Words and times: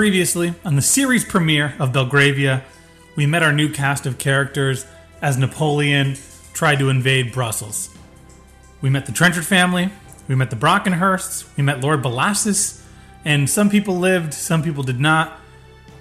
previously, 0.00 0.54
on 0.64 0.76
the 0.76 0.80
series 0.80 1.26
premiere 1.26 1.74
of 1.78 1.92
Belgravia, 1.92 2.64
we 3.16 3.26
met 3.26 3.42
our 3.42 3.52
new 3.52 3.70
cast 3.70 4.06
of 4.06 4.16
characters 4.16 4.86
as 5.20 5.36
Napoleon 5.36 6.16
tried 6.54 6.78
to 6.78 6.88
invade 6.88 7.34
Brussels. 7.34 7.94
We 8.80 8.88
met 8.88 9.04
the 9.04 9.12
Trenchard 9.12 9.44
family, 9.44 9.90
we 10.26 10.34
met 10.34 10.48
the 10.48 10.56
Brockenhursts, 10.56 11.54
we 11.54 11.62
met 11.62 11.82
Lord 11.82 12.02
Bellasis, 12.02 12.82
and 13.26 13.50
some 13.50 13.68
people 13.68 13.98
lived, 13.98 14.32
some 14.32 14.62
people 14.62 14.82
did 14.82 14.98
not. 14.98 15.38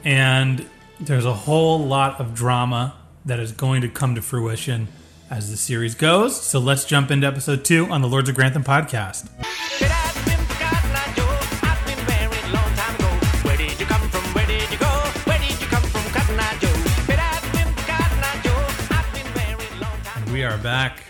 And 0.05 0.66
there's 1.02 1.25
a 1.25 1.34
whole 1.34 1.79
lot 1.79 2.21
of 2.21 2.34
drama 2.34 2.95
that 3.25 3.41
is 3.41 3.52
going 3.52 3.81
to 3.81 3.89
come 3.89 4.16
to 4.16 4.21
fruition 4.21 4.88
as 5.29 5.52
the 5.52 5.57
series 5.57 5.93
goes. 5.93 6.41
So 6.41 6.59
let's 6.59 6.86
jump 6.86 7.11
into 7.11 7.27
episode 7.27 7.66
two 7.66 7.86
on 7.88 8.02
the 8.02 8.08
Lords 8.08 8.30
of 8.30 8.36
Grantham 8.36 8.63
podcast. 8.63 9.27
We 20.39 20.45
are 20.45 20.57
back 20.57 21.03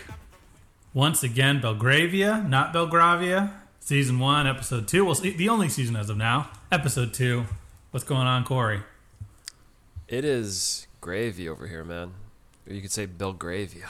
once 0.92 1.22
again, 1.22 1.60
Belgravia, 1.60 2.44
not 2.48 2.72
Belgravia. 2.72 3.52
Season 3.78 4.18
one, 4.18 4.48
episode 4.48 4.88
two. 4.88 5.04
Well, 5.04 5.14
the 5.14 5.48
only 5.48 5.68
season 5.68 5.94
as 5.94 6.10
of 6.10 6.16
now. 6.16 6.50
Episode 6.72 7.14
two. 7.14 7.44
What's 7.92 8.02
going 8.02 8.26
on, 8.26 8.42
Corey? 8.42 8.80
It 10.08 10.24
is 10.24 10.88
gravy 11.00 11.48
over 11.48 11.68
here, 11.68 11.84
man. 11.84 12.14
Or 12.68 12.72
you 12.72 12.80
could 12.80 12.90
say 12.90 13.06
Belgravia. 13.06 13.86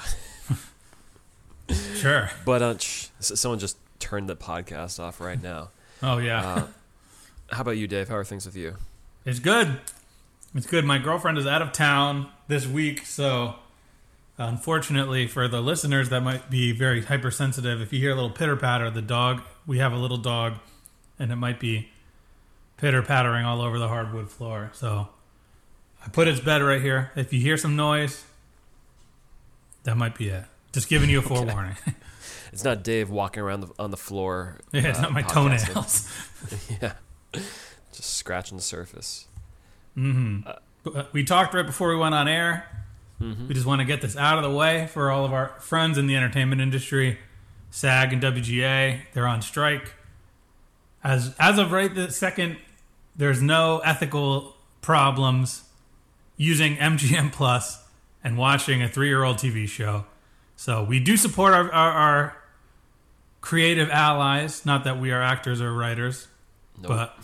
Sure. 1.95 2.29
but 2.45 2.61
uh, 2.61 2.77
sh- 2.77 3.07
someone 3.21 3.59
just 3.59 3.79
turned 3.99 4.29
the 4.29 4.37
podcast 4.37 5.01
off 5.01 5.23
right 5.23 5.43
now. 5.43 5.71
Oh 6.03 6.19
yeah, 6.19 6.47
Uh, 6.47 6.67
how 7.51 7.63
about 7.63 7.79
you, 7.79 7.87
Dave? 7.89 8.11
How 8.11 8.17
are 8.17 8.25
things 8.25 8.45
with 8.45 8.57
you? 8.57 8.77
it's 9.25 9.39
good. 9.39 9.81
It's 10.55 10.67
good. 10.67 10.85
My 10.85 10.99
girlfriend 10.99 11.39
is 11.39 11.47
out 11.47 11.63
of 11.63 11.73
town 11.73 12.29
this 12.47 12.67
week, 12.67 13.07
so 13.07 13.55
unfortunately 14.49 15.27
for 15.27 15.47
the 15.49 15.61
listeners 15.61 16.09
that 16.09 16.23
might 16.23 16.51
be 16.51 16.73
very 16.73 17.03
hypersensitive, 17.03 17.81
if 17.81 17.93
you 17.93 18.01
hear 18.01 18.13
a 18.13 18.15
little 18.15 18.31
pitter 18.31 18.57
patter, 18.57 18.91
the 18.91 19.03
dog. 19.03 19.43
We 19.67 19.79
have 19.79 19.93
a 19.93 19.97
little 19.97 20.17
dog, 20.17 20.55
and 21.19 21.31
it 21.31 21.37
might 21.37 21.61
be 21.61 21.91
pitter 22.79 23.03
pattering 23.03 23.45
all 23.45 23.61
over 23.61 23.79
the 23.79 23.89
hardwood 23.89 24.31
floor. 24.31 24.71
So 24.73 25.09
I 26.05 26.09
put 26.09 26.27
its 26.27 26.41
bed 26.41 26.63
right 26.63 26.81
here. 26.81 27.13
If 27.15 27.33
you 27.33 27.41
hear 27.41 27.57
some 27.57 27.77
noise, 27.77 28.25
that 29.85 29.97
might 29.97 30.17
be 30.17 30.29
it. 30.29 30.45
Just 30.73 30.89
giving 30.89 31.11
you 31.11 31.19
a 31.19 31.23
forewarning. 31.23 31.77
It's 32.53 32.65
not 32.65 32.83
Dave 32.83 33.11
walking 33.11 33.45
around 33.45 33.61
the, 33.61 33.69
on 33.79 33.93
the 33.93 33.97
floor. 33.97 34.59
yeah, 34.73 34.89
it's 34.89 34.99
uh, 34.99 35.03
not 35.03 35.13
my 35.13 35.23
podcasting. 35.23 35.67
toenails. 35.67 36.79
yeah, 36.83 36.95
just 37.93 38.17
scratching 38.17 38.57
the 38.57 38.63
surface. 38.63 39.29
Mm-hmm. 39.97 40.49
Uh, 40.49 40.55
but 40.83 40.97
uh, 40.97 41.05
we 41.13 41.23
talked 41.23 41.55
right 41.55 41.65
before 41.65 41.91
we 41.91 41.97
went 41.97 42.13
on 42.15 42.27
air. 42.27 42.67
We 43.21 43.53
just 43.55 43.67
want 43.67 43.81
to 43.81 43.85
get 43.85 44.01
this 44.01 44.17
out 44.17 44.39
of 44.39 44.45
the 44.51 44.57
way 44.57 44.87
for 44.87 45.11
all 45.11 45.27
of 45.27 45.33
our 45.35 45.49
friends 45.61 45.99
in 45.99 46.07
the 46.07 46.17
entertainment 46.17 46.63
industry. 46.63 47.19
SAG 47.71 48.15
and 48.15 48.23
WGA, 48.23 49.01
they're 49.13 49.27
on 49.27 49.43
strike. 49.43 49.95
As 51.05 51.35
as 51.39 51.59
of 51.59 51.71
right 51.71 51.95
this 51.95 52.17
second, 52.17 52.57
there's 53.15 53.43
no 53.43 53.81
ethical 53.81 54.57
problems 54.81 55.65
using 56.39 56.77
MGM 56.77 57.31
Plus 57.33 57.85
and 58.25 58.39
watching 58.39 58.83
a 58.83 58.89
three-year-old 58.89 59.37
TV 59.37 59.69
show. 59.69 60.05
So 60.57 60.83
we 60.83 60.99
do 60.99 61.17
support 61.17 61.53
our, 61.53 61.71
our, 61.73 61.93
our 61.93 62.37
creative 63.43 63.91
allies. 63.91 64.65
Not 64.65 64.85
that 64.85 64.99
we 64.99 65.11
are 65.11 65.23
actors 65.23 65.61
or 65.61 65.73
writers, 65.75 66.27
Nope. 66.81 66.89
but 66.89 67.19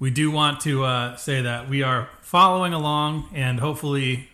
we 0.00 0.10
do 0.10 0.30
want 0.32 0.60
to 0.62 0.84
uh, 0.84 1.16
say 1.16 1.42
that 1.42 1.68
we 1.68 1.82
are 1.84 2.08
following 2.20 2.72
along 2.72 3.28
and 3.32 3.60
hopefully 3.60 4.28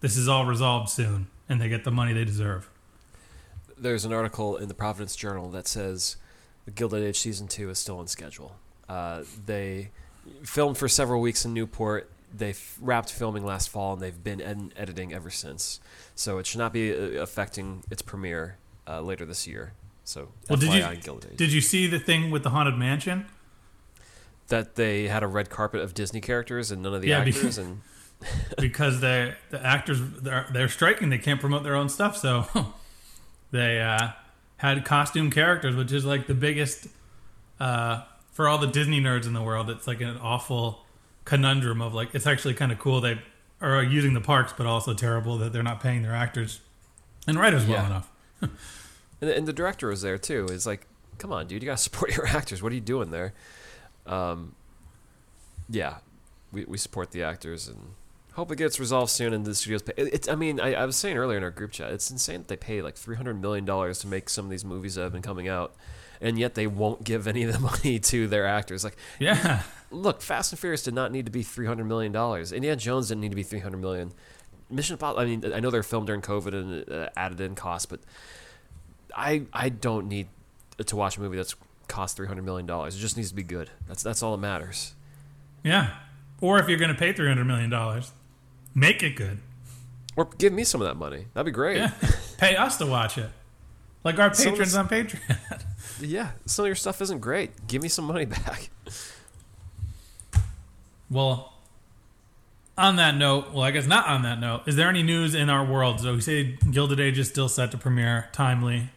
this 0.00 0.16
is 0.16 0.28
all 0.28 0.46
resolved 0.46 0.88
soon 0.90 1.26
and 1.48 1.60
they 1.60 1.68
get 1.68 1.84
the 1.84 1.90
money 1.90 2.12
they 2.12 2.24
deserve. 2.24 2.68
There's 3.76 4.04
an 4.04 4.12
article 4.12 4.56
in 4.56 4.68
the 4.68 4.74
Providence 4.74 5.14
Journal 5.16 5.48
that 5.50 5.66
says 5.68 6.16
the 6.64 6.70
Gilded 6.70 7.02
Age 7.04 7.18
season 7.18 7.48
two 7.48 7.70
is 7.70 7.78
still 7.78 7.98
on 7.98 8.06
schedule. 8.08 8.56
Uh, 8.88 9.22
they 9.46 9.90
filmed 10.42 10.76
for 10.76 10.88
several 10.88 11.20
weeks 11.20 11.44
in 11.44 11.54
Newport. 11.54 12.10
They 12.36 12.54
wrapped 12.80 13.10
filming 13.10 13.44
last 13.44 13.70
fall, 13.70 13.94
and 13.94 14.02
they've 14.02 14.22
been 14.22 14.40
ed- 14.42 14.72
editing 14.76 15.14
ever 15.14 15.30
since. 15.30 15.80
So 16.14 16.38
it 16.38 16.46
should 16.46 16.58
not 16.58 16.72
be 16.72 16.92
uh, 16.92 17.22
affecting 17.22 17.84
its 17.90 18.02
premiere 18.02 18.56
uh, 18.86 19.00
later 19.00 19.24
this 19.24 19.46
year. 19.46 19.72
So 20.04 20.28
Well, 20.48 20.58
did 20.58 20.72
you 20.74 20.96
Gilded 21.00 21.32
Age. 21.32 21.36
did 21.38 21.52
you 21.52 21.60
see 21.60 21.86
the 21.86 21.98
thing 21.98 22.30
with 22.30 22.42
the 22.42 22.50
haunted 22.50 22.76
mansion? 22.76 23.26
that 24.48 24.76
they 24.76 25.08
had 25.08 25.22
a 25.22 25.26
red 25.26 25.50
carpet 25.50 25.82
of 25.82 25.92
Disney 25.92 26.22
characters 26.22 26.70
and 26.70 26.82
none 26.82 26.94
of 26.94 27.02
the 27.02 27.08
Yeah, 27.08 27.18
actors, 27.18 27.34
because- 27.36 27.58
and 27.58 27.82
because 28.58 29.00
they 29.00 29.34
the 29.50 29.64
actors 29.64 30.00
they're, 30.22 30.46
they're 30.52 30.68
striking 30.68 31.08
they 31.10 31.18
can't 31.18 31.40
promote 31.40 31.62
their 31.62 31.74
own 31.76 31.88
stuff 31.88 32.16
so 32.16 32.46
they 33.52 33.80
uh, 33.80 34.08
had 34.56 34.84
costume 34.84 35.30
characters 35.30 35.76
which 35.76 35.92
is 35.92 36.04
like 36.04 36.26
the 36.26 36.34
biggest 36.34 36.88
uh, 37.60 38.02
for 38.32 38.48
all 38.48 38.58
the 38.58 38.66
disney 38.66 39.00
nerds 39.00 39.26
in 39.26 39.34
the 39.34 39.42
world 39.42 39.70
it's 39.70 39.86
like 39.86 40.00
an 40.00 40.16
awful 40.18 40.84
conundrum 41.24 41.80
of 41.80 41.94
like 41.94 42.12
it's 42.14 42.26
actually 42.26 42.54
kind 42.54 42.72
of 42.72 42.78
cool 42.78 43.00
they 43.00 43.20
are 43.60 43.82
using 43.82 44.14
the 44.14 44.20
parks 44.20 44.52
but 44.56 44.66
also 44.66 44.94
terrible 44.94 45.38
that 45.38 45.52
they're 45.52 45.62
not 45.62 45.80
paying 45.80 46.02
their 46.02 46.14
actors 46.14 46.60
and 47.26 47.38
writers 47.38 47.66
well 47.66 47.78
Yeah. 47.82 47.86
enough 47.86 48.10
and, 49.20 49.30
and 49.30 49.46
the 49.48 49.52
director 49.52 49.88
was 49.88 50.02
there 50.02 50.16
too. 50.16 50.46
Is 50.46 50.64
like, 50.64 50.86
come 51.18 51.32
on, 51.32 51.48
dude, 51.48 51.60
you 51.60 51.66
gotta 51.66 51.76
support 51.78 52.16
your 52.16 52.24
actors. 52.26 52.62
What 52.62 52.70
are 52.70 52.74
you 52.76 52.80
doing 52.80 53.10
there? 53.10 53.34
Um, 54.06 54.54
yeah, 55.68 55.96
we, 56.52 56.64
we 56.66 56.78
support 56.78 57.10
the 57.10 57.24
actors 57.24 57.66
and 57.66 57.78
hope 58.38 58.52
it 58.52 58.56
gets 58.56 58.78
resolved 58.80 59.10
soon. 59.10 59.32
And 59.34 59.44
the 59.44 59.54
studios 59.54 59.82
pay. 59.82 59.92
it- 59.96 60.14
It's 60.14 60.28
I 60.28 60.34
mean 60.34 60.60
I, 60.60 60.74
I 60.74 60.84
was 60.86 60.96
saying 60.96 61.16
earlier 61.18 61.36
in 61.38 61.44
our 61.44 61.50
group 61.50 61.72
chat, 61.72 61.90
it's 61.92 62.10
insane 62.10 62.38
that 62.38 62.48
they 62.48 62.56
pay 62.56 62.80
like 62.82 62.96
three 62.96 63.16
hundred 63.16 63.40
million 63.40 63.64
dollars 63.64 63.98
to 64.00 64.06
make 64.06 64.28
some 64.30 64.44
of 64.44 64.50
these 64.50 64.64
movies 64.64 64.94
that 64.94 65.02
have 65.02 65.12
been 65.12 65.22
coming 65.22 65.48
out, 65.48 65.74
and 66.20 66.38
yet 66.38 66.54
they 66.54 66.66
won't 66.66 67.04
give 67.04 67.26
any 67.26 67.42
of 67.42 67.52
the 67.52 67.58
money 67.70 67.98
to 67.98 68.26
their 68.28 68.46
actors. 68.46 68.84
Like, 68.84 68.96
yeah 69.18 69.62
look, 69.90 70.20
Fast 70.20 70.52
and 70.52 70.58
Furious 70.58 70.82
did 70.82 70.92
not 70.94 71.10
need 71.12 71.24
to 71.26 71.32
be 71.32 71.42
three 71.42 71.66
hundred 71.66 71.84
million 71.84 72.12
dollars. 72.12 72.52
Indiana 72.52 72.76
Jones 72.76 73.08
didn't 73.08 73.20
need 73.22 73.30
to 73.30 73.36
be 73.36 73.42
three 73.42 73.60
hundred 73.60 73.78
million. 73.78 74.12
Mission 74.70 74.94
Impossible. 74.94 75.20
I 75.22 75.24
mean, 75.24 75.52
I 75.52 75.60
know 75.60 75.70
they're 75.70 75.82
filmed 75.82 76.06
during 76.08 76.20
COVID 76.22 76.52
and 76.54 76.92
uh, 76.92 77.08
added 77.16 77.40
in 77.40 77.54
costs, 77.54 77.86
but 77.86 78.00
I 79.16 79.42
I 79.52 79.68
don't 79.70 80.08
need 80.08 80.28
to 80.78 80.94
watch 80.96 81.16
a 81.16 81.20
movie 81.20 81.36
that's 81.36 81.56
cost 81.88 82.16
three 82.16 82.26
hundred 82.28 82.44
million 82.44 82.66
dollars. 82.66 82.94
It 82.94 82.98
just 82.98 83.16
needs 83.16 83.30
to 83.30 83.34
be 83.34 83.42
good. 83.42 83.70
That's 83.86 84.02
that's 84.02 84.22
all 84.22 84.32
that 84.32 84.38
matters. 84.42 84.94
yeah 85.64 85.94
or 86.40 86.60
if 86.60 86.68
you're 86.68 86.78
going 86.78 86.92
to 86.92 86.96
pay 86.96 87.12
300 87.12 87.44
million 87.44 87.68
dollars 87.68 88.12
make 88.78 89.02
it 89.02 89.16
good 89.16 89.38
Or 90.16 90.26
give 90.38 90.52
me 90.52 90.64
some 90.64 90.80
of 90.82 90.86
that 90.88 90.94
money. 90.96 91.26
That'd 91.34 91.46
be 91.46 91.52
great. 91.52 91.76
yeah 91.78 91.92
pay 92.38 92.56
us 92.56 92.76
to 92.78 92.86
watch 92.86 93.18
it 93.18 93.30
like 94.04 94.18
our 94.18 94.30
patrons 94.30 94.74
on 94.76 94.88
patreon 94.88 95.36
Yeah, 96.00 96.30
some 96.46 96.64
of 96.64 96.68
your 96.68 96.76
stuff 96.76 97.02
isn't 97.02 97.18
great. 97.20 97.66
Give 97.66 97.82
me 97.82 97.88
some 97.88 98.04
money 98.04 98.24
back. 98.36 98.70
Well, 101.10 101.52
on 102.76 102.96
that 102.96 103.16
note, 103.16 103.52
well, 103.52 103.62
I 103.62 103.72
guess 103.72 103.86
not 103.86 104.06
on 104.06 104.22
that 104.22 104.38
note, 104.38 104.62
is 104.66 104.76
there 104.76 104.88
any 104.88 105.02
news 105.02 105.34
in 105.34 105.50
our 105.50 105.64
world? 105.64 106.00
So 106.00 106.14
we 106.14 106.20
say 106.20 106.56
Gilded 106.70 107.00
Age 107.00 107.18
is 107.18 107.28
still 107.28 107.48
set 107.48 107.72
to 107.72 107.78
premiere 107.78 108.28
timely. 108.32 108.90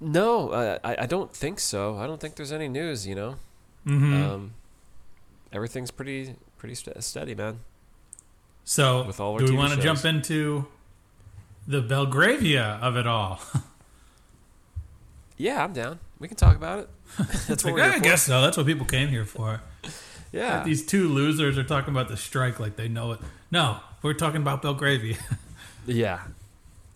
No, 0.00 0.50
uh, 0.50 0.78
I 0.84 1.02
I 1.02 1.06
don't 1.06 1.34
think 1.34 1.58
so. 1.60 1.96
I 1.98 2.06
don't 2.06 2.20
think 2.20 2.36
there's 2.36 2.52
any 2.52 2.68
news. 2.68 3.06
You 3.06 3.14
know, 3.14 3.34
hmm 3.84 4.14
um, 4.22 4.54
everything's 5.52 5.90
pretty 5.90 6.36
pretty 6.66 6.74
st- 6.74 7.04
steady, 7.04 7.34
man. 7.34 7.60
so 8.64 9.04
with 9.06 9.20
all 9.20 9.34
our 9.34 9.38
do 9.38 9.44
we 9.44 9.50
TV 9.52 9.56
want 9.56 9.70
to 9.70 9.76
shows. 9.76 9.84
jump 9.84 10.04
into 10.04 10.66
the 11.68 11.80
Belgravia 11.80 12.78
of 12.82 12.96
it 12.96 13.06
all? 13.06 13.40
Yeah, 15.38 15.62
I'm 15.62 15.74
down. 15.74 15.98
We 16.18 16.28
can 16.28 16.36
talk 16.38 16.56
about 16.56 16.78
it. 16.78 16.88
That's 17.46 17.62
what 17.62 17.64
Like, 17.64 17.74
we're 17.74 17.84
here 17.84 17.92
I 17.92 17.98
guess 17.98 18.22
so. 18.22 18.40
That's 18.40 18.56
what 18.56 18.64
people 18.64 18.86
came 18.86 19.08
here 19.10 19.26
for. 19.26 19.60
Yeah. 20.32 20.64
These 20.64 20.86
two 20.86 21.08
losers 21.10 21.58
are 21.58 21.62
talking 21.62 21.92
about 21.92 22.08
the 22.08 22.16
strike 22.16 22.58
like 22.58 22.76
they 22.76 22.88
know 22.88 23.12
it. 23.12 23.20
No, 23.50 23.80
we're 24.00 24.14
talking 24.14 24.40
about 24.40 24.62
Belgravia. 24.62 25.16
Yeah. 25.86 26.22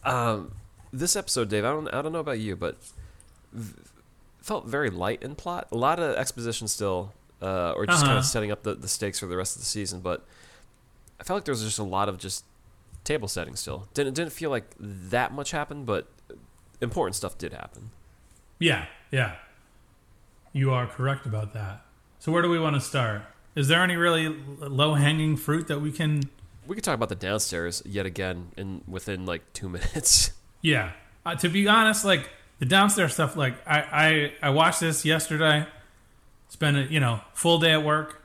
Um, 0.04 0.52
this 0.90 1.14
episode, 1.16 1.50
Dave, 1.50 1.66
I 1.66 1.70
don't, 1.70 1.86
I 1.94 2.00
don't 2.00 2.12
know 2.12 2.18
about 2.20 2.38
you, 2.40 2.56
but 2.56 2.76
v- 3.52 3.74
felt 4.40 4.66
very 4.66 4.88
light 4.88 5.22
in 5.22 5.34
plot. 5.36 5.68
A 5.70 5.76
lot 5.76 6.00
of 6.00 6.16
exposition 6.16 6.66
still, 6.66 7.12
uh, 7.42 7.72
or 7.76 7.86
just 7.86 8.00
kind 8.00 8.10
Uh-huh. 8.12 8.18
of 8.20 8.24
setting 8.26 8.50
up 8.50 8.62
the, 8.62 8.74
the 8.74 8.88
stakes 8.88 9.18
for 9.18 9.26
the 9.26 9.36
rest 9.36 9.56
of 9.56 9.62
the 9.62 9.66
season. 9.66 10.00
But 10.00 10.24
I 11.20 11.24
felt 11.24 11.38
like 11.38 11.44
there 11.44 11.52
was 11.52 11.62
just 11.62 11.78
a 11.78 11.82
lot 11.84 12.08
of 12.08 12.18
just 12.18 12.44
table 13.04 13.28
setting 13.28 13.56
still. 13.56 13.88
Didn't 13.94 14.14
didn't 14.14 14.32
feel 14.32 14.50
like 14.50 14.64
that 14.78 15.32
much 15.32 15.50
happened, 15.52 15.86
but 15.86 16.08
important 16.80 17.14
stuff 17.16 17.36
did 17.38 17.52
happen. 17.52 17.90
yeah, 18.58 18.86
yeah. 19.10 19.36
You 20.52 20.72
are 20.72 20.86
correct 20.86 21.26
about 21.26 21.52
that. 21.54 21.82
So 22.18 22.32
where 22.32 22.42
do 22.42 22.50
we 22.50 22.58
want 22.58 22.74
to 22.74 22.80
start? 22.80 23.22
Is 23.54 23.68
there 23.68 23.82
any 23.82 23.96
really 23.96 24.28
low 24.28 24.94
hanging 24.94 25.36
fruit 25.36 25.68
that 25.68 25.80
we 25.80 25.92
can 25.92 26.22
We 26.66 26.74
could 26.74 26.84
talk 26.84 26.94
about 26.94 27.08
the 27.08 27.14
downstairs 27.14 27.82
yet 27.86 28.04
again 28.06 28.48
in 28.56 28.82
within 28.88 29.26
like 29.26 29.42
two 29.52 29.68
minutes. 29.76 30.32
Yeah. 30.60 30.92
Uh, 31.24 31.34
to 31.36 31.48
be 31.48 31.68
honest, 31.68 32.04
like 32.04 32.30
the 32.58 32.66
downstairs 32.66 33.14
stuff, 33.14 33.36
like 33.36 33.54
I, 33.66 34.32
I 34.42 34.48
I 34.48 34.50
watched 34.50 34.80
this 34.80 35.04
yesterday, 35.04 35.66
spend 36.50 36.76
a 36.76 36.82
you 36.82 37.00
know 37.00 37.20
full 37.32 37.58
day 37.58 37.72
at 37.72 37.82
work. 37.82 38.18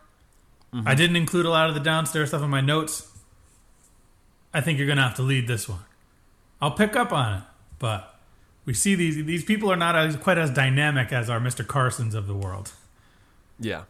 I 0.86 0.94
didn't 0.94 1.16
include 1.16 1.46
a 1.46 1.50
lot 1.50 1.70
of 1.70 1.74
the 1.74 1.80
downstairs 1.80 2.28
stuff 2.28 2.42
in 2.42 2.50
my 2.50 2.60
notes. 2.60 3.10
I 4.54 4.60
think 4.60 4.78
you're 4.78 4.90
gonna 4.90 5.04
have 5.04 5.16
to 5.16 5.22
lead 5.22 5.48
this 5.48 5.70
one. 5.70 5.80
I'll 6.62 6.72
pick 6.72 6.98
up 6.98 7.14
on 7.14 7.38
it, 7.38 7.44
but 7.80 8.20
we 8.66 8.74
see 8.74 8.94
these 8.94 9.24
these 9.26 9.46
people 9.46 9.72
are 9.72 9.78
not 9.78 9.96
as 9.96 10.18
quite 10.18 10.38
as 10.38 10.50
dynamic 10.50 11.14
as 11.14 11.30
our 11.30 11.40
Mr. 11.40 11.66
Carsons 11.66 12.14
of 12.14 12.28
the 12.28 12.36
world. 12.36 12.74
Yeah. 13.58 13.84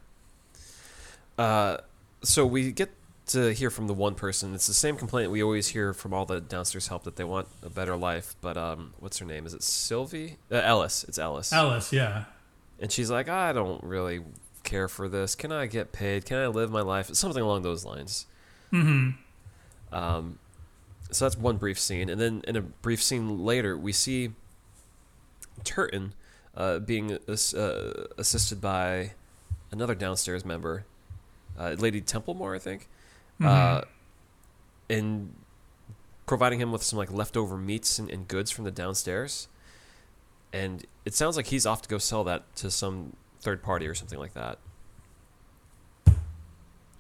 Uh, 1.40 1.78
so 2.22 2.46
we 2.46 2.72
get 2.72 2.92
to 3.28 3.54
hear 3.54 3.70
from 3.72 3.88
the 3.88 3.94
one 3.94 4.14
person. 4.16 4.54
It's 4.54 4.68
the 4.68 4.74
same 4.74 4.96
complaint 4.96 5.32
we 5.32 5.42
always 5.42 5.70
hear 5.70 5.94
from 5.94 6.14
all 6.14 6.26
the 6.26 6.40
downstairs 6.40 6.88
help 6.88 7.04
that 7.04 7.16
they 7.16 7.24
want 7.24 7.48
a 7.64 7.70
better 7.70 7.96
life. 7.96 8.36
But 8.42 8.58
um, 8.58 8.94
what's 9.00 9.18
her 9.18 9.26
name? 9.26 9.46
Is 9.46 9.54
it 9.54 9.64
Sylvie? 9.64 10.38
Uh, 10.52 10.58
Ellis. 10.58 11.04
It's 11.06 11.18
Ellis. 11.18 11.52
Ellis, 11.52 11.92
yeah, 11.92 12.26
And 12.80 12.92
she's 12.92 13.10
like, 13.10 13.30
I 13.30 13.54
don't 13.54 13.84
really 13.84 14.22
care 14.64 14.88
for 14.88 15.08
this. 15.08 15.36
Can 15.36 15.52
I 15.52 15.66
get 15.66 15.92
paid? 15.92 16.26
Can 16.26 16.38
I 16.38 16.48
live 16.48 16.72
my 16.72 16.82
life? 16.82 17.14
Something 17.14 17.44
along 17.44 17.62
those 17.62 17.86
lines. 17.86 18.26
Mm-hmm. 18.74 19.12
Um, 19.96 20.40
so 21.12 21.26
that's 21.26 21.38
one 21.38 21.58
brief 21.58 21.80
scene, 21.80 22.10
and 22.10 22.20
then 22.20 22.42
in 22.48 22.56
a 22.56 22.62
brief 22.62 23.02
scene 23.02 23.46
later, 23.46 23.78
we 23.78 23.94
see 23.94 24.32
Turton 25.64 26.14
uh, 26.58 26.80
being 26.80 27.12
uh, 27.14 27.18
assisted 28.18 28.60
by 28.60 29.12
another 29.72 29.96
downstairs 29.96 30.44
member, 30.44 30.86
uh, 31.58 31.76
Lady 31.78 32.02
Templemore, 32.02 32.56
I 32.56 32.60
think, 32.60 32.90
uh, 33.42 33.82
in 34.90 35.32
providing 36.26 36.60
him 36.60 36.72
with 36.72 36.84
some 36.84 36.98
like 36.98 37.12
leftover 37.12 37.56
meats 37.56 38.00
and, 38.00 38.10
and 38.10 38.28
goods 38.28 38.50
from 38.50 38.66
the 38.66 38.72
downstairs 38.72 39.48
and 40.52 40.86
it 41.06 41.14
sounds 41.14 41.38
like 41.38 41.48
he's 41.48 41.66
off 41.66 41.82
to 41.84 41.90
go 41.90 41.98
sell 41.98 42.24
that 42.26 42.56
to 42.58 42.72
some 42.72 43.16
third 43.40 43.62
party 43.62 43.88
or 43.88 43.94
something 43.94 44.20
like 44.20 44.34
that. 44.34 44.60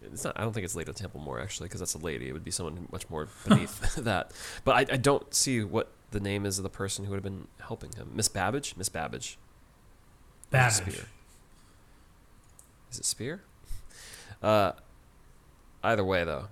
It's 0.02 0.24
not. 0.24 0.40
I 0.40 0.44
don't 0.44 0.54
think 0.54 0.63
it's 0.63 0.75
Lady 0.75 0.94
Templemore 0.94 1.42
actually, 1.42 1.68
because 1.68 1.80
that's 1.80 1.96
a 1.96 2.00
lady. 2.00 2.30
It 2.30 2.34
would 2.34 2.44
be 2.44 2.52
someone 2.52 2.88
much 2.92 3.10
more 3.10 3.28
beneath 3.48 3.96
that. 3.98 4.31
But 4.63 4.92
I, 4.92 4.94
I 4.94 4.98
don't 4.98 5.34
see 5.34 5.63
what 5.63 5.92
the 6.12 6.19
name 6.19 6.46
is 6.46 6.60
of 6.60 6.63
the 6.63 6.69
person 6.69 7.06
who 7.06 7.12
would 7.12 7.18
have 7.18 7.24
been 7.24 7.48
helping 7.60 7.92
him. 7.94 8.12
Miss 8.13 8.28
Babbage. 8.28 8.75
Miss 8.78 8.90
Babbage. 8.90 9.38
Or 10.54 10.60
is 10.60 10.78
it 10.78 10.81
Babbage. 10.81 10.94
Spear? 10.94 11.08
Is 12.92 13.00
it 13.00 13.06
Spear? 13.06 13.42
Uh, 14.44 14.74
either 15.84 16.04
way 16.04 16.24
though, 16.24 16.50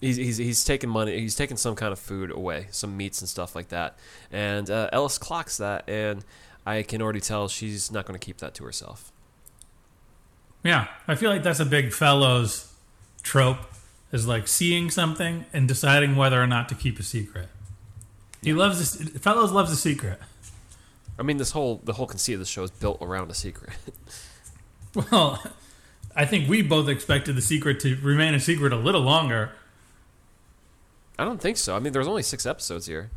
he's 0.00 0.16
he's 0.16 0.36
he's 0.36 0.64
taking 0.64 0.90
money. 0.90 1.18
He's 1.20 1.36
taking 1.36 1.56
some 1.56 1.74
kind 1.74 1.92
of 1.92 1.98
food 1.98 2.30
away, 2.30 2.66
some 2.70 2.96
meats 2.96 3.20
and 3.20 3.28
stuff 3.28 3.54
like 3.54 3.68
that. 3.68 3.96
And 4.32 4.68
uh, 4.68 4.90
Ellis 4.92 5.18
clocks 5.18 5.58
that, 5.58 5.88
and 5.88 6.24
I 6.68 6.82
can 6.82 7.00
already 7.00 7.20
tell 7.20 7.48
she's 7.48 7.90
not 7.90 8.04
going 8.04 8.18
to 8.18 8.24
keep 8.24 8.38
that 8.38 8.54
to 8.56 8.64
herself. 8.64 9.10
Yeah, 10.62 10.88
I 11.06 11.14
feel 11.14 11.30
like 11.30 11.42
that's 11.42 11.60
a 11.60 11.64
big 11.64 11.94
Fellowes 11.94 12.74
trope 13.22 13.60
is 14.12 14.26
like 14.26 14.46
seeing 14.46 14.90
something 14.90 15.46
and 15.54 15.66
deciding 15.66 16.14
whether 16.14 16.42
or 16.42 16.46
not 16.46 16.68
to 16.68 16.74
keep 16.74 16.98
a 16.98 17.02
secret. 17.02 17.48
He 18.42 18.52
loves 18.52 18.78
this. 18.78 19.10
Fellowes 19.22 19.50
loves 19.50 19.72
a 19.72 19.76
secret. 19.76 20.18
I 21.18 21.22
mean, 21.22 21.38
this 21.38 21.52
whole 21.52 21.80
the 21.84 21.94
whole 21.94 22.06
conceit 22.06 22.34
of 22.34 22.40
the 22.40 22.46
show 22.46 22.64
is 22.64 22.70
built 22.70 22.98
around 23.00 23.30
a 23.30 23.34
secret. 23.34 23.72
Well, 25.12 25.40
I 26.16 26.24
think 26.24 26.48
we 26.48 26.62
both 26.62 26.88
expected 26.88 27.36
the 27.36 27.42
secret 27.42 27.78
to 27.80 27.94
remain 27.96 28.32
a 28.32 28.40
secret 28.40 28.72
a 28.72 28.76
little 28.76 29.02
longer. 29.02 29.52
I 31.18 31.26
don't 31.26 31.40
think 31.40 31.58
so. 31.58 31.76
I 31.76 31.78
mean, 31.78 31.92
there's 31.92 32.08
only 32.08 32.22
six 32.22 32.46
episodes 32.46 32.86
here. 32.86 33.10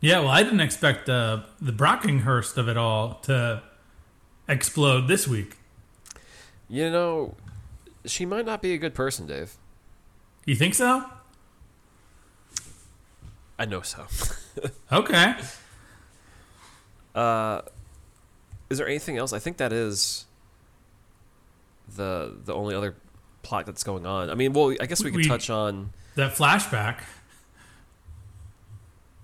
Yeah, 0.00 0.20
well, 0.20 0.28
I 0.28 0.42
didn't 0.42 0.60
expect 0.60 1.06
the 1.06 1.44
the 1.60 1.72
Brockenhurst 1.72 2.56
of 2.56 2.68
it 2.68 2.76
all 2.76 3.14
to 3.22 3.62
explode 4.48 5.08
this 5.08 5.28
week. 5.28 5.56
You 6.68 6.88
know, 6.90 7.34
she 8.06 8.24
might 8.24 8.46
not 8.46 8.62
be 8.62 8.72
a 8.72 8.78
good 8.78 8.94
person, 8.94 9.26
Dave. 9.26 9.54
You 10.46 10.54
think 10.54 10.74
so? 10.74 11.04
I 13.58 13.64
know 13.66 13.82
so. 13.82 14.06
Okay. 14.92 15.34
Uh, 17.14 17.62
is 18.68 18.78
there 18.78 18.86
anything 18.88 19.16
else? 19.18 19.32
I 19.32 19.38
think 19.38 19.56
that 19.58 19.72
is 19.72 20.24
the 21.96 22.34
the 22.44 22.52
only 22.54 22.74
other 22.74 22.96
plot 23.42 23.66
that's 23.66 23.84
going 23.84 24.04
on. 24.06 24.30
I 24.30 24.34
mean, 24.34 24.52
well, 24.52 24.74
I 24.80 24.86
guess 24.86 25.02
we 25.04 25.10
could 25.10 25.18
We- 25.18 25.28
touch 25.28 25.48
on. 25.50 25.90
That 26.16 26.34
flashback. 26.34 27.02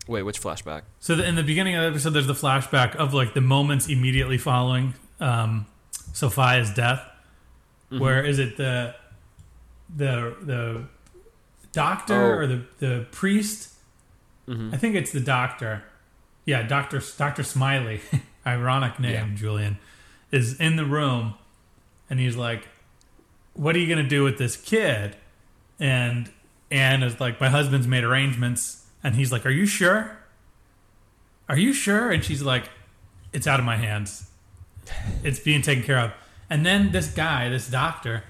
Wait, 0.06 0.22
which 0.22 0.40
flashback? 0.40 0.82
So 1.00 1.16
the, 1.16 1.24
in 1.26 1.34
the 1.34 1.42
beginning 1.42 1.74
of 1.74 1.82
the 1.82 1.88
episode, 1.88 2.10
there's 2.10 2.26
the 2.28 2.32
flashback 2.34 2.94
of 2.96 3.12
like 3.12 3.34
the 3.34 3.40
moments 3.40 3.88
immediately 3.88 4.38
following 4.38 4.94
um, 5.20 5.66
Sophia's 6.12 6.72
death. 6.72 7.02
Where 7.88 8.24
is 8.24 8.38
it 8.38 8.56
the 8.56 8.94
the 9.94 10.34
the 10.42 10.84
doctor 11.72 12.14
Oh. 12.34 12.38
or 12.38 12.46
the 12.46 12.62
the 12.78 13.06
priest? 13.10 13.72
I 14.48 14.76
think 14.76 14.94
it's 14.94 15.10
the 15.10 15.20
doctor. 15.20 15.82
Yeah, 16.44 16.62
Doctor 16.62 17.02
Doctor 17.18 17.42
Smiley, 17.42 18.00
ironic 18.46 19.00
name, 19.00 19.12
Yeah. 19.30 19.34
Julian, 19.34 19.78
is 20.30 20.54
in 20.60 20.76
the 20.76 20.84
room, 20.84 21.34
and 22.08 22.20
he's 22.20 22.36
like, 22.36 22.68
"What 23.54 23.74
are 23.74 23.80
you 23.80 23.88
gonna 23.88 24.08
do 24.08 24.22
with 24.22 24.38
this 24.38 24.56
kid?" 24.56 25.16
And 25.80 26.30
Anne 26.70 27.02
is 27.02 27.18
like, 27.18 27.40
"My 27.40 27.48
husband's 27.48 27.88
made 27.88 28.04
arrangements," 28.04 28.85
and 29.02 29.14
he's 29.14 29.32
like, 29.32 29.46
"Are 29.46 29.50
you 29.50 29.66
sure? 29.66 30.18
Are 31.48 31.58
you 31.58 31.72
sure?" 31.72 32.10
And 32.10 32.24
she's 32.24 32.42
like, 32.42 32.68
"It's 33.32 33.46
out 33.46 33.60
of 33.60 33.66
my 33.66 33.76
hands. 33.76 34.30
It's 35.22 35.38
being 35.38 35.62
taken 35.62 35.84
care 35.84 35.98
of." 35.98 36.12
And 36.48 36.64
then 36.64 36.92
this 36.92 37.08
guy, 37.08 37.48
this 37.48 37.68
doctor, 37.68 38.24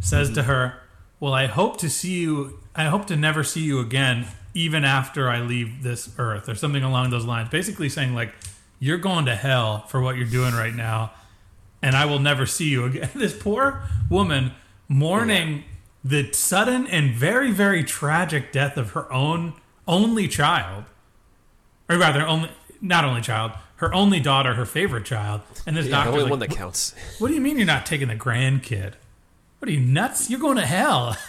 says 0.00 0.30
to 0.34 0.44
her, 0.44 0.80
"Well, 1.18 1.34
I 1.34 1.46
hope 1.46 1.78
to 1.78 1.90
see 1.90 2.20
you. 2.20 2.60
I 2.74 2.84
hope 2.84 3.06
to 3.06 3.16
never 3.16 3.44
see 3.44 3.62
you 3.62 3.80
again, 3.80 4.26
even 4.54 4.84
after 4.84 5.28
I 5.28 5.40
leave 5.40 5.82
this 5.82 6.10
earth, 6.18 6.48
or 6.48 6.54
something 6.54 6.82
along 6.82 7.10
those 7.10 7.24
lines." 7.24 7.48
Basically 7.48 7.88
saying 7.88 8.14
like, 8.14 8.34
"You're 8.78 8.98
going 8.98 9.26
to 9.26 9.34
hell 9.34 9.86
for 9.88 10.00
what 10.00 10.16
you're 10.16 10.26
doing 10.26 10.54
right 10.54 10.74
now, 10.74 11.12
and 11.82 11.96
I 11.96 12.04
will 12.06 12.20
never 12.20 12.46
see 12.46 12.68
you 12.68 12.84
again." 12.84 13.10
This 13.14 13.36
poor 13.36 13.82
woman 14.08 14.52
mourning 14.88 15.64
the 16.02 16.32
sudden 16.32 16.86
and 16.86 17.14
very, 17.14 17.52
very 17.52 17.84
tragic 17.84 18.52
death 18.52 18.76
of 18.76 18.92
her 18.92 19.10
own 19.12 19.54
only 19.86 20.28
child, 20.28 20.84
or 21.88 21.98
rather, 21.98 22.26
only 22.26 22.50
not 22.80 23.04
only 23.04 23.20
child, 23.20 23.52
her 23.76 23.92
only 23.94 24.20
daughter, 24.20 24.54
her 24.54 24.66
favorite 24.66 25.04
child, 25.04 25.40
and 25.66 25.76
this 25.76 25.86
Yeah, 25.86 25.92
doctor 25.92 26.10
the 26.10 26.16
only 26.16 26.22
like, 26.24 26.30
one 26.30 26.38
that 26.40 26.50
counts. 26.50 26.94
what 27.18 27.28
do 27.28 27.34
you 27.34 27.40
mean 27.40 27.56
you're 27.56 27.66
not 27.66 27.86
taking 27.86 28.08
the 28.08 28.16
grandkid? 28.16 28.94
What 29.58 29.68
are 29.68 29.72
you 29.72 29.80
nuts? 29.80 30.30
You're 30.30 30.40
going 30.40 30.56
to 30.56 30.66
hell. 30.66 31.16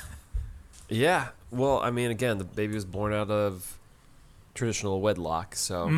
Yeah. 0.90 1.30
Well, 1.52 1.80
I 1.80 1.90
mean, 1.90 2.12
again, 2.12 2.38
the 2.38 2.44
baby 2.44 2.74
was 2.76 2.84
born 2.84 3.14
out 3.14 3.32
of 3.32 3.78
traditional 4.54 5.00
wedlock, 5.00 5.56
so 5.56 5.90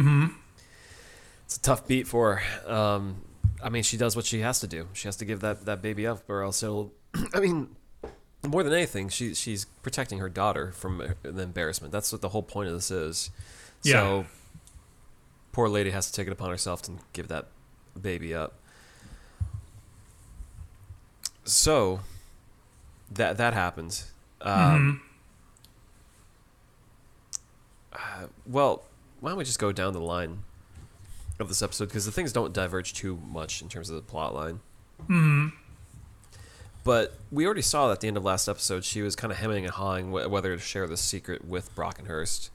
it's 1.45 1.57
a 1.57 1.61
tough 1.61 1.87
beat 1.87 2.07
for 2.07 2.35
her. 2.35 2.71
Um, 2.71 3.21
I 3.63 3.69
mean, 3.69 3.81
she 3.81 3.97
does 3.97 4.15
what 4.15 4.25
she 4.25 4.41
has 4.41 4.59
to 4.59 4.67
do. 4.67 4.87
She 4.93 5.07
has 5.07 5.15
to 5.17 5.25
give 5.25 5.39
that, 5.39 5.65
that 5.65 5.81
baby 5.81 6.05
up, 6.05 6.29
or 6.29 6.43
else 6.43 6.61
it'll. 6.61 6.93
I 7.33 7.39
mean, 7.39 7.75
more 8.45 8.63
than 8.63 8.73
anything, 8.73 9.09
she 9.09 9.33
she's 9.33 9.65
protecting 9.81 10.19
her 10.19 10.29
daughter 10.29 10.71
from 10.71 11.15
the 11.23 11.41
embarrassment. 11.41 11.91
That's 11.91 12.11
what 12.11 12.21
the 12.21 12.29
whole 12.29 12.43
point 12.43 12.67
of 12.67 12.75
this 12.75 12.91
is. 12.91 13.29
Yeah. 13.83 13.93
So, 13.93 14.25
poor 15.51 15.69
lady 15.69 15.91
has 15.91 16.07
to 16.07 16.13
take 16.13 16.27
it 16.27 16.33
upon 16.33 16.49
herself 16.49 16.81
to 16.83 16.93
give 17.13 17.27
that 17.29 17.47
baby 17.99 18.33
up. 18.33 18.55
So, 21.45 22.01
that 23.11 23.37
that 23.37 23.53
happened. 23.53 24.03
Um, 24.41 25.01
uh, 27.93 28.27
well, 28.45 28.83
why 29.19 29.29
don't 29.29 29.37
we 29.37 29.45
just 29.45 29.59
go 29.59 29.71
down 29.71 29.93
the 29.93 30.01
line 30.01 30.43
of 31.39 31.47
this 31.47 31.61
episode 31.61 31.85
because 31.85 32.05
the 32.05 32.11
things 32.11 32.33
don't 32.33 32.53
diverge 32.53 32.93
too 32.93 33.19
much 33.25 33.61
in 33.61 33.69
terms 33.69 33.89
of 33.89 33.95
the 33.95 34.01
plot 34.01 34.33
line. 34.33 34.59
Mm-hmm. 35.03 35.47
But 36.83 37.17
we 37.31 37.45
already 37.45 37.61
saw 37.61 37.87
that 37.87 37.93
at 37.93 37.99
the 38.01 38.07
end 38.09 38.17
of 38.17 38.23
last 38.25 38.47
episode, 38.49 38.83
she 38.83 39.01
was 39.01 39.15
kind 39.15 39.31
of 39.31 39.37
hemming 39.39 39.63
and 39.63 39.73
hawing 39.73 40.09
wh- 40.11 40.29
whether 40.29 40.53
to 40.55 40.61
share 40.61 40.85
the 40.87 40.97
secret 40.97 41.45
with 41.45 41.73
Brockenhurst. 41.75 42.49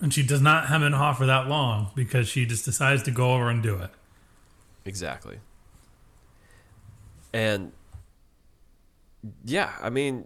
And 0.00 0.12
she 0.12 0.22
does 0.22 0.40
not 0.40 0.66
hem 0.68 0.82
and 0.82 0.94
haw 0.94 1.12
for 1.12 1.26
that 1.26 1.46
long 1.46 1.88
because 1.94 2.28
she 2.28 2.46
just 2.46 2.64
decides 2.64 3.02
to 3.04 3.10
go 3.10 3.34
over 3.34 3.48
and 3.50 3.62
do 3.62 3.76
it. 3.76 3.90
Exactly. 4.86 5.38
And 7.32 7.72
yeah, 9.44 9.72
I 9.82 9.90
mean, 9.90 10.24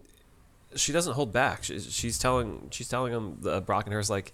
she 0.75 0.92
doesn't 0.92 1.14
hold 1.14 1.32
back. 1.32 1.64
She, 1.64 1.78
she's 1.80 2.18
telling 2.18 2.68
she's 2.70 2.88
telling 2.88 3.12
him 3.12 3.38
the 3.40 3.62
Brockenhurst 3.62 4.11
like 4.11 4.32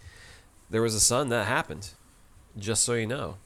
there 0.71 0.83
was 0.83 0.95
a 0.95 1.01
son 1.01 1.29
that 1.29 1.47
happened, 1.47 1.91
just 2.59 2.83
so 2.85 2.95
you 2.95 3.07
know. 3.07 3.37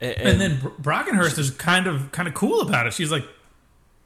A- 0.00 0.18
And, 0.18 0.40
then 0.40 0.58
Br- 0.60 0.68
Brockenhurst 0.90 1.38
is 1.38 1.50
kind 1.50 1.86
of 1.86 2.12
kind 2.12 2.28
of 2.28 2.34
cool 2.34 2.60
about 2.60 2.86
it. 2.86 2.92
She's 2.92 3.10
like, 3.12 3.24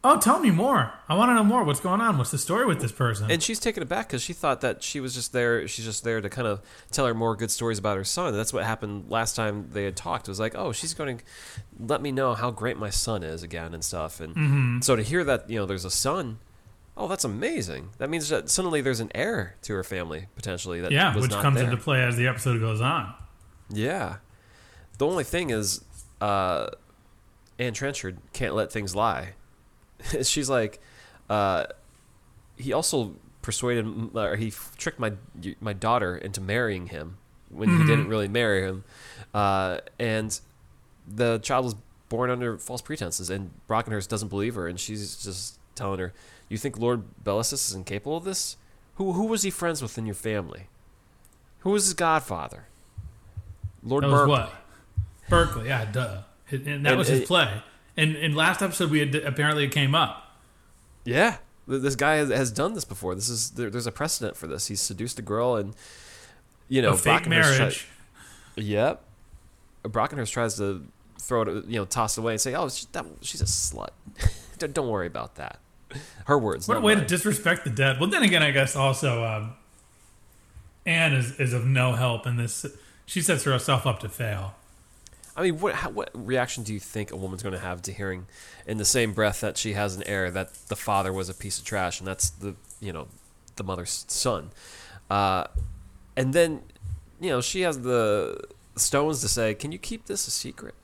Oh, 0.08 0.18
tell 0.20 0.38
me 0.38 0.50
more. 0.50 0.92
I 1.08 1.14
want 1.16 1.30
to 1.30 1.34
know 1.34 1.42
more. 1.44 1.64
What's 1.64 1.80
going 1.80 2.00
on? 2.00 2.16
What's 2.18 2.30
the 2.30 2.38
story 2.38 2.64
with 2.64 2.80
this 2.80 2.92
person? 2.92 3.30
And 3.30 3.42
she's 3.42 3.58
taken 3.58 3.82
aback 3.82 4.06
because 4.08 4.22
she 4.22 4.32
thought 4.32 4.60
that 4.60 4.82
she 4.82 5.00
was 5.00 5.14
just 5.14 5.32
there. 5.32 5.66
She's 5.66 5.84
just 5.84 6.04
there 6.04 6.20
to 6.20 6.28
kind 6.28 6.46
of 6.46 6.60
tell 6.92 7.06
her 7.06 7.14
more 7.14 7.34
good 7.34 7.50
stories 7.50 7.78
about 7.78 7.96
her 7.96 8.04
son. 8.04 8.28
And 8.28 8.36
that's 8.38 8.52
what 8.52 8.64
happened 8.64 9.10
last 9.10 9.34
time 9.36 9.68
they 9.72 9.84
had 9.84 9.96
talked. 9.96 10.28
It 10.28 10.30
was 10.30 10.38
like, 10.40 10.54
oh, 10.54 10.72
she's 10.72 10.94
going 10.94 11.18
to 11.18 11.24
let 11.80 12.00
me 12.00 12.12
know 12.12 12.34
how 12.34 12.50
great 12.50 12.76
my 12.76 12.90
son 12.90 13.22
is 13.24 13.42
again 13.42 13.74
and 13.74 13.84
stuff. 13.84 14.20
And 14.20 14.34
Mm-hmm. 14.36 14.80
so 14.82 14.94
to 14.96 15.02
hear 15.02 15.24
that 15.24 15.50
you 15.50 15.58
know 15.58 15.66
there's 15.66 15.84
a 15.84 15.90
son, 15.90 16.38
oh, 16.96 17.08
that's 17.08 17.24
amazing. 17.24 17.88
That 17.98 18.08
means 18.08 18.28
that 18.28 18.48
suddenly 18.48 18.80
there's 18.80 19.00
an 19.00 19.10
heir 19.14 19.56
to 19.62 19.72
her 19.74 19.82
family 19.84 20.26
potentially. 20.36 20.80
That 20.80 20.92
yeah, 20.92 21.16
which 21.16 21.30
comes 21.32 21.56
there. 21.56 21.64
into 21.64 21.76
play 21.76 22.02
as 22.04 22.16
the 22.16 22.26
episode 22.28 22.60
goes 22.60 22.80
on. 22.80 23.12
Yeah. 23.70 24.16
The 24.98 25.06
only 25.06 25.24
thing 25.24 25.50
is, 25.50 25.84
uh, 26.20 26.68
Anne 27.58 27.72
Trenchard 27.74 28.18
can't 28.32 28.54
let 28.54 28.70
things 28.70 28.94
lie. 28.94 29.30
She's 30.22 30.48
like, 30.50 30.80
uh, 31.28 31.66
he 32.56 32.72
also 32.72 33.14
persuaded, 33.42 33.86
or 34.16 34.36
he 34.36 34.52
tricked 34.76 34.98
my 34.98 35.12
my 35.60 35.72
daughter 35.72 36.16
into 36.16 36.40
marrying 36.40 36.88
him 36.88 37.18
when 37.50 37.68
he 37.68 37.84
didn't 37.86 38.08
really 38.08 38.28
marry 38.28 38.62
him, 38.62 38.84
uh, 39.34 39.78
and 39.98 40.40
the 41.06 41.38
child 41.38 41.64
was 41.64 41.74
born 42.08 42.30
under 42.30 42.58
false 42.58 42.82
pretenses. 42.82 43.30
And 43.30 43.50
Brockenhurst 43.68 44.08
doesn't 44.08 44.28
believe 44.28 44.54
her, 44.56 44.66
and 44.66 44.78
she's 44.80 45.22
just 45.22 45.58
telling 45.74 46.00
her, 46.00 46.12
"You 46.48 46.58
think 46.58 46.78
Lord 46.78 47.04
Bellasis 47.22 47.68
is 47.68 47.74
incapable 47.74 48.16
of 48.16 48.24
this? 48.24 48.56
Who 48.96 49.12
who 49.12 49.26
was 49.26 49.42
he 49.42 49.50
friends 49.50 49.80
with 49.82 49.96
in 49.98 50.06
your 50.06 50.14
family? 50.14 50.66
Who 51.60 51.70
was 51.70 51.84
his 51.84 51.94
godfather?" 51.94 52.66
Lord 53.82 54.02
That 54.02 54.08
Berkeley. 54.10 54.30
what? 54.32 54.52
Berkeley, 55.28 55.66
yeah, 55.68 55.84
duh. 55.84 56.22
And 56.50 56.84
that 56.84 56.90
And 56.90 56.98
was 56.98 57.08
his 57.08 57.26
play. 57.26 57.62
And 57.96 58.16
in 58.16 58.34
last 58.34 58.62
episode, 58.62 58.90
we 58.90 59.00
had 59.00 59.14
apparently 59.14 59.64
it 59.64 59.72
came 59.72 59.94
up. 59.94 60.36
Yeah, 61.04 61.38
this 61.66 61.96
guy 61.96 62.16
has, 62.16 62.30
has 62.30 62.50
done 62.50 62.74
this 62.74 62.84
before. 62.84 63.14
This 63.14 63.28
is 63.28 63.50
there, 63.50 63.70
there's 63.70 63.86
a 63.86 63.92
precedent 63.92 64.36
for 64.36 64.46
this. 64.46 64.66
He's 64.66 64.80
seduced 64.80 65.18
a 65.18 65.22
girl, 65.22 65.56
and 65.56 65.74
you 66.68 66.82
know, 66.82 66.92
a 66.92 66.96
fake 66.96 67.22
Brockenhurst 67.22 67.28
marriage. 67.28 67.86
Try, 68.54 68.64
yep. 68.64 69.02
Brockenhurst 69.84 70.32
tries 70.32 70.56
to 70.56 70.86
throw 71.20 71.42
it, 71.42 71.66
you 71.66 71.78
know, 71.78 71.84
toss 71.84 72.18
it 72.18 72.20
away 72.20 72.32
and 72.32 72.40
say, 72.40 72.54
"Oh, 72.54 72.68
she, 72.68 72.86
that, 72.92 73.06
she's 73.22 73.40
a 73.40 73.44
slut. 73.44 73.90
don't, 74.58 74.74
don't 74.74 74.88
worry 74.88 75.06
about 75.06 75.36
that." 75.36 75.60
Her 76.26 76.38
words. 76.38 76.66
What 76.66 76.76
a 76.76 76.80
way 76.80 76.94
to 76.94 77.04
disrespect 77.04 77.64
the 77.64 77.70
dead. 77.70 78.00
Well, 78.00 78.10
then 78.10 78.22
again, 78.22 78.42
I 78.42 78.50
guess 78.50 78.74
also 78.74 79.24
um, 79.24 79.54
Anne 80.84 81.12
is, 81.12 81.38
is 81.38 81.52
of 81.52 81.64
no 81.64 81.92
help 81.92 82.26
in 82.26 82.36
this. 82.36 82.66
She 83.06 83.20
sets 83.20 83.44
herself 83.44 83.86
up 83.86 84.00
to 84.00 84.08
fail. 84.08 84.54
I 85.36 85.42
mean, 85.42 85.60
what 85.60 85.74
how, 85.74 85.90
what 85.90 86.10
reaction 86.14 86.64
do 86.64 86.72
you 86.72 86.80
think 86.80 87.10
a 87.10 87.16
woman's 87.16 87.42
going 87.42 87.54
to 87.54 87.60
have 87.60 87.82
to 87.82 87.92
hearing, 87.92 88.26
in 88.66 88.78
the 88.78 88.84
same 88.84 89.12
breath 89.12 89.40
that 89.40 89.58
she 89.58 89.74
has 89.74 89.94
an 89.96 90.02
heir, 90.04 90.30
that 90.30 90.54
the 90.68 90.76
father 90.76 91.12
was 91.12 91.28
a 91.28 91.34
piece 91.34 91.58
of 91.58 91.64
trash, 91.64 92.00
and 92.00 92.08
that's 92.08 92.30
the 92.30 92.54
you 92.80 92.92
know, 92.92 93.08
the 93.56 93.64
mother's 93.64 94.04
son, 94.08 94.50
uh, 95.10 95.44
and 96.16 96.32
then, 96.32 96.62
you 97.20 97.30
know, 97.30 97.40
she 97.40 97.60
has 97.60 97.82
the 97.82 98.40
stones 98.76 99.20
to 99.20 99.28
say, 99.28 99.54
"Can 99.54 99.72
you 99.72 99.78
keep 99.78 100.06
this 100.06 100.26
a 100.26 100.30
secret?" 100.30 100.74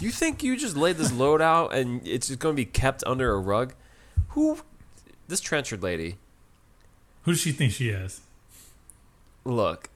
You 0.00 0.10
think 0.10 0.42
you 0.42 0.56
just 0.56 0.76
laid 0.76 0.96
this 0.96 1.12
load 1.12 1.42
out 1.42 1.74
and 1.74 2.06
it's 2.06 2.28
just 2.28 2.38
going 2.38 2.54
to 2.54 2.56
be 2.56 2.64
kept 2.64 3.02
under 3.04 3.32
a 3.32 3.38
rug? 3.38 3.74
Who, 4.30 4.60
this 5.26 5.40
Trenchard 5.40 5.82
lady? 5.82 6.18
Who 7.22 7.32
does 7.32 7.40
she 7.40 7.50
think 7.50 7.72
she 7.72 7.88
is? 7.88 8.20
Look, 9.44 9.90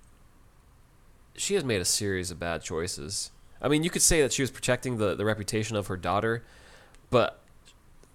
she 1.37 1.55
has 1.55 1.65
made 1.65 1.81
a 1.81 1.85
series 1.85 2.31
of 2.31 2.41
bad 2.41 2.63
choices. 2.63 3.31
I 3.63 3.69
mean, 3.69 3.85
you 3.85 3.91
could 3.91 4.03
say 4.03 4.21
that 4.23 4.33
she 4.33 4.43
was 4.43 4.51
protecting 4.51 4.99
the, 4.99 5.15
the 5.15 5.25
reputation 5.25 5.77
of 5.77 5.87
her 5.87 5.97
daughter, 5.97 6.43
but 7.11 7.39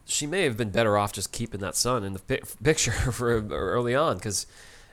she 0.06 0.28
may 0.28 0.44
have 0.44 0.58
been 0.58 0.70
better 0.72 0.98
off 0.98 1.14
just 1.14 1.32
keeping 1.32 1.62
that 1.62 1.76
son 1.76 2.04
in 2.04 2.14
the 2.14 2.20
pic- 2.20 2.46
picture 2.64 2.92
for 3.12 3.40
early 3.50 3.96
on 3.96 4.18
because 4.18 4.46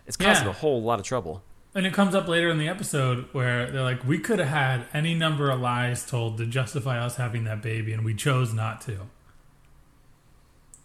it's 0.06 0.16
causing 0.16 0.44
Yeah. 0.44 0.50
a 0.50 0.54
whole 0.54 0.80
lot 0.82 0.98
of 1.00 1.04
trouble. 1.04 1.42
And 1.76 1.84
it 1.86 1.92
comes 1.92 2.14
up 2.14 2.28
later 2.28 2.48
in 2.50 2.58
the 2.58 2.68
episode 2.68 3.26
where 3.32 3.68
they're 3.68 3.82
like, 3.82 4.04
we 4.06 4.20
could 4.20 4.38
have 4.38 4.46
had 4.48 4.86
any 4.94 5.12
number 5.12 5.50
of 5.50 5.58
lies 5.60 6.06
told 6.06 6.38
to 6.38 6.46
justify 6.46 7.00
us 7.04 7.16
having 7.16 7.42
that 7.44 7.62
baby, 7.62 7.92
and 7.92 8.04
we 8.04 8.14
chose 8.14 8.52
not 8.54 8.80
to. 8.82 9.00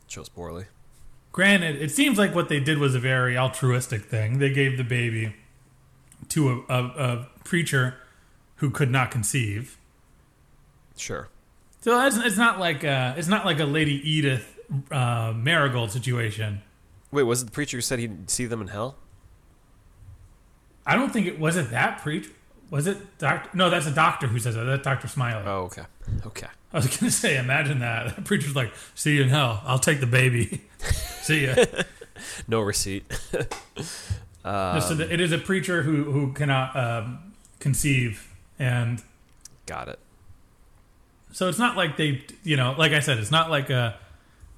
Chose 0.08 0.30
poorly. 0.30 0.66
Granted, 1.32 1.80
it 1.80 1.92
seems 1.92 2.18
like 2.18 2.34
what 2.34 2.50
they 2.50 2.60
did 2.60 2.80
was 2.80 2.96
a 2.96 3.00
very 3.00 3.38
altruistic 3.38 4.06
thing. 4.06 4.40
They 4.40 4.50
gave 4.50 4.78
the 4.78 4.84
baby 4.84 5.36
to 6.30 6.50
a, 6.50 6.74
a, 6.74 6.84
a 6.88 7.28
preacher 7.44 7.96
who 8.60 8.70
could 8.70 8.92
not 8.92 9.12
conceive. 9.12 9.78
Sure. 10.96 11.28
So 11.82 12.06
it's, 12.06 12.18
it's 12.18 12.38
not 12.38 12.60
like 12.60 12.84
a, 12.84 13.16
it's 13.18 13.28
not 13.28 13.46
like 13.46 13.60
a 13.60 13.66
Lady 13.66 14.02
Edith 14.10 14.58
uh, 14.92 15.34
Marigold 15.36 15.92
situation. 15.92 16.62
Wait, 17.12 17.24
was 17.24 17.42
it 17.42 17.46
the 17.46 17.52
preacher 17.52 17.78
who 17.78 17.82
said 17.82 18.00
he'd 18.00 18.30
see 18.30 18.46
them 18.46 18.62
in 18.62 18.68
hell? 18.68 18.98
I 20.86 20.96
don't 20.96 21.12
think 21.12 21.28
it 21.28 21.40
was 21.40 21.56
it 21.56 21.72
that 21.72 22.02
preacher. 22.02 22.32
Was 22.70 22.86
it 22.86 23.18
doctor? 23.18 23.50
No, 23.54 23.70
that's 23.70 23.88
a 23.88 23.92
doctor 23.92 24.28
who 24.28 24.40
says 24.40 24.56
that. 24.56 24.64
That's 24.64 24.84
Doctor 24.84 25.08
Smiley. 25.08 25.44
Oh, 25.46 25.62
okay. 25.64 25.84
Okay. 26.26 26.48
I 26.72 26.78
was 26.78 26.98
gonna 26.98 27.12
say, 27.12 27.38
imagine 27.38 27.80
that. 27.80 28.16
That 28.16 28.26
preacher's 28.26 28.56
like, 28.56 28.72
"See 28.94 29.16
you 29.16 29.24
in 29.24 29.30
hell. 29.30 29.62
I'll 29.66 29.80
take 29.80 30.00
the 30.00 30.08
baby. 30.08 30.62
See 30.80 31.46
ya." 31.46 31.56
No 32.50 32.60
receipt. 32.60 33.06
Just 34.44 34.88
so 34.90 34.94
that 34.96 35.10
it 35.10 35.22
is 35.22 35.32
a 35.32 35.38
preacher 35.38 35.84
who 35.84 36.04
who 36.12 36.34
cannot 36.34 36.76
um, 36.76 37.34
conceive, 37.60 38.29
and 38.60 39.02
Got 39.66 39.88
it. 39.88 40.00
so 41.32 41.48
it's 41.50 41.58
not 41.60 41.76
like 41.78 41.96
they, 41.98 42.24
you 42.44 42.58
know, 42.58 42.76
like 42.78 42.92
I 42.92 43.00
said, 43.00 43.18
it's 43.18 43.32
not 43.32 43.50
like 43.50 43.72
uh 43.72 43.94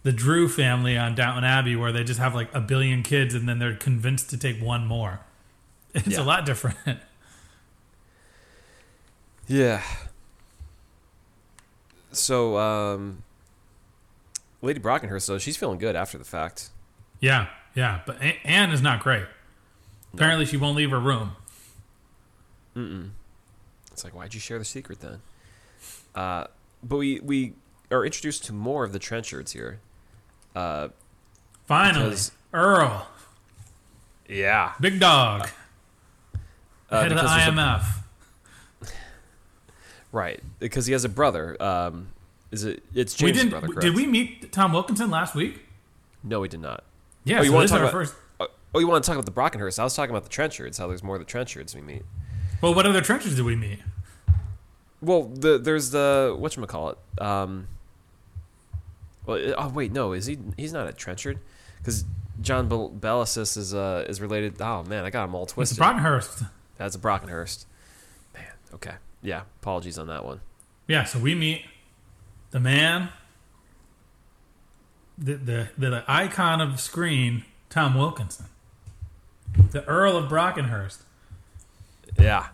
the 0.04 0.12
Drew 0.12 0.50
family 0.50 0.98
on 0.98 1.14
Downton 1.16 1.44
Abbey 1.44 1.76
where 1.76 1.92
they 1.92 2.04
just 2.04 2.20
have 2.20 2.34
like 2.34 2.50
a 2.56 2.60
billion 2.60 3.04
kids 3.04 3.34
and 3.36 3.48
then 3.48 3.60
they're 3.60 3.76
convinced 3.76 4.30
to 4.32 4.38
take 4.38 4.60
one 4.62 4.86
more. 4.88 5.20
It's 5.94 6.08
Yeah. 6.08 6.22
a 6.22 6.24
lot 6.24 6.46
different. 6.46 6.78
Yeah. 9.48 9.82
So, 12.14 12.58
um, 12.58 13.24
Lady 14.62 14.80
Brockenhurst, 14.80 15.28
though, 15.28 15.38
she's 15.38 15.58
feeling 15.58 15.78
good 15.78 15.96
after 15.96 16.18
the 16.18 16.24
fact. 16.24 16.70
yeah, 17.20 17.48
yeah. 17.76 18.02
But 18.06 18.22
Anne 18.46 18.72
is 18.72 18.82
not 18.82 19.02
great. 19.02 19.26
Apparently, 20.14 20.46
she 20.46 20.56
won't 20.58 20.78
leave 20.78 20.92
her 20.92 21.00
room. 21.00 21.32
It's 24.02 24.04
like, 24.04 24.16
why'd 24.16 24.34
you 24.34 24.40
share 24.40 24.58
the 24.58 24.66
secret 24.66 25.00
then? 25.00 25.22
Uh, 26.16 26.46
but 26.82 26.98
we 26.98 27.20
we 27.20 27.54
are 27.92 28.04
introduced 28.04 28.44
to 28.46 28.54
more 28.54 28.84
of 28.84 28.94
the 28.94 29.00
Trenchards 29.00 29.52
here. 29.52 29.80
Uh, 30.56 30.88
Finally, 31.68 32.06
Because- 32.10 32.32
Earl, 32.52 33.08
yeah, 34.28 34.74
big 34.82 35.00
dog, 35.00 35.50
uh, 36.90 37.02
head 37.04 37.12
of 37.12 37.18
the 37.18 37.22
there's 37.22 37.48
a- 37.48 37.52
IMF. 37.52 37.86
right? 40.12 40.42
Because 40.60 40.88
he 40.88 40.94
has 40.94 41.06
a 41.06 41.10
brother. 41.10 41.62
Um, 41.62 42.08
is 42.50 42.64
it? 42.66 42.82
It's 42.96 43.22
we 43.22 43.28
James' 43.32 43.44
didn't. 43.52 43.60
brother. 43.68 43.80
did 43.82 43.96
we 43.96 44.08
meet 44.08 44.52
Tom 44.52 44.74
Wilkinson 44.74 45.12
last 45.12 45.36
week? 45.36 45.60
No, 46.24 46.40
we 46.40 46.48
did 46.48 46.60
not. 46.60 46.84
Yeah. 47.24 47.38
Oh, 47.40 47.42
you 47.44 47.50
so 47.50 47.56
wanna 47.56 47.68
talk 47.68 47.80
about- 47.82 47.92
first. 47.92 48.16
Oh, 48.40 48.48
oh, 48.74 48.80
you 48.80 48.88
want 48.88 49.04
to 49.04 49.08
talk 49.08 49.16
about 49.16 49.26
the 49.26 49.32
Brockenhurst? 49.60 49.78
I 49.78 49.84
was 49.84 49.96
talking 49.96 50.10
about 50.16 50.24
the 50.24 50.36
Trenchards. 50.36 50.80
How 50.80 50.88
there's 50.88 51.04
more 51.04 51.16
of 51.18 51.26
the 51.26 51.32
Trenchards 51.32 51.76
we 51.76 51.82
meet. 51.82 52.02
Well, 52.62 52.74
what 52.76 52.86
other 52.86 53.02
Trenchards 53.02 53.36
did 53.36 53.46
we 53.46 53.56
meet? 53.56 53.80
Well, 55.02 55.24
the 55.24 55.58
there's 55.58 55.92
the 55.92 56.36
what 56.38 56.56
you 56.56 56.66
call 56.66 56.90
it. 56.90 56.98
Um, 57.22 57.68
well, 59.26 59.54
oh 59.58 59.70
wait, 59.70 59.92
no, 59.92 60.14
is 60.14 60.26
he? 60.28 60.38
He's 60.58 60.74
not 60.74 60.88
a 60.88 60.94
Trenchard, 60.94 61.40
because 61.78 62.06
John 62.42 62.68
Bel- 62.68 62.92
Bellasis 62.92 63.58
is 63.58 63.74
uh 63.74 64.06
is 64.08 64.22
related. 64.22 64.62
Oh 64.62 64.84
man, 64.84 65.04
I 65.06 65.10
got 65.10 65.26
him 65.26 65.36
all 65.36 65.44
It's 65.44 65.54
twisted. 65.54 65.78
Brockenhurst. 65.80 66.48
That's 66.78 66.96
a 66.96 67.00
Brockenhurst. 67.00 67.66
Man, 68.34 68.44
okay, 68.76 68.96
yeah. 69.22 69.42
Apologies 69.62 69.98
on 69.98 70.08
that 70.08 70.26
one. 70.26 70.42
Yeah. 70.88 71.04
So 71.04 71.20
we 71.20 71.36
meet 71.36 71.66
the 72.52 72.60
man, 72.60 73.10
the 75.18 75.36
the 75.36 75.70
the 75.78 76.04
icon 76.08 76.62
of 76.62 76.80
screen, 76.80 77.46
Tom 77.70 77.96
Wilkinson, 77.96 78.48
the 79.72 79.84
Earl 79.86 80.18
of 80.18 80.30
Brockenhurst. 80.30 81.00
Yeah, 82.20 82.48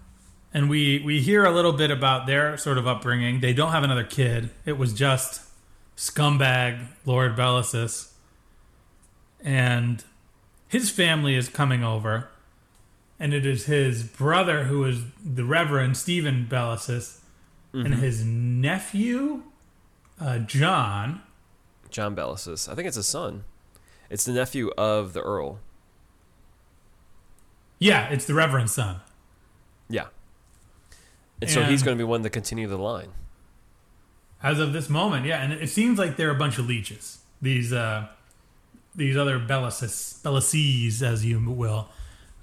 and 0.58 0.72
we 0.72 0.98
we 1.06 1.22
hear 1.22 1.46
a 1.46 1.52
little 1.52 1.72
bit 1.72 1.92
about 1.92 2.26
their 2.26 2.58
sort 2.58 2.80
of 2.80 2.88
upbringing. 2.88 3.42
They 3.42 3.54
don't 3.54 3.74
have 3.74 3.84
another 3.84 4.04
kid. 4.04 4.50
It 4.66 4.76
was 4.76 4.92
just 4.92 5.48
scumbag 5.96 6.84
Lord 7.06 7.36
Bellasis, 7.36 8.12
and 9.40 10.04
his 10.68 10.90
family 10.90 11.36
is 11.36 11.48
coming 11.48 11.84
over, 11.84 12.30
and 13.20 13.36
it 13.36 13.46
is 13.46 13.68
his 13.68 14.02
brother 14.02 14.64
who 14.64 14.84
is 14.84 15.04
the 15.24 15.46
Reverend 15.46 15.96
Stephen 15.96 16.48
Bellasis, 16.50 17.20
and 17.72 17.94
his 17.94 18.26
nephew 18.26 19.44
uh, 20.20 20.40
John. 20.40 21.22
John 21.92 22.16
Bellasis. 22.16 22.68
I 22.68 22.74
think 22.74 22.88
it's 22.88 22.98
his 22.98 23.06
son. 23.06 23.44
It's 24.10 24.26
the 24.26 24.34
nephew 24.34 24.72
of 24.76 25.14
the 25.14 25.22
Earl. 25.22 25.60
Yeah, 27.78 28.10
it's 28.10 28.26
the 28.26 28.34
Reverend's 28.34 28.74
son. 28.74 29.02
Yeah. 29.88 30.08
And 31.42 31.50
so 31.50 31.64
he's 31.64 31.84
going 31.84 31.98
to 31.98 32.02
be 32.02 32.08
one 32.08 32.24
to 32.24 32.30
continue 32.30 32.68
the 32.68 32.78
line. 32.78 33.10
As 34.42 34.60
of 34.60 34.74
this 34.74 34.90
moment, 34.90 35.26
yeah, 35.26 35.42
and 35.42 35.54
it 35.54 35.70
seems 35.70 35.98
like 35.98 36.16
they're 36.16 36.32
a 36.32 36.36
bunch 36.36 36.58
of 36.58 36.68
leeches. 36.68 37.20
These 37.42 37.74
uh, 37.74 38.08
these 38.96 39.18
other 39.18 39.40
Bellasis, 39.40 40.22
Bellices, 40.24 41.02
as 41.04 41.26
you 41.26 41.40
will. 41.50 41.90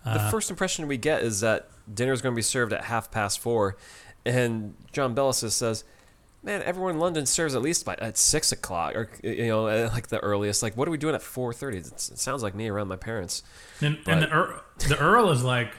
the 0.05 0.29
first 0.31 0.51
impression 0.51 0.87
we 0.87 0.97
get 0.97 1.23
is 1.23 1.41
that 1.41 1.69
dinner 1.93 2.13
is 2.13 2.23
going 2.23 2.35
to 2.35 2.37
be 2.37 2.43
served 2.43 2.73
at 2.73 2.85
half 2.85 3.11
past 3.11 3.41
four, 3.41 3.77
and 4.25 4.75
John 4.93 5.15
Bellasis 5.15 5.53
says, 5.53 5.85
"Man, 6.43 6.63
everyone 6.63 6.95
in 6.95 7.01
London 7.01 7.27
serves 7.27 7.55
at 7.55 7.63
least 7.63 7.85
by 7.85 7.95
at 7.97 8.17
six 8.17 8.51
o'clock, 8.53 8.95
or 8.97 9.11
you 9.23 9.47
know, 9.49 9.65
like 9.65 10.09
the 10.09 10.21
earliest. 10.21 10.63
Like, 10.63 10.77
what 10.77 10.89
are 10.89 10.91
we 10.91 10.99
doing 10.99 11.15
at 11.15 11.23
four 11.23 11.53
thirty? 11.53 11.79
It 11.79 12.01
sounds 12.01 12.43
like 12.43 12.55
me 12.55 12.69
around 12.69 12.89
my 12.89 12.97
parents." 12.97 13.43
And, 13.81 13.99
and 14.07 14.23
the, 14.23 14.31
Earl, 14.31 14.63
the 14.89 14.99
Earl 14.99 15.31
is 15.31 15.43
like, 15.45 15.73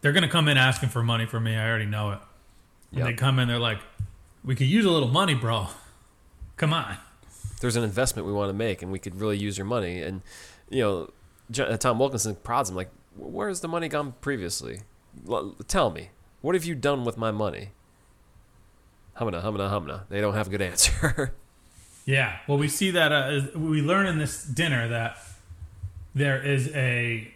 they're 0.00 0.12
going 0.12 0.22
to 0.22 0.28
come 0.28 0.48
in 0.48 0.56
asking 0.56 0.88
for 0.88 1.02
money 1.02 1.26
from 1.26 1.44
me. 1.44 1.56
I 1.56 1.68
already 1.68 1.86
know 1.86 2.12
it. 2.12 2.18
And 2.94 2.98
Yep. 2.98 3.06
they 3.08 3.14
come 3.14 3.38
in, 3.38 3.48
they're 3.48 3.58
like, 3.58 3.78
we 4.44 4.54
could 4.54 4.66
use 4.68 4.84
a 4.84 4.90
little 4.90 5.08
money, 5.08 5.34
bro. 5.34 5.66
Come 6.56 6.72
on. 6.72 6.96
There's 7.60 7.76
an 7.76 7.82
investment 7.82 8.26
we 8.26 8.32
want 8.32 8.50
to 8.50 8.54
make, 8.54 8.82
and 8.82 8.92
we 8.92 8.98
could 8.98 9.20
really 9.20 9.36
use 9.38 9.58
your 9.58 9.64
money. 9.64 10.00
And 10.02 10.22
you 10.70 10.82
know, 10.82 11.64
uh, 11.64 11.76
Tom 11.76 11.98
Wilkinson 11.98 12.36
prods 12.36 12.70
him 12.70 12.76
like, 12.76 12.90
"Where's 13.16 13.60
the 13.60 13.68
money 13.68 13.88
gone 13.88 14.14
previously? 14.20 14.80
L- 15.28 15.56
tell 15.66 15.90
me, 15.90 16.10
what 16.42 16.54
have 16.54 16.64
you 16.64 16.74
done 16.74 17.04
with 17.04 17.16
my 17.16 17.30
money?" 17.30 17.70
Humana, 19.18 19.40
humana, 19.40 19.68
humana. 19.70 20.04
They 20.08 20.20
don't 20.20 20.34
have 20.34 20.46
a 20.48 20.50
good 20.50 20.62
answer. 20.62 21.34
Yeah. 22.06 22.36
Well, 22.46 22.58
we 22.58 22.68
see 22.68 22.90
that 22.90 23.12
uh, 23.12 23.40
we 23.58 23.80
learn 23.80 24.04
in 24.06 24.18
this 24.18 24.44
dinner 24.44 24.86
that 24.88 25.16
there 26.14 26.42
is 26.42 26.68
a 26.74 27.32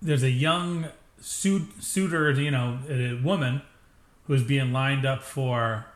there's 0.00 0.22
a 0.22 0.30
young 0.30 0.86
suit, 1.20 1.82
suitor, 1.82 2.30
you 2.30 2.52
know, 2.52 2.78
a 2.88 3.14
woman 3.14 3.62
who 4.28 4.34
is 4.34 4.44
being 4.44 4.72
lined 4.72 5.04
up 5.04 5.22
for 5.22 5.86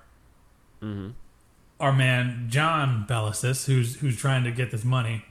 our 1.78 1.92
man 1.92 2.46
John 2.48 3.06
Bellasis, 3.08 3.66
who's 3.66 3.96
who's 3.96 4.16
trying 4.16 4.42
to 4.44 4.50
get 4.50 4.70
this 4.70 4.84
money, 4.84 5.24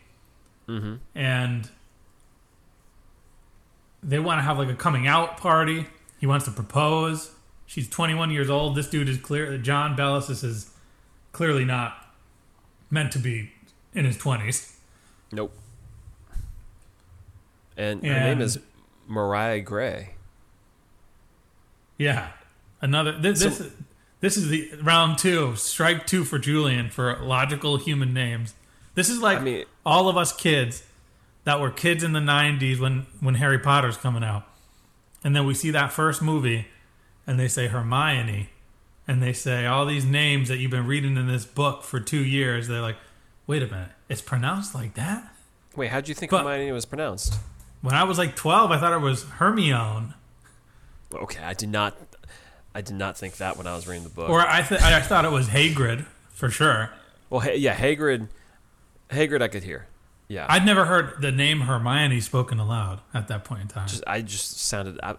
mm-hmm. 0.69 0.95
and 1.13 1.69
they 4.03 4.19
want 4.19 4.37
to 4.37 4.43
have 4.43 4.57
like 4.57 4.69
a 4.69 4.75
coming 4.75 5.07
out 5.07 5.37
party. 5.37 5.87
He 6.19 6.27
wants 6.27 6.45
to 6.45 6.51
propose. 6.51 7.31
She's 7.65 7.89
21 7.89 8.31
years 8.31 8.49
old. 8.49 8.75
This 8.75 8.89
dude 8.89 9.09
is 9.09 9.17
clear. 9.17 9.57
John 9.57 9.97
Bellasis 9.97 10.43
is 10.43 10.71
clearly 11.31 11.65
not 11.65 12.13
meant 12.89 13.11
to 13.13 13.19
be 13.19 13.51
in 13.93 14.05
his 14.05 14.17
20s. 14.17 14.75
Nope. 15.31 15.53
And 17.77 18.05
her 18.05 18.19
name 18.19 18.41
is 18.41 18.59
Mariah 19.07 19.61
Grey. 19.61 20.15
Yeah, 21.97 22.29
another. 22.81 23.11
This 23.13 23.39
So- 23.41 23.49
this, 23.49 23.71
this 24.19 24.37
is 24.37 24.49
the 24.49 24.71
round 24.81 25.17
two. 25.17 25.55
Strike 25.55 26.05
two 26.07 26.23
for 26.23 26.37
Julian 26.39 26.89
for 26.89 27.17
logical 27.21 27.77
human 27.77 28.13
names. 28.13 28.53
This 28.95 29.09
is 29.09 29.19
like 29.19 29.39
I 29.39 29.41
mean- 29.41 29.65
all 29.85 30.09
of 30.09 30.17
us 30.17 30.31
kids 30.35 30.83
that 31.43 31.59
were 31.59 31.71
kids 31.71 32.03
in 32.03 32.13
the 32.13 32.19
90s 32.19 32.79
when 32.79 33.05
when 33.19 33.35
Harry 33.35 33.57
Potter's 33.59 33.97
coming 33.97 34.23
out, 34.23 34.43
and 35.23 35.35
then 35.35 35.45
we 35.45 35.53
see 35.53 35.71
that 35.71 35.91
first 35.91 36.21
movie, 36.21 36.67
and 37.25 37.39
they 37.39 37.47
say 37.47 37.67
Hermione, 37.67 38.49
and 39.07 39.23
they 39.23 39.33
say 39.33 39.65
all 39.65 39.85
these 39.85 40.05
names 40.05 40.49
that 40.49 40.57
you've 40.57 40.69
been 40.71 40.85
reading 40.85 41.17
in 41.17 41.27
this 41.27 41.45
book 41.45 41.83
for 41.83 41.99
two 41.99 42.23
years. 42.23 42.67
They're 42.67 42.81
like, 42.81 42.97
wait 43.47 43.63
a 43.63 43.67
minute, 43.67 43.89
it's 44.07 44.21
pronounced 44.21 44.75
like 44.75 44.93
that. 44.95 45.33
Wait, 45.75 45.89
how'd 45.89 46.07
you 46.07 46.13
think 46.13 46.29
But- 46.31 46.43
Hermione 46.43 46.71
was 46.73 46.85
pronounced? 46.85 47.39
When 47.81 47.95
I 47.95 48.03
was 48.03 48.19
like 48.19 48.35
12, 48.35 48.69
I 48.69 48.77
thought 48.77 48.93
it 48.93 49.01
was 49.01 49.23
Hermione. 49.23 50.13
But 51.09 51.21
okay, 51.21 51.43
I 51.43 51.53
did 51.55 51.69
not. 51.69 51.97
I 52.73 52.81
did 52.81 52.95
not 52.95 53.17
think 53.17 53.37
that 53.37 53.57
when 53.57 53.67
I 53.67 53.75
was 53.75 53.87
reading 53.87 54.03
the 54.03 54.09
book. 54.09 54.29
Or 54.29 54.39
I, 54.39 54.61
th- 54.61 54.81
I 54.81 55.01
thought 55.01 55.25
it 55.25 55.31
was 55.31 55.49
Hagrid 55.49 56.05
for 56.29 56.49
sure. 56.49 56.89
well, 57.29 57.41
ha- 57.41 57.55
yeah, 57.55 57.75
Hagrid. 57.75 58.27
Hagrid, 59.09 59.41
I 59.41 59.47
could 59.49 59.63
hear. 59.63 59.87
Yeah, 60.29 60.45
I'd 60.49 60.65
never 60.65 60.85
heard 60.85 61.21
the 61.21 61.31
name 61.33 61.61
Hermione 61.61 62.21
spoken 62.21 62.57
aloud 62.59 63.01
at 63.13 63.27
that 63.27 63.43
point 63.43 63.63
in 63.63 63.67
time. 63.67 63.87
just 63.89 64.03
I 64.07 64.21
just 64.21 64.57
sounded. 64.61 64.97
I, 65.03 65.15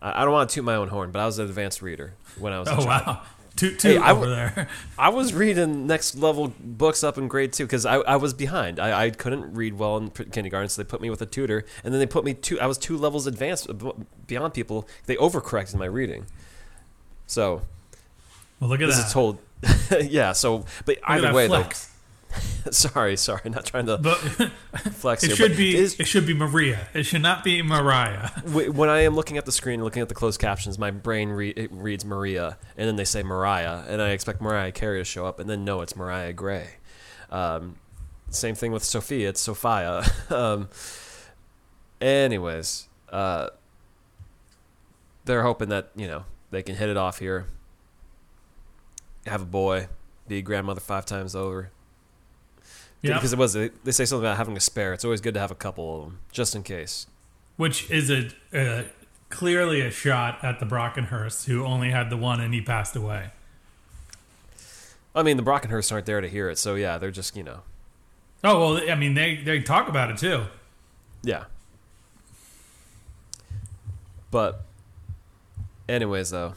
I 0.00 0.24
don't 0.24 0.32
want 0.32 0.50
to 0.50 0.54
toot 0.56 0.64
my 0.64 0.74
own 0.74 0.88
horn, 0.88 1.12
but 1.12 1.20
I 1.20 1.26
was 1.26 1.38
an 1.38 1.46
advanced 1.48 1.80
reader 1.80 2.14
when 2.36 2.52
I 2.52 2.58
was. 2.58 2.66
oh 2.68 2.84
wow, 2.84 3.22
toot 3.54 3.78
toot 3.78 3.92
Hey, 3.92 3.98
I 3.98 4.10
over 4.10 4.22
w- 4.26 4.34
there. 4.34 4.68
I 4.98 5.10
was 5.10 5.32
reading 5.32 5.86
next 5.86 6.16
level 6.16 6.52
books 6.58 7.04
up 7.04 7.16
in 7.18 7.28
grade 7.28 7.52
two 7.52 7.64
because 7.66 7.86
I, 7.86 7.98
I 7.98 8.16
was 8.16 8.34
behind. 8.34 8.80
I, 8.80 9.04
I 9.04 9.10
couldn't 9.10 9.54
read 9.54 9.74
well 9.78 9.96
in 9.98 10.10
kindergarten, 10.10 10.68
so 10.68 10.82
they 10.82 10.88
put 10.88 11.00
me 11.00 11.08
with 11.08 11.22
a 11.22 11.26
tutor, 11.26 11.64
and 11.84 11.94
then 11.94 12.00
they 12.00 12.06
put 12.06 12.24
me 12.24 12.34
two. 12.34 12.58
I 12.60 12.66
was 12.66 12.78
two 12.78 12.96
levels 12.98 13.28
advanced 13.28 13.70
uh, 13.70 13.92
beyond 14.26 14.54
people. 14.54 14.88
They 15.06 15.14
overcorrected 15.14 15.76
my 15.76 15.84
reading. 15.84 16.26
So 17.32 17.62
Well, 18.60 18.68
look 18.68 18.80
at 18.82 18.86
this 18.88 18.98
that. 18.98 19.06
is 19.06 19.12
told. 19.12 19.38
yeah. 20.10 20.32
So, 20.32 20.66
but 20.84 20.96
Look 20.96 21.04
either 21.10 21.32
way, 21.32 21.46
flex. 21.48 21.86
though. 21.86 21.88
Sorry, 22.70 23.16
sorry, 23.16 23.48
not 23.50 23.64
trying 23.66 23.86
to 23.86 23.98
But 23.98 24.16
flex 24.92 25.22
it 25.22 25.28
here. 25.28 25.36
should 25.36 25.56
be 25.56 25.76
it 25.76 25.80
is- 25.80 26.00
it 26.00 26.06
should 26.06 26.26
be 26.26 26.32
Maria. 26.34 26.88
It 26.94 27.02
should 27.04 27.20
not 27.22 27.42
be 27.44 27.60
Mariah. 27.62 28.28
When 28.50 28.88
I 28.88 29.00
am 29.00 29.14
looking 29.14 29.36
at 29.38 29.44
the 29.46 29.52
screen, 29.52 29.82
looking 29.84 30.00
at 30.02 30.08
the 30.08 30.14
closed 30.14 30.40
captions, 30.40 30.78
my 30.78 30.90
brain 30.90 31.28
re- 31.30 31.50
it 31.56 31.70
reads 31.72 32.04
Maria, 32.04 32.56
and 32.76 32.86
then 32.88 32.96
they 32.96 33.04
say 33.04 33.22
Mariah, 33.22 33.82
and 33.88 34.00
I 34.02 34.10
expect 34.10 34.40
Mariah 34.40 34.72
Carey 34.72 35.00
to 35.00 35.04
show 35.04 35.26
up, 35.26 35.40
and 35.40 35.48
then 35.50 35.64
no, 35.64 35.80
it's 35.82 35.94
Mariah 35.96 36.32
Grey. 36.32 36.68
Um, 37.30 37.76
same 38.30 38.54
thing 38.54 38.72
with 38.72 38.84
Sophia, 38.84 39.28
it's 39.30 39.40
Sophia. 39.40 40.02
um, 40.30 40.68
anyways, 42.00 42.88
uh, 43.10 43.48
they're 45.24 45.42
hoping 45.42 45.68
that 45.68 45.90
you 45.96 46.06
know 46.08 46.24
they 46.52 46.62
can 46.62 46.76
hit 46.76 46.88
it 46.88 46.96
off 46.96 47.18
here, 47.18 47.46
have 49.26 49.42
a 49.42 49.46
boy, 49.46 49.88
be 50.28 50.38
a 50.38 50.42
grandmother 50.42 50.80
five 50.80 51.04
times 51.04 51.34
over. 51.34 51.70
Yeah, 53.00 53.14
Because 53.14 53.32
it 53.32 53.38
was 53.38 53.54
they 53.54 53.70
say 53.90 54.04
something 54.04 54.24
about 54.24 54.36
having 54.36 54.56
a 54.56 54.60
spare. 54.60 54.92
It's 54.92 55.04
always 55.04 55.20
good 55.20 55.34
to 55.34 55.40
have 55.40 55.50
a 55.50 55.56
couple 55.56 55.96
of 55.96 56.04
them 56.04 56.18
just 56.30 56.54
in 56.54 56.62
case. 56.62 57.08
which 57.56 57.90
is 57.90 58.08
a, 58.10 58.28
a 58.54 58.84
clearly 59.28 59.80
a 59.80 59.90
shot 59.90 60.38
at 60.44 60.60
the 60.60 60.66
Brockenhurst, 60.66 61.46
who 61.46 61.64
only 61.64 61.90
had 61.90 62.10
the 62.10 62.16
one 62.16 62.40
and 62.40 62.54
he 62.54 62.60
passed 62.60 62.94
away. 62.94 63.30
I 65.16 65.22
mean, 65.24 65.36
the 65.36 65.42
Brockenhursts 65.42 65.90
aren't 65.90 66.06
there 66.06 66.20
to 66.20 66.28
hear 66.28 66.48
it, 66.48 66.58
so 66.58 66.76
yeah, 66.76 66.96
they're 66.98 67.10
just 67.10 67.36
you 67.36 67.42
know, 67.42 67.60
Oh 68.44 68.74
well, 68.74 68.90
I 68.90 68.94
mean 68.94 69.14
they 69.14 69.36
they 69.36 69.60
talk 69.60 69.88
about 69.88 70.10
it 70.10 70.18
too. 70.18 70.44
yeah. 71.24 71.44
But, 74.30 74.62
anyways, 75.92 76.30
though, 76.30 76.54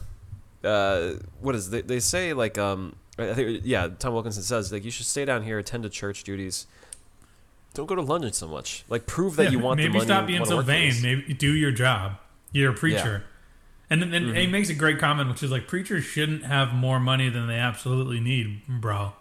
uh, 0.64 1.12
what 1.40 1.54
is 1.54 1.70
they, 1.70 1.82
they 1.82 2.00
say 2.00 2.32
like 2.32 2.58
um 2.58 2.96
I 3.18 3.32
think 3.34 3.60
yeah 3.64 3.88
Tom 3.98 4.12
Wilkinson 4.14 4.42
says 4.42 4.72
like 4.72 4.84
you 4.84 4.90
should 4.90 5.06
stay 5.06 5.24
down 5.24 5.42
here, 5.42 5.58
attend 5.58 5.82
to 5.84 5.88
church 5.88 6.24
duties. 6.24 6.66
Don't 7.74 7.86
go 7.86 7.94
to 7.94 8.02
London 8.02 8.32
so 8.32 8.48
much. 8.48 8.84
Like 8.88 9.06
prove 9.06 9.36
that 9.36 9.44
Yeah, 9.44 9.50
you 9.50 9.58
want 9.58 9.76
maybe 9.78 9.88
the 9.88 9.98
money. 9.98 10.06
stop 10.06 10.26
being 10.26 10.44
so 10.46 10.60
vain. 10.62 10.94
Maybe 11.02 11.34
do 11.34 11.52
your 11.52 11.72
job. 11.72 12.12
You're 12.52 12.72
a 12.72 12.74
preacher. 12.74 13.24
And 13.90 14.02
then 14.02 14.10
Mm-hmm. 14.10 14.34
he 14.34 14.46
makes 14.46 14.68
a 14.70 14.74
great 14.74 14.98
comment, 14.98 15.28
which 15.28 15.42
is 15.42 15.50
like 15.52 15.68
preachers 15.68 16.02
shouldn't 16.02 16.44
have 16.44 16.72
more 16.74 16.98
money 16.98 17.28
than 17.28 17.46
they 17.46 17.58
absolutely 17.58 18.18
need, 18.18 18.62
bro. 18.66 19.12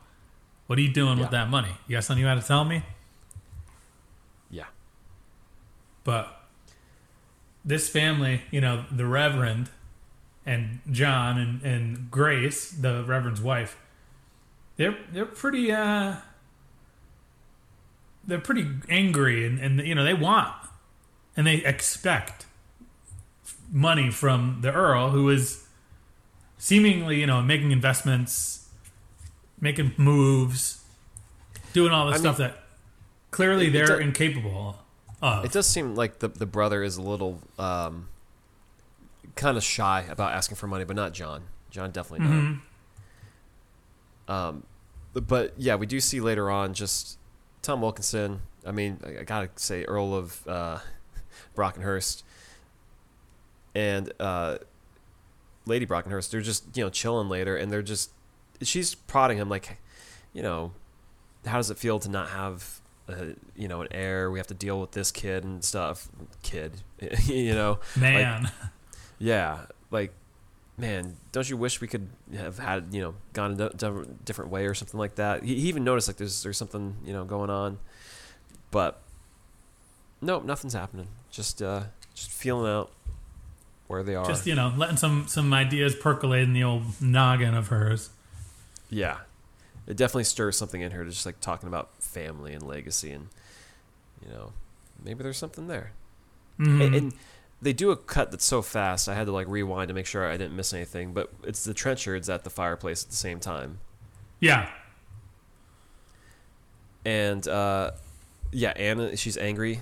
What 0.68 0.80
are 0.80 0.82
you 0.82 0.92
doing 0.92 1.20
with 1.20 1.30
that 1.32 1.50
money? 1.50 1.70
You 1.88 1.98
got 1.98 2.04
something 2.06 2.24
you 2.24 2.28
got 2.30 2.42
to 2.42 2.48
tell 2.48 2.64
me? 2.66 2.82
Yeah. 4.50 4.64
But 6.04 6.42
this 7.64 7.90
family, 7.90 8.42
you 8.52 8.62
know, 8.62 8.86
the 8.92 9.06
Reverend 9.06 9.70
and 10.46 10.80
John 10.92 11.38
and, 11.38 11.62
and 11.64 12.12
Grace, 12.12 12.70
the 12.72 13.04
Reverend's 13.04 13.42
wife, 13.42 13.78
they're 14.78 14.98
they're 15.12 15.26
pretty 15.26 15.72
uh 15.72 16.18
they're 18.28 18.40
pretty 18.40 18.68
angry 18.90 19.46
and, 19.46 19.60
and 19.60 19.80
you 19.80 19.96
know, 19.96 20.04
they 20.04 20.14
want 20.14 20.54
and 21.38 21.46
they 21.46 21.56
expect 21.56 22.46
money 23.72 24.10
from 24.10 24.60
the 24.62 24.72
Earl 24.72 25.10
who 25.10 25.30
is 25.30 25.68
seemingly, 26.58 27.20
you 27.20 27.28
know, 27.28 27.42
making 27.42 27.72
investments, 27.72 28.68
making 29.60 29.94
moves, 29.98 30.84
doing 31.74 31.92
all 31.92 32.08
this 32.08 32.16
I 32.16 32.20
stuff 32.20 32.40
mean, 32.40 32.50
that 32.50 32.64
clearly 33.32 33.70
they're 33.70 33.86
do- 33.88 33.98
incapable 33.98 34.78
of. 35.22 35.46
It 35.46 35.52
does 35.52 35.68
seem 35.68 35.96
like 35.96 36.20
the 36.20 36.28
the 36.28 36.46
brother 36.46 36.84
is 36.84 36.98
a 36.98 37.02
little 37.02 37.42
um, 37.58 38.08
kind 39.36 39.58
of 39.58 39.64
shy 39.64 40.06
about 40.10 40.34
asking 40.34 40.56
for 40.58 40.68
money, 40.68 40.86
but 40.86 40.96
not 40.96 41.14
John. 41.14 41.44
John 41.70 41.92
definitely 41.92 42.28
not. 42.28 42.58
Um, 44.28 44.64
but 45.14 45.54
yeah, 45.58 45.76
we 45.76 45.86
do 45.86 46.00
see 46.00 46.20
later 46.20 46.50
on 46.50 46.74
just 46.74 47.18
Tom 47.62 47.82
Wilkinson. 47.82 48.42
I 48.66 48.72
mean, 48.72 49.00
I, 49.06 49.20
I 49.20 49.24
gotta 49.24 49.50
say 49.56 49.84
Earl 49.84 50.14
of 50.14 50.48
uh, 50.48 50.80
Brockenhurst 51.56 52.24
and 53.74 54.12
uh, 54.20 54.58
Lady 55.66 55.86
Brockenhurst. 55.86 56.32
They're 56.32 56.42
just 56.42 56.76
you 56.76 56.84
know 56.84 56.90
chilling 56.90 57.30
later, 57.30 57.56
and 57.56 57.72
they're 57.72 57.82
just 57.82 58.12
she's 58.62 58.96
prodding 58.96 59.38
him 59.38 59.50
like, 59.50 59.78
you 60.34 60.42
know, 60.42 60.72
how 61.46 61.58
does 61.58 61.70
it 61.70 61.78
feel 61.78 62.00
to 62.00 62.10
not 62.10 62.30
have 62.30 62.82
uh, 63.10 63.34
you 63.56 63.68
know 63.68 63.82
an 63.82 63.88
heir? 63.92 64.32
We 64.32 64.40
have 64.40 64.48
to 64.48 64.54
deal 64.54 64.80
with 64.80 64.92
this 64.92 65.12
kid 65.12 65.44
and 65.44 65.64
stuff. 65.64 66.10
Kid, 66.42 66.82
you 67.26 67.54
know, 67.54 67.80
Man. 67.96 68.50
yeah, 69.20 69.66
like 69.92 70.12
man, 70.78 71.16
don't 71.32 71.50
you 71.50 71.56
wish 71.56 71.80
we 71.80 71.88
could 71.88 72.08
have 72.36 72.60
had 72.60 72.94
you 72.94 73.02
know 73.02 73.16
gone 73.34 73.54
a 73.54 73.56
di- 73.70 73.78
di- 73.78 74.06
different 74.26 74.52
way 74.52 74.66
or 74.66 74.74
something 74.74 75.00
like 75.00 75.16
that? 75.16 75.44
He, 75.44 75.56
he 75.56 75.68
even 75.70 75.84
noticed 75.84 76.08
like 76.08 76.18
there's 76.18 76.44
there's 76.44 76.58
something 76.58 76.96
you 77.06 77.14
know 77.14 77.24
going 77.24 77.50
on, 77.50 77.80
but 78.72 79.02
nope, 80.22 80.44
nothing's 80.46 80.74
happening. 80.74 81.08
Just 81.32 81.62
uh, 81.62 81.84
just 82.14 82.32
feeling 82.32 82.70
out 82.72 82.92
where 83.88 84.04
they 84.04 84.16
are. 84.16 84.26
Just 84.26 84.46
you 84.48 84.56
know, 84.56 84.74
letting 84.76 84.98
some 84.98 85.28
some 85.28 85.54
ideas 85.54 85.96
percolate 85.96 86.44
in 86.44 86.54
the 86.54 86.64
old 86.64 87.02
noggin 87.02 87.54
of 87.54 87.68
hers. 87.70 88.10
yeah, 88.90 89.20
it 89.88 89.96
definitely 89.98 90.24
stirs 90.26 90.58
something 90.58 90.82
in 90.82 90.92
her. 90.92 91.06
Just 91.06 91.26
like 91.26 91.40
talking 91.42 91.68
about 91.68 91.90
family 92.04 92.54
and 92.54 92.64
legacy, 92.64 93.12
and 93.12 93.28
you 94.26 94.32
know, 94.34 94.54
maybe 95.04 95.24
there's 95.24 95.38
something 95.38 95.68
there. 95.68 95.92
Mhm. 96.60 96.86
And, 96.86 96.96
and 96.96 97.14
they 97.66 97.74
do 97.74 97.90
a 97.90 97.98
cut 97.98 98.30
that's 98.30 98.46
so 98.46 98.62
fast. 98.62 99.10
I 99.10 99.16
had 99.16 99.26
to 99.26 99.32
like 99.32 99.48
rewind 99.48 99.88
to 99.88 99.96
make 99.96 100.06
sure 100.06 100.30
I 100.30 100.38
didn't 100.38 100.56
miss 100.56 100.72
anything. 100.72 101.14
But 101.14 101.32
it's 101.44 101.64
the 101.64 101.74
Trenchards 101.74 102.32
at 102.32 102.44
the 102.44 102.52
fireplace 102.52 103.04
at 103.04 103.10
the 103.10 103.16
same 103.16 103.40
time. 103.40 103.80
yeah, 104.40 104.70
and 107.04 107.48
uh, 107.48 107.92
yeah, 108.52 108.72
Anna, 108.76 109.18
she's 109.18 109.36
angry, 109.38 109.82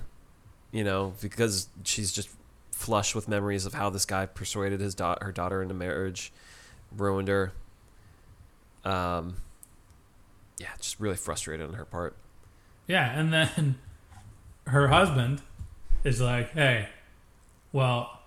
you 0.72 0.84
know, 0.86 1.14
because 1.22 1.68
she's 1.84 2.12
just 2.14 2.30
flush 2.72 3.14
with 3.14 3.28
memories 3.28 3.66
of 3.66 3.74
how 3.74 3.90
this 3.90 4.06
guy 4.06 4.26
persuaded 4.26 4.80
his 4.80 4.96
da- 4.96 5.18
her 5.22 5.32
daughter 5.34 5.62
into 5.62 5.74
marriage, 5.74 6.32
ruined 6.96 7.28
her. 7.28 7.52
Um, 8.86 9.36
yeah, 10.58 10.70
just 10.80 11.00
really 11.02 11.16
frustrated 11.18 11.68
on 11.68 11.74
her 11.74 11.86
part. 11.86 12.16
yeah, 12.88 13.18
and 13.20 13.34
then 13.34 13.76
her 14.68 14.88
husband 14.88 15.42
is 16.06 16.22
like, 16.22 16.52
"Hey, 16.52 16.88
well, 17.74 18.22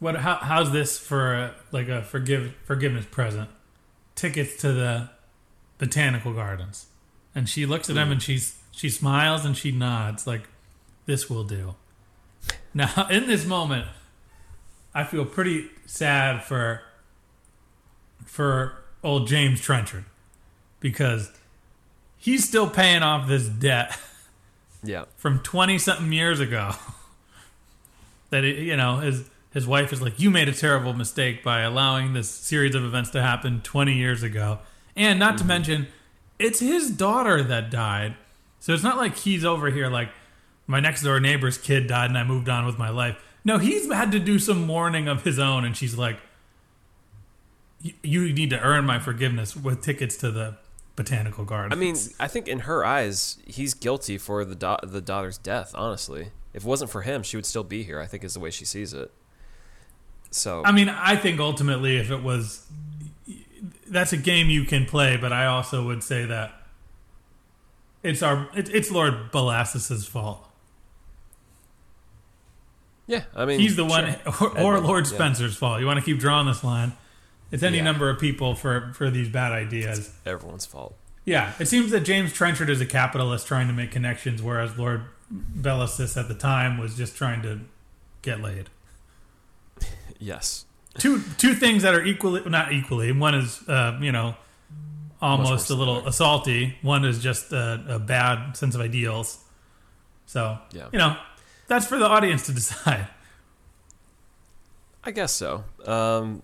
what? 0.00 0.16
How, 0.16 0.36
how's 0.36 0.72
this 0.72 0.98
for 0.98 1.34
a, 1.34 1.54
like 1.70 1.88
a 1.88 2.02
forgive 2.02 2.54
forgiveness 2.64 3.06
present? 3.08 3.48
Tickets 4.16 4.56
to 4.62 4.72
the 4.72 5.10
botanical 5.78 6.32
gardens." 6.32 6.86
And 7.32 7.48
she 7.48 7.64
looks 7.64 7.88
at 7.88 7.96
him 7.96 8.06
hmm. 8.08 8.12
and 8.12 8.22
she's 8.22 8.58
she 8.72 8.88
smiles 8.88 9.44
and 9.44 9.56
she 9.56 9.70
nods 9.70 10.26
like, 10.26 10.48
"This 11.06 11.30
will 11.30 11.44
do." 11.44 11.76
Now, 12.74 13.06
in 13.10 13.28
this 13.28 13.46
moment, 13.46 13.86
I 14.94 15.04
feel 15.04 15.24
pretty 15.24 15.68
sad 15.86 16.42
for 16.42 16.82
for 18.24 18.74
old 19.02 19.26
James 19.28 19.60
Trenchard 19.60 20.04
because 20.78 21.32
he's 22.16 22.46
still 22.46 22.68
paying 22.68 23.02
off 23.02 23.28
this 23.28 23.46
debt 23.46 23.98
Yeah, 24.82 25.04
from 25.16 25.40
20 25.40 25.78
something 25.78 26.12
years 26.12 26.40
ago 26.40 26.72
that 28.30 28.44
it, 28.44 28.58
you 28.58 28.76
know 28.76 28.98
his 28.98 29.28
his 29.52 29.66
wife 29.66 29.92
is 29.92 30.00
like 30.00 30.18
you 30.18 30.30
made 30.30 30.48
a 30.48 30.52
terrible 30.52 30.92
mistake 30.92 31.42
by 31.42 31.60
allowing 31.60 32.12
this 32.12 32.30
series 32.30 32.74
of 32.74 32.84
events 32.84 33.10
to 33.10 33.22
happen 33.22 33.60
20 33.62 33.94
years 33.94 34.22
ago. 34.22 34.60
And 34.96 35.18
not 35.18 35.32
to 35.32 35.38
mm-hmm. 35.38 35.48
mention 35.48 35.86
it's 36.38 36.60
his 36.60 36.90
daughter 36.90 37.42
that 37.42 37.70
died. 37.70 38.16
So 38.60 38.72
it's 38.72 38.82
not 38.82 38.96
like 38.96 39.16
he's 39.16 39.44
over 39.44 39.70
here 39.70 39.88
like 39.88 40.10
my 40.66 40.80
next 40.80 41.02
door 41.02 41.18
neighbor's 41.18 41.58
kid 41.58 41.88
died 41.88 42.10
and 42.10 42.18
I 42.18 42.24
moved 42.24 42.48
on 42.48 42.64
with 42.64 42.78
my 42.78 42.90
life. 42.90 43.16
No 43.44 43.58
he's 43.58 43.92
had 43.92 44.12
to 44.12 44.20
do 44.20 44.38
some 44.38 44.66
mourning 44.66 45.08
of 45.08 45.24
his 45.24 45.38
own 45.38 45.64
and 45.64 45.76
she's 45.76 45.96
like 45.96 46.18
"You- 47.82 47.94
you 48.02 48.32
need 48.32 48.50
to 48.50 48.60
earn 48.60 48.84
my 48.84 48.98
forgiveness 48.98 49.56
with 49.56 49.82
tickets 49.82 50.16
to 50.18 50.30
the 50.30 50.56
botanical 50.96 51.44
garden 51.44 51.72
I 51.72 51.76
mean, 51.76 51.96
I 52.18 52.28
think 52.28 52.48
in 52.48 52.60
her 52.60 52.84
eyes, 52.84 53.38
he's 53.46 53.74
guilty 53.74 54.18
for 54.18 54.44
the 54.44 54.54
da- 54.54 54.80
the 54.82 55.00
daughter's 55.00 55.38
death. 55.38 55.72
Honestly, 55.74 56.28
if 56.52 56.64
it 56.64 56.68
wasn't 56.68 56.90
for 56.90 57.02
him, 57.02 57.22
she 57.22 57.36
would 57.36 57.46
still 57.46 57.64
be 57.64 57.82
here. 57.82 58.00
I 58.00 58.06
think 58.06 58.24
is 58.24 58.34
the 58.34 58.40
way 58.40 58.50
she 58.50 58.64
sees 58.64 58.92
it. 58.92 59.10
So 60.30 60.62
I 60.64 60.72
mean, 60.72 60.88
I 60.88 61.16
think 61.16 61.40
ultimately, 61.40 61.96
if 61.96 62.10
it 62.10 62.22
was, 62.22 62.66
that's 63.88 64.12
a 64.12 64.16
game 64.16 64.48
you 64.50 64.64
can 64.64 64.86
play, 64.86 65.16
but 65.16 65.32
I 65.32 65.46
also 65.46 65.84
would 65.86 66.02
say 66.02 66.24
that 66.26 66.52
it's 68.02 68.22
our 68.22 68.48
it, 68.54 68.68
it's 68.68 68.90
Lord 68.90 69.32
Bellasis's 69.32 70.06
fault. 70.06 70.46
yeah, 73.06 73.24
I 73.34 73.44
mean, 73.44 73.58
He's 73.58 73.76
the 73.76 73.84
one, 73.84 74.16
or, 74.40 74.58
or 74.58 74.80
Lord 74.80 75.06
yeah. 75.06 75.14
Spencer's 75.14 75.56
fault. 75.56 75.80
You 75.80 75.86
want 75.86 75.98
to 75.98 76.04
keep 76.04 76.18
drawing 76.18 76.46
this 76.46 76.62
line? 76.62 76.92
It's 77.50 77.62
any 77.62 77.78
Yeah. 77.78 77.84
number 77.84 78.08
of 78.10 78.18
people 78.20 78.54
for 78.54 78.92
for 78.94 79.10
these 79.10 79.28
bad 79.28 79.52
ideas. 79.52 80.12
Everyone's 80.24 80.66
fault. 80.66 80.94
Yeah, 81.24 81.52
it 81.58 81.66
seems 81.66 81.90
that 81.90 82.00
James 82.00 82.32
Trenchard 82.32 82.70
is 82.70 82.80
a 82.80 82.86
capitalist 82.86 83.46
trying 83.46 83.66
to 83.68 83.72
make 83.74 83.90
connections, 83.90 84.40
whereas 84.42 84.76
Lord 84.78 85.04
Bellasis 85.32 86.16
at 86.16 86.28
the 86.28 86.34
time 86.34 86.78
was 86.78 86.96
just 86.96 87.16
trying 87.16 87.42
to 87.42 87.60
get 88.22 88.40
laid. 88.40 88.68
Yes. 90.18 90.66
two 90.98 91.22
two 91.38 91.54
things 91.54 91.82
that 91.82 91.94
are 91.94 92.04
equally 92.04 92.42
not 92.48 92.72
equally. 92.72 93.10
One 93.12 93.34
is 93.34 93.66
uh, 93.68 93.96
you 94.02 94.12
know 94.12 94.36
almost 95.22 95.70
a 95.70 95.74
little 95.74 96.02
assaulty. 96.02 96.74
One 96.82 97.04
is 97.04 97.22
just 97.22 97.52
a, 97.52 97.82
a 97.88 97.98
bad 97.98 98.56
sense 98.56 98.74
of 98.74 98.80
ideals. 98.80 99.38
So 100.26 100.58
Yeah. 100.72 100.88
you 100.92 100.98
know 100.98 101.16
that's 101.68 101.86
for 101.86 101.98
the 101.98 102.06
audience 102.06 102.44
to 102.46 102.52
decide. 102.60 103.06
I 105.04 105.10
guess 105.12 105.32
so. 105.32 105.64
Um, 105.86 106.42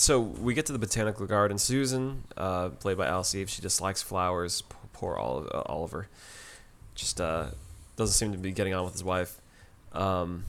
so 0.00 0.18
we 0.18 0.54
get 0.54 0.66
to 0.66 0.72
the 0.72 0.78
botanical 0.78 1.26
garden. 1.26 1.58
Susan, 1.58 2.24
uh, 2.36 2.70
played 2.70 2.96
by 2.96 3.06
Alice 3.06 3.34
Eve, 3.34 3.50
she 3.50 3.60
dislikes 3.60 4.02
flowers. 4.02 4.62
P- 4.62 4.76
Poor 4.92 5.16
uh, 5.16 5.62
Oliver, 5.66 6.08
just 6.94 7.20
uh, 7.20 7.46
doesn't 7.96 8.14
seem 8.14 8.32
to 8.32 8.38
be 8.38 8.52
getting 8.52 8.74
on 8.74 8.84
with 8.84 8.92
his 8.92 9.02
wife. 9.04 9.40
Um, 9.92 10.44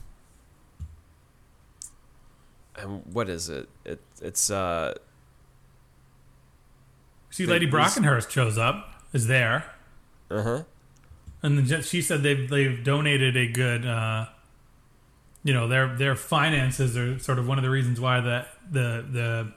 and 2.76 3.02
what 3.12 3.28
is 3.28 3.48
it? 3.48 3.68
It 3.84 4.00
it's 4.20 4.50
uh, 4.50 4.94
See, 7.30 7.46
Lady 7.46 7.66
Brockenhurst 7.66 8.30
shows 8.30 8.58
up, 8.58 8.92
is 9.14 9.26
there, 9.26 9.64
uh 10.30 10.42
huh. 10.42 10.62
and 11.42 11.58
then 11.58 11.82
she 11.82 12.02
said 12.02 12.22
they've 12.22 12.48
they've 12.48 12.84
donated 12.84 13.36
a 13.36 13.46
good. 13.46 13.86
Uh, 13.86 14.26
you 15.44 15.52
know 15.52 15.66
their 15.68 15.96
their 15.96 16.14
finances 16.16 16.96
are 16.96 17.18
sort 17.18 17.38
of 17.38 17.46
one 17.48 17.58
of 17.58 17.64
the 17.64 17.70
reasons 17.70 18.00
why 18.00 18.20
the 18.20 18.46
the 18.70 19.04
the 19.10 19.52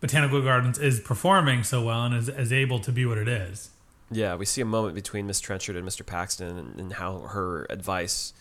botanical 0.00 0.42
gardens 0.42 0.78
is 0.78 1.00
performing 1.00 1.62
so 1.62 1.82
well 1.84 2.04
and 2.04 2.14
is, 2.14 2.28
is 2.28 2.52
able 2.52 2.78
to 2.80 2.92
be 2.92 3.06
what 3.06 3.18
it 3.18 3.28
is. 3.28 3.70
Yeah, 4.10 4.36
we 4.36 4.44
see 4.44 4.60
a 4.60 4.64
moment 4.66 4.94
between 4.94 5.26
Miss 5.26 5.40
Trenchard 5.40 5.74
and 5.74 5.86
Mr. 5.86 6.06
Paxton, 6.06 6.56
and, 6.58 6.80
and 6.80 6.92
how 6.92 7.20
her 7.20 7.66
advice 7.70 8.32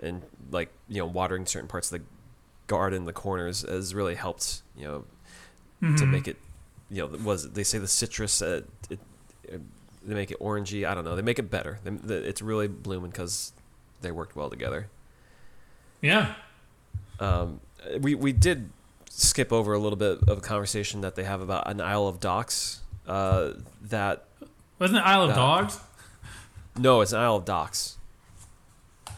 and 0.00 0.22
like 0.50 0.70
you 0.88 0.98
know 0.98 1.06
watering 1.06 1.46
certain 1.46 1.68
parts 1.68 1.90
of 1.92 2.00
the 2.00 2.06
garden, 2.66 3.04
the 3.04 3.12
corners, 3.12 3.62
has 3.62 3.94
really 3.94 4.14
helped 4.14 4.62
you 4.76 4.84
know 4.84 5.04
Mm-hmm. 5.82 5.96
to 5.96 6.06
make 6.06 6.28
it 6.28 6.36
you 6.88 7.02
know 7.02 7.18
was 7.24 7.50
they 7.50 7.64
say 7.64 7.76
the 7.78 7.88
citrus 7.88 8.40
uh, 8.40 8.62
it, 8.88 8.98
it, 9.42 9.60
they 10.06 10.14
make 10.14 10.30
it 10.30 10.38
orangey. 10.40 10.86
I 10.86 10.94
don't 10.94 11.04
know. 11.04 11.14
They 11.16 11.20
make 11.20 11.38
it 11.38 11.50
better. 11.50 11.78
They, 11.84 11.90
the, 11.90 12.26
it's 12.26 12.40
really 12.40 12.68
blooming 12.68 13.10
because 13.10 13.52
they 14.00 14.10
worked 14.10 14.34
well 14.36 14.48
together. 14.48 14.88
Yeah. 16.04 16.34
Um, 17.20 17.60
we 18.00 18.14
we 18.14 18.32
did 18.32 18.70
skip 19.10 19.52
over 19.52 19.72
a 19.72 19.78
little 19.78 19.96
bit 19.96 20.18
of 20.28 20.38
a 20.38 20.40
conversation 20.40 21.00
that 21.02 21.14
they 21.14 21.24
have 21.24 21.40
about 21.40 21.68
an 21.70 21.80
Isle 21.80 22.06
of 22.08 22.20
Docks. 22.20 22.80
Uh, 23.06 23.52
that 23.82 24.24
Wasn't 24.78 24.98
it 24.98 25.02
Isle 25.02 25.24
of 25.24 25.30
Uh, 25.30 25.34
Dogs? 25.34 25.80
no, 26.76 27.00
it's 27.00 27.12
an 27.12 27.20
Isle 27.20 27.36
of 27.36 27.44
Docks. 27.44 27.96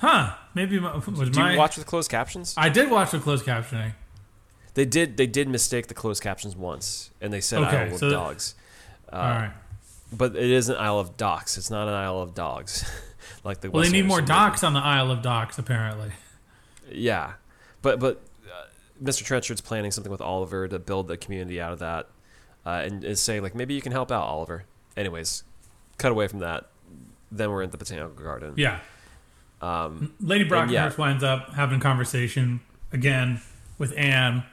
Huh. 0.01 0.35
Maybe 0.55 0.79
my, 0.79 0.95
was 0.97 1.31
Do 1.31 1.41
my. 1.41 1.53
you 1.53 1.59
watch 1.59 1.77
with 1.77 1.87
closed 1.87 2.11
captions? 2.11 2.55
I 2.57 2.69
did 2.69 2.91
watch 2.91 3.11
the 3.13 3.19
closed 3.19 3.45
captioning. 3.47 3.93
They 4.75 4.85
did. 4.85 5.17
They 5.17 5.27
did 5.27 5.49
mistake 5.49 5.87
the 5.87 5.95
closed 5.95 6.23
captions 6.23 6.55
once, 6.55 7.11
and 7.21 7.33
they 7.33 7.41
said 7.41 7.63
Okay, 7.63 7.77
Isle 7.79 7.93
of 7.95 7.99
so- 7.99 8.11
Dogs. 8.11 8.55
Uh, 9.13 9.17
All 9.17 9.23
right. 9.23 9.53
But 10.13 10.37
it 10.37 10.51
is 10.51 10.69
an 10.69 10.77
Isle 10.77 10.99
of 11.01 11.17
Docks. 11.17 11.57
It's 11.59 11.71
not 11.71 11.89
an 11.89 11.95
Isle 11.95 12.21
of 12.21 12.35
Dogs, 12.35 12.85
like 13.45 13.61
the. 13.61 13.71
Well, 13.71 13.83
they 13.83 13.91
need 13.91 14.07
more 14.07 14.21
docks 14.21 14.63
on 14.63 14.73
the 14.75 14.81
Isle 14.81 15.11
of 15.11 15.23
Docks, 15.23 15.59
apparently. 15.59 16.11
Yeah, 16.91 17.35
but 17.83 18.01
but 18.01 18.23
uh, 18.47 18.67
Mr. 19.03 19.25
Trenchard's 19.25 19.61
planning 19.61 19.91
something 19.91 20.11
with 20.11 20.21
Oliver 20.21 20.69
to 20.69 20.79
build 20.79 21.09
the 21.09 21.17
community 21.17 21.61
out 21.61 21.73
of 21.73 21.79
that, 21.81 22.09
uh, 22.65 22.83
and 22.85 23.05
is 23.05 23.21
saying 23.21 23.43
like 23.43 23.55
maybe 23.55 23.75
you 23.75 23.81
can 23.81 23.93
help 23.93 24.11
out 24.11 24.25
Oliver. 24.25 24.65
Anyways, 24.97 25.45
cut 25.99 26.13
away 26.13 26.29
from 26.29 26.41
that. 26.41 26.67
Then 27.31 27.51
we're 27.51 27.63
in 27.63 27.71
the 27.71 27.79
botanical 27.79 28.23
garden. 28.23 28.55
Yeah. 28.57 28.81
Um, 29.61 30.15
Lady 30.21 30.43
And 30.43 30.51
Brockenhurst 30.51 30.71
yeah. 30.71 30.93
winds 30.97 31.25
up 31.25 31.55
having 31.55 31.79
a 31.79 31.83
conversation 31.83 32.61
again 32.93 33.41
with 33.79 33.93
Anne, 33.97 34.45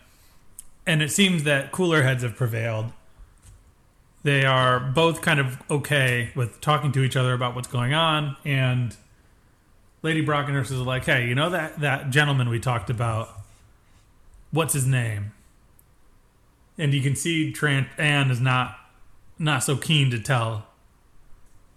and 0.86 1.02
it 1.02 1.12
seems 1.12 1.43
that 1.43 1.72
cooler 1.72 2.04
heads 2.04 2.24
have 2.24 2.36
prevailed. 2.36 2.91
They 4.24 4.46
are 4.46 4.80
both 4.80 5.22
kind 5.22 5.39
of 5.39 5.62
okay 5.69 6.32
with 6.36 6.62
talking 6.62 6.93
to 6.93 7.04
each 7.04 7.17
other 7.17 7.34
about 7.34 7.56
what's 7.56 7.67
going 7.67 7.93
on, 7.93 8.38
and 8.46 8.96
Lady 10.04 10.24
Brockenhurst 10.24 10.72
is 10.72 10.74
like, 10.74 11.06
"Hey, 11.06 11.28
you 11.28 11.34
know 11.34 11.50
that 11.50 11.80
that 11.80 12.12
gentleman 12.12 12.50
we 12.50 12.60
talked 12.60 12.89
about? 12.89 13.30
What's 14.52 14.74
his 14.74 14.86
name?" 14.86 15.32
And 16.78 16.94
you 16.94 17.02
can 17.02 17.16
see 17.16 17.52
Trent 17.52 17.88
Anne 17.98 18.30
is 18.30 18.39
not 18.39 18.78
not 19.39 19.63
so 19.63 19.76
keen 19.76 20.12
to 20.12 20.20
tell 20.20 20.68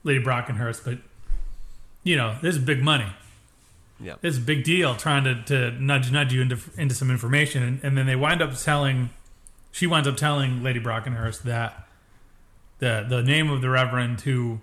Lady 0.05 0.23
Brockenhurst, 0.23 0.85
but 0.85 0.99
you 2.03 2.17
know, 2.17 2.37
this 2.43 2.57
is 2.57 2.63
big 2.63 2.83
money. 2.83 3.13
Yeah. 3.99 4.15
It's 4.23 4.37
a 4.37 4.41
big 4.41 4.63
deal 4.63 4.95
trying 4.95 5.25
to, 5.25 5.43
to 5.45 5.71
nudge 5.83 6.13
nudge 6.13 6.33
you 6.33 6.43
into 6.43 6.59
into 6.77 6.95
some 6.95 7.11
information, 7.11 7.63
and, 7.63 7.81
and 7.83 7.97
then 7.97 8.07
they 8.07 8.17
wind 8.17 8.43
up 8.43 8.55
telling, 8.57 9.11
she 9.73 9.87
winds 9.87 10.07
up 10.07 10.17
telling 10.17 10.63
Lady 10.63 10.81
Brockenhurst 10.81 11.43
that 11.43 11.87
the 12.79 13.05
the 13.09 13.23
name 13.23 13.51
of 13.51 13.63
the 13.63 13.71
Reverend 13.71 14.21
who 14.23 14.61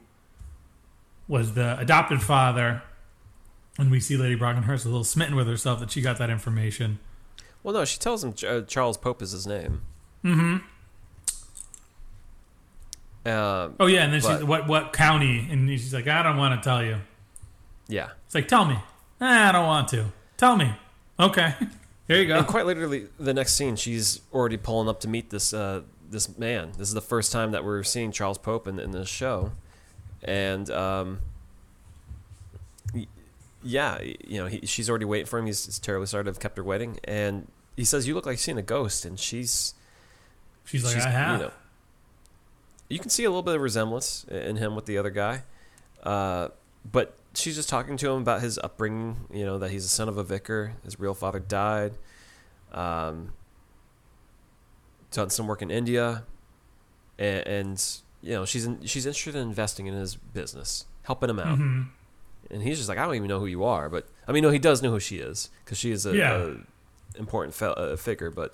was 1.27 1.53
the 1.53 1.77
adopted 1.79 2.21
father, 2.21 2.83
and 3.77 3.89
we 3.91 3.99
see 3.99 4.17
Lady 4.17 4.35
Brockenhurst 4.35 4.85
a 4.85 4.89
little 4.89 5.03
smitten 5.03 5.35
with 5.35 5.47
herself 5.47 5.79
that 5.79 5.91
she 5.91 6.01
got 6.01 6.17
that 6.19 6.29
information. 6.29 6.99
Well, 7.63 7.73
no, 7.73 7.85
she 7.85 7.97
tells 7.97 8.23
him 8.23 8.33
uh, 8.47 8.61
Charles 8.61 8.97
Pope 8.97 9.21
is 9.21 9.31
his 9.31 9.47
name. 9.47 9.81
Mm-hmm. 10.23 10.57
Um, 13.25 13.75
Oh 13.79 13.85
yeah, 13.87 14.03
and 14.03 14.13
then 14.13 14.21
she's 14.21 14.43
what 14.43 14.67
what 14.67 14.91
county? 14.93 15.47
And 15.49 15.69
she's 15.69 15.93
like, 15.93 16.07
I 16.07 16.23
don't 16.23 16.37
want 16.37 16.61
to 16.61 16.67
tell 16.69 16.83
you. 16.83 16.97
yeah. 17.87 18.09
It's 18.25 18.35
like, 18.35 18.47
tell 18.47 18.65
me. 18.65 18.77
"Ah, 19.21 19.49
I 19.49 19.51
don't 19.53 19.65
want 19.65 19.87
to. 19.89 20.11
Tell 20.37 20.55
me. 20.55 20.73
Okay. 21.19 21.55
There 22.05 22.21
you 22.21 22.27
go. 22.27 22.37
And 22.39 22.45
quite 22.45 22.65
literally, 22.65 23.07
the 23.17 23.33
next 23.33 23.53
scene, 23.53 23.77
she's 23.77 24.19
already 24.33 24.57
pulling 24.57 24.89
up 24.89 24.99
to 24.99 25.07
meet 25.07 25.29
this 25.29 25.53
uh, 25.53 25.83
this 26.09 26.37
man. 26.37 26.73
This 26.77 26.89
is 26.89 26.93
the 26.93 26.99
first 27.01 27.31
time 27.31 27.51
that 27.51 27.63
we're 27.63 27.81
seeing 27.83 28.11
Charles 28.11 28.37
Pope 28.37 28.67
in, 28.67 28.77
in 28.77 28.91
this 28.91 29.07
show, 29.07 29.53
and 30.21 30.69
um, 30.69 31.21
yeah, 33.63 34.01
you 34.01 34.39
know, 34.41 34.47
he, 34.47 34.65
she's 34.65 34.89
already 34.89 35.05
waiting 35.05 35.25
for 35.27 35.39
him. 35.39 35.45
He's, 35.45 35.65
he's 35.65 35.79
terribly 35.79 36.07
sorry 36.07 36.23
to 36.25 36.29
have 36.29 36.39
kept 36.39 36.57
her 36.57 36.63
waiting, 36.63 36.99
and 37.05 37.47
he 37.75 37.83
says, 37.85 38.07
"You 38.07 38.13
look 38.15 38.25
like 38.25 38.45
you've 38.45 38.57
a 38.57 38.61
ghost," 38.61 39.05
and 39.05 39.19
she's 39.19 39.73
She's 40.65 40.83
like, 40.83 40.93
she's, 40.93 41.05
I 41.05 41.09
have. 41.09 41.39
You, 41.39 41.45
know, 41.47 41.51
you 42.89 42.99
can 42.99 43.09
see 43.09 43.23
a 43.23 43.29
little 43.29 43.43
bit 43.43 43.55
of 43.55 43.61
resemblance 43.61 44.25
in 44.25 44.55
him 44.57 44.75
with 44.75 44.85
the 44.85 44.97
other 44.97 45.09
guy, 45.09 45.43
uh, 46.03 46.49
but 46.89 47.15
she's 47.33 47.55
just 47.55 47.69
talking 47.69 47.97
to 47.97 48.09
him 48.11 48.21
about 48.21 48.41
his 48.41 48.57
upbringing. 48.59 49.27
You 49.33 49.45
know 49.45 49.57
that 49.59 49.71
he's 49.71 49.83
the 49.83 49.89
son 49.89 50.07
of 50.09 50.17
a 50.17 50.23
vicar. 50.23 50.73
His 50.83 50.99
real 50.99 51.13
father 51.13 51.39
died. 51.39 51.93
Um, 52.71 53.33
done 55.11 55.29
some 55.29 55.47
work 55.47 55.61
in 55.61 55.69
India, 55.69 56.23
and, 57.19 57.47
and 57.47 57.85
you 58.21 58.31
know 58.33 58.45
she's 58.45 58.65
in, 58.65 58.85
she's 58.85 59.05
interested 59.05 59.35
in 59.35 59.41
investing 59.47 59.87
in 59.87 59.93
his 59.93 60.15
business, 60.15 60.85
helping 61.03 61.29
him 61.29 61.39
out. 61.39 61.57
Mhm. 61.59 61.87
And 62.53 62.61
he's 62.63 62.77
just 62.77 62.87
like, 62.87 62.97
I 62.99 63.05
don't 63.05 63.15
even 63.15 63.27
know 63.27 63.39
who 63.39 63.47
you 63.47 63.63
are, 63.63 63.89
but 63.89 64.07
I 64.27 64.31
mean, 64.31 64.43
no, 64.43 64.49
he 64.51 64.59
does 64.59 64.81
know 64.81 64.91
who 64.91 64.99
she 64.99 65.17
is 65.17 65.49
because 65.65 65.77
she 65.77 65.91
is 65.91 66.05
a, 66.05 66.15
Yeah. 66.15 66.33
a 67.15 67.19
important 67.19 67.53
fe- 67.55 67.73
uh, 67.75 67.95
figure. 67.97 68.29
But 68.29 68.53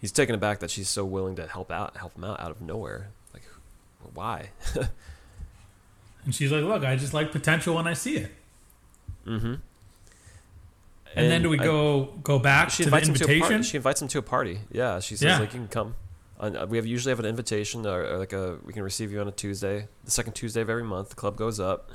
he's 0.00 0.12
taken 0.12 0.34
aback 0.34 0.60
that 0.60 0.70
she's 0.70 0.88
so 0.88 1.04
willing 1.04 1.34
to 1.36 1.46
help 1.46 1.70
out, 1.72 1.96
help 1.96 2.16
him 2.16 2.24
out 2.24 2.40
out 2.40 2.50
of 2.52 2.60
nowhere. 2.60 3.08
Like, 3.32 3.42
why? 4.14 4.50
And 6.24 6.34
she's 6.34 6.50
like, 6.50 6.64
look, 6.64 6.84
I 6.84 6.96
just 6.96 7.12
like 7.12 7.32
potential 7.32 7.74
when 7.74 7.86
I 7.86 7.92
see 7.92 8.16
it. 8.16 8.32
mm-hmm. 9.26 9.54
And, 11.16 11.30
then 11.30 11.42
do 11.42 11.48
we 11.50 11.58
go 11.58 12.06
go 12.24 12.38
back 12.38 12.70
She 12.70 12.82
to 12.82 12.90
the 12.90 12.96
invites 12.96 13.08
him 13.08 13.14
to 13.14 13.24
a 13.24 13.26
invitation? 13.28 13.48
party. 13.56 13.62
She 13.68 13.76
invites 13.76 14.02
him 14.02 14.08
to 14.08 14.18
a 14.18 14.22
party. 14.22 14.60
Yeah, 14.72 15.00
she 15.00 15.16
says 15.16 15.22
Yeah. 15.26 15.38
like 15.38 15.52
you 15.52 15.60
can 15.60 15.68
come. 15.68 15.94
On, 16.40 16.56
uh, 16.56 16.66
we 16.66 16.76
have 16.78 16.86
usually 16.86 17.10
have 17.12 17.20
an 17.20 17.26
invitation 17.26 17.86
or, 17.86 18.04
or 18.04 18.18
like 18.18 18.32
a 18.32 18.58
we 18.64 18.72
can 18.72 18.82
receive 18.82 19.12
you 19.12 19.20
on 19.20 19.28
a 19.28 19.32
Tuesday, 19.32 19.86
the 20.04 20.10
second 20.10 20.32
Tuesday 20.32 20.60
of 20.62 20.68
every 20.70 20.82
month. 20.82 21.10
The 21.10 21.14
club 21.14 21.36
goes 21.36 21.60
up, 21.60 21.90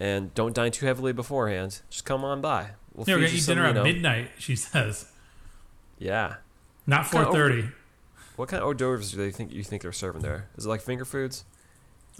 and 0.00 0.32
don't 0.34 0.54
dine 0.54 0.72
too 0.72 0.86
heavily 0.86 1.12
beforehand. 1.12 1.80
Just 1.90 2.04
come 2.04 2.24
on 2.24 2.40
by. 2.40 2.70
We'll 2.94 3.06
yeah, 3.08 3.14
we're 3.14 3.20
feed 3.20 3.24
gonna 3.24 3.32
you 3.32 3.36
eat 3.38 3.40
some, 3.40 3.54
dinner 3.56 3.66
at 3.66 3.82
midnight. 3.82 4.30
She 4.38 4.56
says, 4.56 5.10
Yeah. 5.98 6.36
not 6.86 7.06
four 7.06 7.24
thirty 7.32 7.68
What 8.36 8.48
kind 8.48 8.62
of 8.62 8.66
hors 8.68 8.74
d'oeuvres 8.74 9.10
do 9.12 9.16
they 9.16 9.30
think 9.30 9.52
you 9.52 9.62
think 9.62 9.82
they're 9.82 9.92
serving 9.92 10.22
there? 10.22 10.48
Is 10.56 10.66
it 10.66 10.68
like 10.68 10.80
finger 10.80 11.04
foods? 11.04 11.44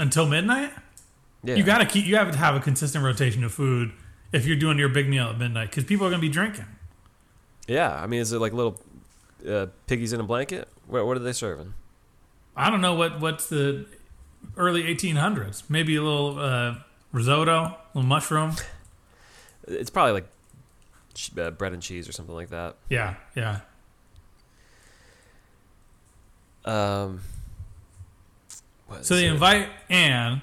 until 0.00 0.26
midnight. 0.26 0.70
Yeah. 1.42 1.56
You 1.56 1.64
gotta 1.64 1.84
keep. 1.84 2.06
You 2.06 2.16
have 2.16 2.30
to 2.32 2.38
have 2.38 2.54
a 2.54 2.60
consistent 2.60 3.04
rotation 3.04 3.42
of 3.44 3.52
food 3.52 3.92
if 4.32 4.46
you're 4.46 4.56
doing 4.56 4.78
your 4.78 4.88
big 4.88 5.08
meal 5.08 5.26
at 5.28 5.38
midnight 5.38 5.70
because 5.70 5.84
people 5.84 6.06
are 6.06 6.10
gonna 6.10 6.20
be 6.20 6.28
drinking. 6.28 6.66
Yeah. 7.66 7.94
I 8.00 8.06
mean, 8.06 8.20
is 8.20 8.32
it 8.32 8.38
like 8.38 8.52
little 8.52 8.80
uh, 9.48 9.66
piggies 9.86 10.12
in 10.12 10.20
a 10.20 10.24
blanket? 10.24 10.68
What, 10.86 11.06
what 11.06 11.16
are 11.16 11.20
they 11.20 11.32
serving? 11.32 11.74
I 12.56 12.70
don't 12.70 12.80
know 12.80 12.94
what 12.94 13.20
what's 13.20 13.48
the 13.48 13.86
early 14.56 14.82
1800s. 14.82 15.64
Maybe 15.68 15.96
a 15.96 16.02
little 16.02 16.38
uh, 16.38 16.76
risotto, 17.18 17.52
a 17.64 17.76
little 17.94 18.08
mushroom. 18.08 18.52
It's 19.66 19.90
probably 19.90 20.12
like 20.12 20.26
uh, 21.38 21.50
bread 21.50 21.72
and 21.72 21.82
cheese 21.82 22.08
or 22.08 22.12
something 22.12 22.34
like 22.34 22.48
that. 22.50 22.76
Yeah, 22.88 23.14
yeah. 23.36 23.60
Um. 26.64 27.20
what 28.86 29.04
So 29.04 29.16
they 29.16 29.26
it? 29.26 29.32
invite 29.32 29.68
Anne, 29.88 30.42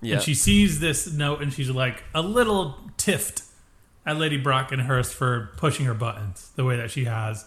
Yeah. 0.00 0.14
and 0.14 0.22
she 0.22 0.34
sees 0.34 0.80
this 0.80 1.12
note, 1.12 1.42
and 1.42 1.52
she's 1.52 1.70
like 1.70 2.04
a 2.14 2.22
little 2.22 2.78
tiffed 2.96 3.42
at 4.04 4.16
Lady 4.16 4.40
Brockenhurst 4.42 5.12
for 5.12 5.50
pushing 5.56 5.86
her 5.86 5.94
buttons 5.94 6.50
the 6.56 6.64
way 6.64 6.76
that 6.76 6.90
she 6.90 7.04
has, 7.04 7.44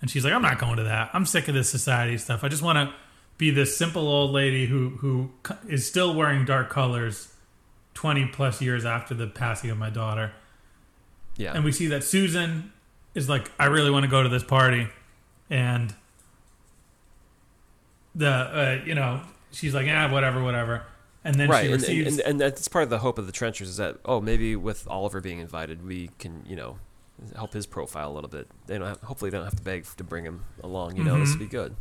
and 0.00 0.10
she's 0.10 0.24
like, 0.24 0.32
"I'm 0.32 0.42
not 0.42 0.58
going 0.58 0.76
to 0.76 0.84
that. 0.84 1.10
I'm 1.12 1.26
sick 1.26 1.48
of 1.48 1.54
this 1.54 1.70
society 1.70 2.16
stuff. 2.18 2.42
I 2.44 2.48
just 2.48 2.62
want 2.62 2.76
to 2.76 2.94
be 3.36 3.50
this 3.50 3.76
simple 3.76 4.08
old 4.08 4.30
lady 4.30 4.66
who 4.66 4.90
who 5.00 5.30
is 5.68 5.86
still 5.86 6.14
wearing 6.14 6.44
dark 6.44 6.70
colors, 6.70 7.28
twenty 7.94 8.26
plus 8.26 8.60
years 8.62 8.84
after 8.84 9.14
the 9.14 9.26
passing 9.26 9.70
of 9.70 9.78
my 9.78 9.90
daughter." 9.90 10.32
yeah. 11.36 11.52
and 11.54 11.64
we 11.64 11.72
see 11.72 11.86
that 11.86 12.04
Susan 12.04 12.72
is 13.14 13.28
like, 13.28 13.50
I 13.58 13.66
really 13.66 13.90
want 13.90 14.04
to 14.04 14.10
go 14.10 14.22
to 14.22 14.28
this 14.28 14.44
party, 14.44 14.88
and 15.48 15.94
the 18.14 18.28
uh, 18.28 18.80
you 18.84 18.94
know 18.94 19.22
she's 19.52 19.74
like, 19.74 19.86
yeah, 19.86 20.10
whatever, 20.10 20.42
whatever, 20.42 20.82
and 21.24 21.34
then 21.36 21.48
right, 21.48 21.66
she 21.66 21.72
and, 21.72 21.80
receives. 21.82 22.18
and, 22.18 22.26
and 22.26 22.40
that's 22.40 22.68
part 22.68 22.84
of 22.84 22.90
the 22.90 22.98
hope 22.98 23.18
of 23.18 23.26
the 23.26 23.32
Trenchards 23.32 23.62
is 23.62 23.76
that 23.78 23.96
oh 24.04 24.20
maybe 24.20 24.56
with 24.56 24.86
Oliver 24.88 25.20
being 25.20 25.38
invited 25.38 25.84
we 25.86 26.10
can 26.18 26.44
you 26.46 26.56
know 26.56 26.78
help 27.36 27.52
his 27.52 27.66
profile 27.66 28.10
a 28.10 28.14
little 28.14 28.30
bit. 28.30 28.48
They 28.66 28.78
don't 28.78 28.88
have, 28.88 29.00
hopefully 29.02 29.30
they 29.30 29.36
don't 29.36 29.44
have 29.44 29.56
to 29.56 29.62
beg 29.62 29.84
to 29.96 30.04
bring 30.04 30.24
him 30.24 30.44
along. 30.62 30.96
You 30.96 31.04
know 31.04 31.18
this 31.18 31.30
Mhm. 31.30 31.32
would 31.32 31.38
be 31.38 31.46
good. 31.46 31.76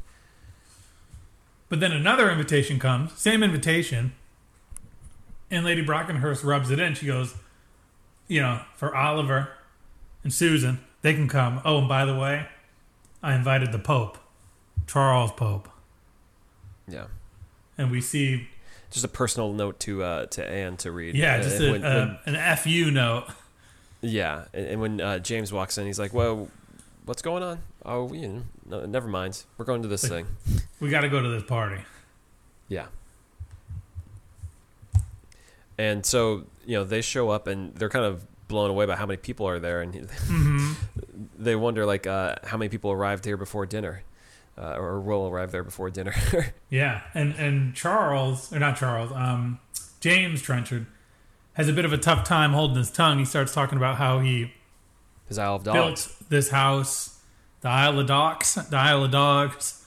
but 1.69 1.80
then 1.80 1.91
another 1.91 2.30
invitation 2.32 2.80
comes, 2.80 3.12
same 3.13 3.43
invitation, 3.43 4.13
and 5.52 5.66
Lady 5.66 5.86
Brockenhurst 5.86 6.44
rubs 6.44 6.72
it 6.72 6.80
in. 6.80 6.94
She 6.96 7.06
goes, 7.08 7.36
you 8.28 8.42
know, 8.42 8.62
for 8.76 8.96
Oliver 8.96 9.50
and 10.24 10.34
Susan, 10.34 10.80
they 11.02 11.14
can 11.14 11.28
come. 11.28 11.62
Oh, 11.66 11.80
and 11.80 11.88
by 11.90 12.06
the 12.06 12.16
way, 12.16 12.48
I 13.24 13.34
invited 13.36 13.72
the 13.72 13.80
Pope, 13.80 14.18
Charles 14.88 15.32
Pope, 15.32 15.68
Yeah. 16.88 17.06
and 17.78 17.92
we 17.92 18.02
see, 18.02 18.48
Just 18.92 19.06
a 19.06 19.10
personal 19.10 19.54
note 19.54 19.80
to 19.82 20.04
uh, 20.04 20.26
to 20.28 20.48
Anne 20.48 20.78
to 20.78 20.92
read. 20.92 21.16
yeah, 21.16 21.36
Uh, 21.36 21.44
just 21.44 21.60
a, 21.62 21.72
when- 21.72 21.84
uh, 21.84 22.18
an 22.26 22.58
fu 22.58 22.90
note. 22.92 23.26
Yeah, 24.02 24.46
and, 24.54 24.66
and 24.66 24.82
when 24.82 25.02
uh, 25.02 25.20
James 25.20 25.52
walks 25.52 25.78
in, 25.78 25.86
he's 25.86 26.00
like, 26.00 26.14
"Well, 26.14 26.48
what's 27.06 27.22
going 27.22 27.44
on? 27.44 27.60
Oh, 27.86 28.12
you 28.14 28.28
know, 28.30 28.44
no, 28.66 28.86
never 28.86 29.08
mind. 29.10 29.44
We're 29.58 29.66
going 29.66 29.82
to 29.82 29.88
this 29.90 30.10
Like- 30.10 30.26
thing." 30.46 30.62
We 30.80 30.90
got 30.90 31.02
to 31.02 31.10
go 31.10 31.22
to 31.22 31.28
this 31.30 31.44
party. 31.44 31.82
Yeah. 32.70 32.86
And 35.80 36.06
so 36.06 36.46
you 36.65 36.76
know 36.76 36.84
they 36.84 37.00
show 37.02 37.30
up 37.30 37.48
and 37.48 37.74
they're 37.74 37.89
kind 37.89 38.04
of 38.04 38.26
blown 38.50 38.70
away 38.70 38.86
by 38.86 38.98
how 38.98 39.06
many 39.06 39.15
people 39.15 39.48
are 39.48 39.60
there, 39.60 39.82
and 39.82 39.96
hmm 40.12 40.74
they 41.39 41.56
wonder 41.56 41.86
like 41.86 42.06
uh, 42.06 42.36
how 42.44 42.58
many 42.58 42.68
people 42.68 42.92
arrived 42.92 43.24
here 43.24 43.38
before 43.38 43.65
dinner, 43.65 44.04
uh, 44.58 44.74
or 44.74 45.00
will 45.00 45.30
arrive 45.30 45.52
there 45.52 45.63
before 45.63 45.89
dinner. 45.89 46.13
Yeah, 46.70 47.04
and 47.13 47.34
and 47.36 47.74
Charles 47.76 48.52
or 48.52 48.60
not 48.60 48.76
Charles, 48.76 49.13
um, 49.13 49.60
James 50.02 50.42
Trenchard 50.42 50.86
has 51.54 51.70
a 51.70 51.74
bit 51.74 51.86
of 51.86 51.94
a 51.94 51.98
tough 51.98 52.28
time 52.28 52.52
holding 52.52 52.76
his 52.76 52.92
tongue. 52.92 53.18
He 53.18 53.26
starts 53.26 53.54
talking 53.54 53.78
about 53.78 53.96
how 53.96 54.20
he 54.20 54.52
His 55.30 55.39
Isle 55.39 55.56
of 55.56 55.63
Dogs. 55.63 55.78
built 56.08 56.30
this 56.30 56.50
house, 56.50 57.20
the 57.62 57.70
Isle 57.70 58.00
of 58.00 58.08
Dogs, 58.08 58.56
the 58.56 58.76
Isle 58.78 59.06
of 59.06 59.12
Dogs, 59.12 59.86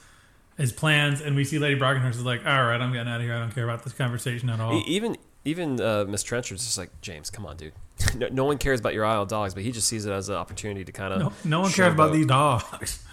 his 0.57 0.71
plans, 0.71 1.21
and 1.21 1.35
we 1.35 1.43
see 1.43 1.59
Lady 1.59 1.79
Brockenhurst 1.79 2.15
is 2.15 2.25
like, 2.25 2.43
"All 2.45 2.65
right, 2.65 2.81
I'm 2.81 2.91
getting 2.93 3.11
out 3.11 3.21
of 3.21 3.25
here. 3.27 3.35
I 3.35 3.39
don't 3.39 3.53
care 3.53 3.63
about 3.63 3.83
this 3.83 3.93
conversation 3.93 4.49
at 4.49 4.59
all." 4.59 4.81
Even 4.87 5.17
even 5.45 5.79
uh, 5.81 6.05
Miss 6.07 6.23
Trenchard's 6.23 6.63
just 6.65 6.77
like 6.77 6.89
James, 7.01 7.29
come 7.29 7.45
on, 7.45 7.57
dude. 7.57 7.73
no, 8.15 8.27
no 8.29 8.45
one 8.45 8.57
cares 8.57 8.79
about 8.79 8.93
your 8.93 9.05
Isle 9.05 9.23
of 9.23 9.27
Dogs, 9.29 9.53
but 9.53 9.63
he 9.63 9.71
just 9.71 9.87
sees 9.87 10.05
it 10.05 10.11
as 10.11 10.29
an 10.29 10.35
opportunity 10.35 10.83
to 10.85 10.91
kind 10.91 11.13
of 11.13 11.19
no, 11.19 11.33
no 11.43 11.59
one 11.61 11.71
cares 11.71 11.93
about 11.93 12.11
these 12.13 12.25
dogs, 12.25 13.03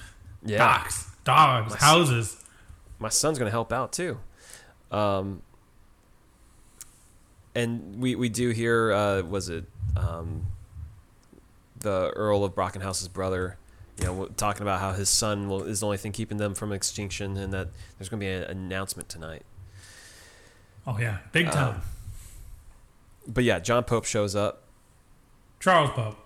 yeah. 0.45 0.59
dogs, 0.59 1.07
dogs, 1.25 1.73
My 1.73 1.77
houses. 1.79 2.43
my 2.99 3.09
son's 3.09 3.38
gonna 3.38 3.51
help 3.51 3.73
out 3.73 3.93
too. 3.93 4.19
Um, 4.90 5.43
and 7.55 8.01
we 8.01 8.14
we 8.14 8.29
do 8.29 8.51
hear 8.51 8.93
uh, 8.93 9.23
was 9.23 9.49
it 9.49 9.64
um, 9.97 10.47
the 11.81 12.11
Earl 12.16 12.45
of 12.45 12.55
Brockenhouse's 12.55 13.09
brother, 13.09 13.57
you 13.99 14.05
know, 14.07 14.27
talking 14.37 14.62
about 14.62 14.81
how 14.81 14.93
his 14.93 15.09
son 15.09 15.49
will, 15.49 15.64
is 15.64 15.81
the 15.81 15.87
only 15.87 15.99
thing 15.99 16.12
keeping 16.12 16.38
them 16.38 16.55
from 16.55 16.73
extinction, 16.73 17.37
and 17.37 17.53
that 17.53 17.69
there's 17.99 18.09
gonna 18.09 18.21
be 18.21 18.29
an 18.29 18.45
announcement 18.45 19.09
tonight. 19.09 19.43
Oh 20.87 20.99
yeah, 20.99 21.19
big 21.33 21.47
Um, 21.49 21.53
time. 21.53 21.83
But 23.33 23.45
yeah, 23.45 23.61
John 23.61 23.85
Pope 23.85 24.05
shows 24.05 24.35
up. 24.35 24.62
Charles 25.61 25.90
Pope. 25.90 26.16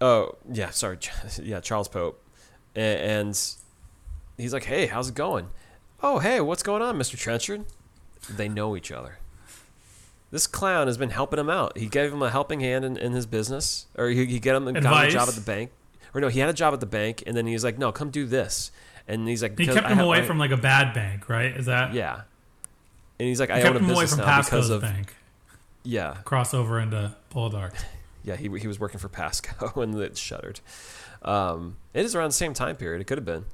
Oh 0.00 0.36
yeah, 0.52 0.70
sorry, 0.70 0.98
yeah, 1.42 1.60
Charles 1.60 1.88
Pope, 1.88 2.22
and 2.74 3.28
he's 4.36 4.52
like, 4.52 4.64
"Hey, 4.64 4.86
how's 4.86 5.08
it 5.08 5.14
going?" 5.14 5.48
"Oh, 6.02 6.18
hey, 6.18 6.40
what's 6.40 6.62
going 6.62 6.82
on, 6.82 6.98
Mister 6.98 7.16
Trenchard?" 7.16 7.64
They 8.28 8.48
know 8.48 8.76
each 8.76 8.92
other. 8.92 9.18
this 10.32 10.46
clown 10.46 10.86
has 10.88 10.98
been 10.98 11.10
helping 11.10 11.38
him 11.38 11.48
out. 11.48 11.78
He 11.78 11.86
gave 11.86 12.12
him 12.12 12.20
a 12.20 12.30
helping 12.30 12.60
hand 12.60 12.84
in, 12.84 12.96
in 12.98 13.12
his 13.12 13.24
business, 13.24 13.86
or 13.94 14.08
he, 14.08 14.26
he 14.26 14.38
get 14.38 14.54
him 14.56 14.64
got 14.64 14.76
him 14.76 15.08
a 15.08 15.10
job 15.10 15.28
at 15.28 15.34
the 15.34 15.40
bank, 15.40 15.70
or 16.12 16.20
no, 16.20 16.28
he 16.28 16.40
had 16.40 16.50
a 16.50 16.52
job 16.52 16.74
at 16.74 16.80
the 16.80 16.86
bank, 16.86 17.22
and 17.26 17.34
then 17.36 17.46
he 17.46 17.54
was 17.54 17.64
like, 17.64 17.78
"No, 17.78 17.90
come 17.90 18.10
do 18.10 18.26
this," 18.26 18.70
and 19.08 19.26
he's 19.26 19.42
like, 19.42 19.58
He 19.58 19.66
kept 19.66 19.86
him 19.86 20.00
away 20.00 20.20
my- 20.20 20.26
from 20.26 20.38
like 20.38 20.50
a 20.50 20.56
bad 20.58 20.92
bank, 20.92 21.30
right? 21.30 21.56
Is 21.56 21.64
that? 21.66 21.94
yeah," 21.94 22.22
and 23.18 23.28
he's 23.28 23.40
like, 23.40 23.48
He 23.48 23.54
"I 23.54 23.62
kept 23.62 23.70
own 23.70 23.76
a 23.76 23.78
him 23.78 23.90
away 23.90 24.02
business 24.04 24.10
from 24.10 24.26
now 24.26 24.36
because 24.42 24.50
Pascoe's 24.50 24.70
of 24.70 24.82
bank. 24.82 25.15
Yeah, 25.86 26.18
Crossover 26.24 26.82
into 26.82 27.14
Poldark. 27.30 27.72
yeah." 28.24 28.36
He 28.36 28.48
he 28.58 28.66
was 28.66 28.78
working 28.80 28.98
for 28.98 29.08
Pascoe, 29.08 29.80
and 29.80 29.94
it 30.00 30.18
shuttered. 30.18 30.60
Um, 31.22 31.76
it 31.94 32.04
is 32.04 32.14
around 32.14 32.28
the 32.28 32.34
same 32.34 32.54
time 32.54 32.76
period. 32.76 33.00
It 33.00 33.04
could 33.04 33.18
have 33.18 33.24
been. 33.24 33.44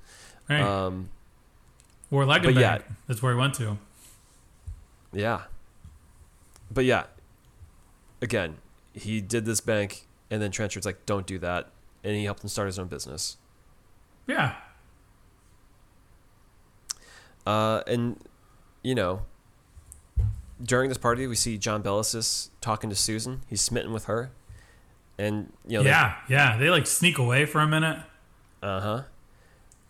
Right. 0.49 0.61
Um, 0.61 1.11
or 2.11 2.27
Bank. 2.27 2.45
yeah. 2.45 2.79
That's 3.07 3.23
where 3.23 3.33
he 3.33 3.39
went 3.39 3.55
to. 3.55 3.79
Yeah. 5.13 5.43
But 6.71 6.85
yeah, 6.85 7.05
again, 8.21 8.57
he 8.93 9.21
did 9.21 9.45
this 9.45 9.61
bank, 9.61 10.07
and 10.31 10.41
then 10.43 10.51
Trenchard's 10.51 10.87
like, 10.87 11.07
"Don't 11.07 11.27
do 11.27 11.39
that," 11.39 11.71
and 12.05 12.15
he 12.15 12.25
helped 12.25 12.43
him 12.43 12.49
start 12.49 12.67
his 12.67 12.79
own 12.79 12.89
business. 12.89 13.37
Yeah. 14.27 14.57
Uh, 17.47 17.83
and 17.87 18.21
you 18.83 18.95
know, 18.95 19.23
during 20.63 20.89
this 20.89 20.99
party, 20.99 21.27
we 21.27 21.35
see 21.35 21.59
John 21.59 21.83
Bellasis 21.83 22.51
talking 22.61 22.91
to 22.91 22.97
Susan. 22.97 23.43
He's 23.49 23.61
smitten 23.61 23.93
with 23.93 24.05
her, 24.05 24.31
and 25.19 25.53
you 25.67 25.79
know, 25.79 25.85
yeah. 25.85 26.17
Yeah. 26.29 26.57
They 26.59 26.71
like 26.71 26.87
sneak 26.87 27.19
away 27.19 27.45
for 27.47 27.61
a 27.61 27.67
minute. 27.67 27.99
uh 28.63 28.81
huh. 28.81 29.03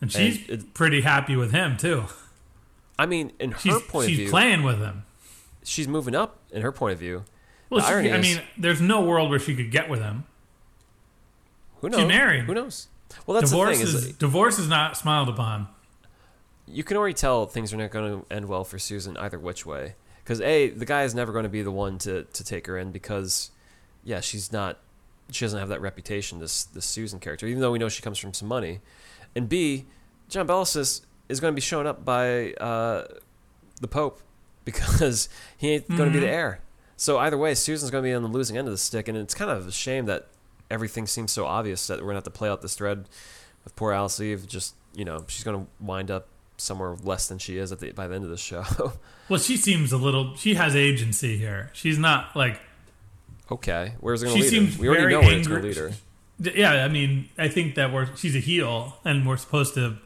And 0.00 0.10
she's 0.10 0.48
it- 0.48 0.74
pretty 0.74 1.02
happy 1.02 1.36
with 1.36 1.52
him 1.52 1.76
too. 1.76 2.04
I 2.98 3.06
mean, 3.06 3.32
in 3.40 3.52
her 3.52 3.58
She's, 3.58 3.80
point 3.82 4.08
she's 4.08 4.16
of 4.16 4.18
view, 4.18 4.24
she's 4.26 4.30
playing 4.30 4.62
with 4.62 4.78
him. 4.78 5.04
she's 5.64 5.88
moving 5.88 6.14
up. 6.14 6.38
In 6.52 6.62
her 6.62 6.70
point 6.72 6.92
of 6.92 6.98
view, 6.98 7.24
Well, 7.70 7.80
she, 7.80 8.10
I 8.10 8.16
is- 8.18 8.22
mean, 8.22 8.42
there's 8.58 8.80
no 8.80 9.00
world 9.02 9.30
where 9.30 9.38
she 9.38 9.54
could 9.56 9.70
get 9.70 9.88
with 9.88 10.00
him. 10.00 10.24
who 11.80 11.88
knows? 11.88 12.06
married. 12.08 12.44
Who 12.44 12.54
knows? 12.54 12.88
Well, 13.26 13.38
that's 13.38 13.50
divorce 13.50 13.78
the 13.78 13.86
thing 13.86 13.94
is 13.96 14.04
is, 14.06 14.12
divorce 14.16 14.58
is 14.58 14.68
not 14.68 14.96
smiled 14.96 15.28
upon. 15.28 15.68
you 16.66 16.82
can 16.84 16.96
already 16.96 17.14
tell 17.14 17.46
things 17.46 17.72
are 17.72 17.76
not 17.76 17.90
going 17.90 18.20
to 18.20 18.34
end 18.34 18.46
well 18.48 18.64
for 18.64 18.78
Susan 18.78 19.16
either 19.18 19.38
which 19.38 19.64
way. 19.66 19.94
Because 20.24 20.40
a, 20.40 20.70
the 20.70 20.84
guy 20.84 21.02
is 21.04 21.14
never 21.14 21.32
going 21.32 21.42
to 21.44 21.48
be 21.48 21.62
the 21.62 21.70
one 21.72 21.98
to, 21.98 22.22
to 22.24 22.44
take 22.44 22.66
her 22.68 22.78
in 22.78 22.92
because, 22.92 23.50
yeah, 24.04 24.20
she's 24.20 24.52
not, 24.52 24.78
she 25.30 25.44
doesn't 25.44 25.58
have 25.58 25.68
that 25.70 25.80
reputation. 25.80 26.38
This 26.38 26.64
this 26.64 26.84
Susan 26.86 27.18
character, 27.18 27.46
even 27.46 27.60
though 27.60 27.72
we 27.72 27.78
know 27.78 27.88
she 27.88 28.02
comes 28.02 28.18
from 28.18 28.32
some 28.34 28.46
money, 28.48 28.80
and 29.34 29.48
b, 29.48 29.86
John 30.28 30.46
Bellasis 30.46 31.02
is 31.28 31.40
going 31.40 31.52
to 31.52 31.54
be 31.56 31.60
shown 31.62 31.86
up 31.86 32.04
by 32.04 32.52
uh, 32.54 33.06
the 33.80 33.88
Pope 33.88 34.20
because 34.64 35.28
he 35.56 35.70
ain't 35.72 35.88
going 35.88 36.08
to 36.08 36.12
be 36.12 36.20
the 36.20 36.26
Mhm. 36.26 36.32
heir. 36.32 36.60
So 36.96 37.18
either 37.18 37.36
way, 37.36 37.54
Susan's 37.54 37.90
going 37.90 38.04
to 38.04 38.08
be 38.08 38.14
on 38.14 38.22
the 38.22 38.28
losing 38.28 38.56
end 38.56 38.68
of 38.68 38.72
the 38.72 38.78
stick, 38.78 39.08
and 39.08 39.18
it's 39.18 39.34
kind 39.34 39.50
of 39.50 39.66
a 39.66 39.72
shame 39.72 40.06
that 40.06 40.28
everything 40.70 41.06
seems 41.08 41.32
so 41.32 41.46
obvious 41.46 41.86
that 41.88 41.98
we're 41.98 42.04
going 42.04 42.14
to 42.14 42.18
have 42.18 42.24
to 42.24 42.30
play 42.30 42.48
out 42.48 42.62
this 42.62 42.74
thread 42.76 43.08
with 43.64 43.74
poor 43.74 43.92
Alice 43.92 44.20
Eve. 44.20 44.46
Just 44.46 44.76
you 44.94 45.04
know, 45.04 45.24
she's 45.26 45.42
going 45.42 45.64
to 45.64 45.70
wind 45.80 46.10
up 46.10 46.28
somewhere 46.56 46.96
less 47.02 47.28
than 47.28 47.38
she 47.38 47.58
is 47.58 47.72
at 47.72 47.80
the 47.80 47.92
by 47.92 48.06
the 48.08 48.14
end 48.14 48.24
of 48.24 48.30
the 48.30 48.36
show. 48.36 48.64
Well, 49.28 49.40
she 49.40 49.56
seems 49.56 49.92
a 49.92 49.96
little. 49.96 50.34
She 50.36 50.54
has 50.54 50.76
agency 50.76 51.38
here. 51.38 51.70
She's 51.72 51.98
not 51.98 52.36
like. 52.36 52.60
okay, 53.50 53.94
where's 54.00 54.22
it 54.22 54.26
going 54.26 54.36
to 54.36 54.42
lead 54.42 54.50
seems 54.50 54.76
her? 54.76 54.82
We 54.82 54.88
already 54.88 55.02
very 55.02 55.12
know 55.14 55.20
where 55.20 55.38
it's 55.38 55.48
going 55.48 55.62
to 55.62 55.68
angry. 55.68 55.84
lead 55.84 56.54
her. 56.54 56.58
Yeah, 56.58 56.84
I 56.84 56.88
mean, 56.88 57.28
I 57.38 57.48
think 57.48 57.76
that 57.76 57.92
we're 57.92 58.14
she's 58.16 58.36
a 58.36 58.40
heel, 58.40 58.98
and 59.04 59.26
we're 59.26 59.38
supposed 59.38 59.72
to 59.74 59.96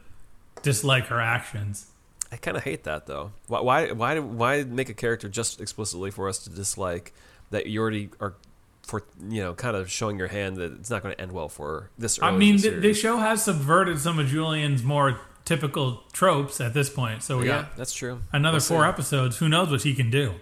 dislike 0.61 1.07
her 1.07 1.19
actions. 1.19 1.87
I 2.31 2.37
kind 2.37 2.55
of 2.55 2.63
hate 2.63 2.83
that 2.85 3.05
though. 3.07 3.31
Why, 3.47 3.59
why, 3.61 3.91
why, 3.91 4.19
why 4.19 4.63
make 4.63 4.87
a 4.89 4.93
character 4.93 5.27
just 5.27 5.59
explicitly 5.59 6.11
for 6.11 6.29
us 6.29 6.37
to 6.39 6.49
dislike 6.49 7.11
that 7.49 7.65
you 7.67 7.81
already 7.81 8.09
are 8.21 8.35
for 8.83 9.03
you 9.29 9.41
know 9.43 9.53
kind 9.53 9.75
of 9.75 9.91
showing 9.91 10.17
your 10.17 10.27
hand 10.27 10.55
that 10.57 10.71
it's 10.73 10.89
not 10.89 11.03
going 11.03 11.13
to 11.13 11.21
end 11.21 11.33
well 11.33 11.49
for 11.49 11.67
her 11.67 11.89
this 11.97 12.19
early 12.19 12.29
I 12.33 12.37
mean, 12.37 12.57
the, 12.57 12.69
the 12.69 12.93
show 12.93 13.17
has 13.17 13.43
subverted 13.43 13.99
some 13.99 14.19
of 14.19 14.27
Julian's 14.27 14.83
more 14.83 15.19
typical 15.47 16.03
tropes 16.13 16.61
at 16.61 16.73
this 16.75 16.89
point. 16.89 17.23
So 17.23 17.39
we 17.39 17.47
yeah, 17.47 17.61
got 17.63 17.77
that's 17.77 17.93
true. 17.93 18.21
another 18.31 18.55
We'll 18.57 18.61
four 18.61 18.83
see. 18.83 18.89
episodes. 18.89 19.37
Who 19.37 19.49
knows 19.49 19.71
what 19.71 19.81
he 19.81 19.95
can 19.95 20.11
do? 20.11 20.35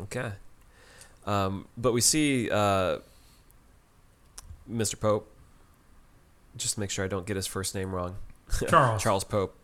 Okay. 0.00 0.32
Um, 1.24 1.66
but 1.76 1.92
we 1.92 2.00
see 2.02 2.50
uh, 2.50 2.98
Mr. 4.70 4.98
Pope. 5.00 5.32
Just 6.56 6.74
to 6.74 6.80
make 6.80 6.90
sure 6.90 7.04
I 7.04 7.08
don't 7.08 7.26
get 7.26 7.36
his 7.36 7.46
first 7.46 7.74
name 7.74 7.94
wrong. 7.94 8.16
Charles. 8.68 9.02
Charles 9.02 9.24
Pope. 9.24 9.54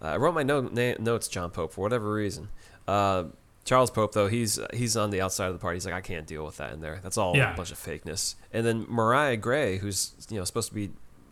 Uh, 0.00 0.06
I 0.06 0.16
wrote 0.16 0.34
my 0.34 0.42
note, 0.42 0.72
na- 0.72 0.94
notes 0.98 1.28
John 1.28 1.50
Pope 1.50 1.72
for 1.72 1.82
whatever 1.82 2.10
reason. 2.12 2.48
Uh, 2.88 3.24
Charles 3.66 3.90
Pope 3.90 4.12
though 4.12 4.26
he's 4.26 4.58
he's 4.72 4.96
on 4.96 5.10
the 5.10 5.20
outside 5.20 5.48
of 5.48 5.52
the 5.52 5.58
party. 5.58 5.76
He's 5.76 5.84
like 5.84 5.94
I 5.94 6.00
can't 6.00 6.26
deal 6.26 6.44
with 6.46 6.56
that 6.56 6.72
in 6.72 6.80
there. 6.80 6.98
That's 7.02 7.18
all 7.18 7.36
Yeah. 7.36 7.52
a 7.52 7.56
bunch 7.56 7.70
of 7.70 7.78
fakeness. 7.78 8.34
And 8.54 8.64
then 8.64 8.86
Mariah 8.88 9.36
Grey, 9.36 9.76
who's 9.78 10.12
you 10.30 10.38
know 10.38 10.44
supposed 10.44 10.68
to 10.70 10.74
be 10.74 10.90